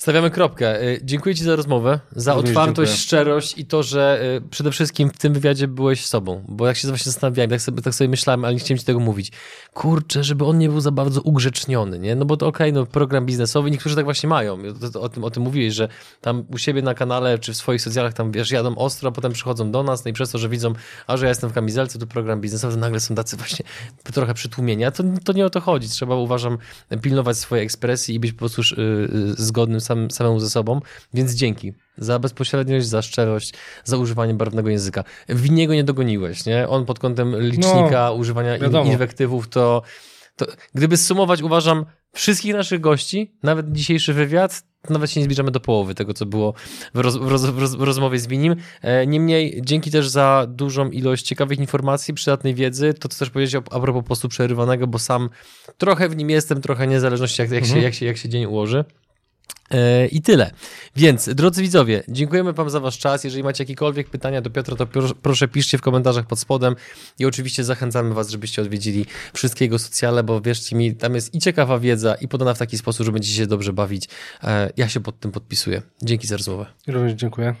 Stawiamy 0.00 0.30
kropkę. 0.30 0.82
Y, 0.82 1.00
Dziękuję 1.04 1.34
Ci 1.34 1.44
za 1.44 1.56
rozmowę, 1.56 2.00
za 2.16 2.34
Również 2.34 2.50
otwartość, 2.50 2.90
dziękuję. 2.90 3.04
szczerość 3.04 3.58
i 3.58 3.66
to, 3.66 3.82
że 3.82 4.20
y, 4.36 4.48
przede 4.50 4.70
wszystkim 4.70 5.10
w 5.10 5.18
tym 5.18 5.32
wywiadzie 5.32 5.68
byłeś 5.68 6.06
sobą. 6.06 6.44
Bo 6.48 6.66
jak 6.66 6.76
się 6.76 6.88
właśnie 6.88 7.12
zastanawiałem, 7.12 7.50
tak 7.50 7.62
sobie, 7.62 7.82
tak 7.82 7.94
sobie 7.94 8.08
myślałem, 8.08 8.44
ale 8.44 8.54
nie 8.54 8.60
chciałem 8.60 8.78
Ci 8.78 8.84
tego 8.84 9.00
mówić. 9.00 9.32
Kurczę, 9.74 10.24
żeby 10.24 10.44
on 10.44 10.58
nie 10.58 10.68
był 10.68 10.80
za 10.80 10.90
bardzo 10.90 11.20
ugrzeczniony, 11.20 11.98
nie? 11.98 12.14
No 12.14 12.24
bo 12.24 12.36
to 12.36 12.46
okej, 12.46 12.72
no 12.72 12.86
program 12.86 13.26
biznesowy, 13.26 13.70
niektórzy 13.70 13.96
tak 13.96 14.04
właśnie 14.04 14.28
mają. 14.28 14.58
To, 14.92 15.00
o, 15.00 15.08
tym, 15.08 15.24
o 15.24 15.30
tym 15.30 15.42
mówiłeś, 15.42 15.74
że 15.74 15.88
tam 16.20 16.44
u 16.52 16.58
siebie 16.58 16.82
na 16.82 16.94
kanale 16.94 17.38
czy 17.38 17.52
w 17.52 17.56
swoich 17.56 17.82
socjalach 17.82 18.14
tam, 18.14 18.32
wiesz, 18.32 18.50
jadą 18.50 18.76
ostro, 18.76 19.08
a 19.08 19.12
potem 19.12 19.32
przychodzą 19.32 19.70
do 19.70 19.82
nas, 19.82 20.04
no 20.04 20.08
i 20.08 20.12
przez 20.12 20.30
to, 20.30 20.38
że 20.38 20.48
widzą, 20.48 20.72
a 21.06 21.16
że 21.16 21.24
ja 21.24 21.28
jestem 21.28 21.50
w 21.50 21.52
kamizelce, 21.52 21.98
tu 21.98 22.06
program 22.06 22.40
biznesowy, 22.40 22.74
to 22.74 22.80
nagle 22.80 23.00
są 23.00 23.14
tacy 23.14 23.36
właśnie 23.36 23.64
trochę 24.14 24.34
przytłumieni. 24.34 24.84
A 24.84 24.90
to, 24.90 25.04
to 25.24 25.32
nie 25.32 25.46
o 25.46 25.50
to 25.50 25.60
chodzi. 25.60 25.88
Trzeba, 25.88 26.14
uważam, 26.14 26.58
pilnować 27.02 27.36
swojej 27.36 27.64
ekspresji 27.64 28.14
i 28.14 28.20
być 28.20 28.32
po 28.32 28.38
prostu 28.38 28.62
y, 28.62 28.82
y, 28.82 29.34
zgodnym 29.42 29.80
sam, 29.90 30.10
samemu 30.10 30.40
ze 30.40 30.50
sobą. 30.50 30.80
Więc 31.14 31.32
dzięki 31.34 31.72
za 31.98 32.18
bezpośredniość, 32.18 32.86
za 32.86 33.02
szczerość, 33.02 33.54
za 33.84 33.96
używanie 33.96 34.34
barwnego 34.34 34.70
języka. 34.70 35.04
Winiego 35.28 35.74
nie 35.74 35.84
dogoniłeś, 35.84 36.46
nie? 36.46 36.68
On 36.68 36.84
pod 36.84 36.98
kątem 36.98 37.40
licznika, 37.40 38.12
używania 38.12 38.56
in, 38.56 38.62
wiadomo. 38.62 38.90
inwektywów, 38.92 39.48
to, 39.48 39.82
to 40.36 40.46
gdyby 40.74 40.96
sumować, 40.96 41.42
uważam, 41.42 41.86
wszystkich 42.12 42.54
naszych 42.54 42.80
gości, 42.80 43.32
nawet 43.42 43.72
dzisiejszy 43.72 44.14
wywiad, 44.14 44.62
nawet 44.90 45.10
się 45.10 45.20
nie 45.20 45.24
zbliżamy 45.24 45.50
do 45.50 45.60
połowy 45.60 45.94
tego, 45.94 46.14
co 46.14 46.26
było 46.26 46.54
w, 46.94 46.98
roz, 46.98 47.16
w, 47.16 47.28
roz, 47.28 47.44
w, 47.44 47.58
roz, 47.58 47.74
w 47.74 47.82
rozmowie 47.82 48.18
z 48.18 48.26
Winim. 48.26 48.56
E, 48.82 49.06
Niemniej, 49.06 49.62
dzięki 49.64 49.90
też 49.90 50.08
za 50.08 50.46
dużą 50.48 50.90
ilość 50.90 51.26
ciekawych 51.26 51.58
informacji, 51.58 52.14
przydatnej 52.14 52.54
wiedzy, 52.54 52.94
to 52.94 53.08
co 53.08 53.18
też 53.18 53.30
powiedzieć 53.30 53.62
a 53.70 53.80
propos 53.80 54.04
postu 54.08 54.28
przerywanego, 54.28 54.86
bo 54.86 54.98
sam 54.98 55.30
trochę 55.78 56.08
w 56.08 56.16
nim 56.16 56.30
jestem, 56.30 56.60
trochę 56.60 56.86
niezależności, 56.86 57.42
jak, 57.42 57.50
jak, 57.50 57.64
się, 57.64 57.68
Mhm. 57.68 57.84
jak, 57.84 57.94
się, 57.94 58.06
jak 58.06 58.16
się 58.16 58.28
dzień 58.28 58.44
ułoży. 58.44 58.84
E, 59.70 60.06
I 60.06 60.22
tyle. 60.22 60.50
Więc, 60.96 61.28
drodzy 61.34 61.62
widzowie, 61.62 62.02
dziękujemy 62.08 62.52
Wam 62.52 62.70
za 62.70 62.80
Wasz 62.80 62.98
czas. 62.98 63.24
Jeżeli 63.24 63.42
macie 63.42 63.64
jakiekolwiek 63.64 64.10
pytania 64.10 64.40
do 64.40 64.50
Piotra, 64.50 64.76
to 64.76 64.86
proszę 65.22 65.48
piszcie 65.48 65.78
w 65.78 65.80
komentarzach 65.80 66.26
pod 66.26 66.38
spodem 66.38 66.76
i 67.18 67.26
oczywiście 67.26 67.64
zachęcamy 67.64 68.14
Was, 68.14 68.30
żebyście 68.30 68.62
odwiedzili 68.62 69.06
wszystkie 69.32 69.64
jego 69.64 69.78
socjale, 69.78 70.22
bo 70.22 70.40
wierzcie 70.40 70.76
mi, 70.76 70.94
tam 70.94 71.14
jest 71.14 71.34
i 71.34 71.38
ciekawa 71.38 71.78
wiedza, 71.78 72.14
i 72.14 72.28
podana 72.28 72.54
w 72.54 72.58
taki 72.58 72.78
sposób, 72.78 73.06
że 73.06 73.12
będziecie 73.12 73.36
się 73.36 73.46
dobrze 73.46 73.72
bawić. 73.72 74.08
E, 74.44 74.70
ja 74.76 74.88
się 74.88 75.00
pod 75.00 75.20
tym 75.20 75.32
podpisuję. 75.32 75.82
Dzięki 76.02 76.26
za 76.26 76.36
rozmowę. 76.36 76.66
Również 76.86 77.12
dziękuję. 77.12 77.54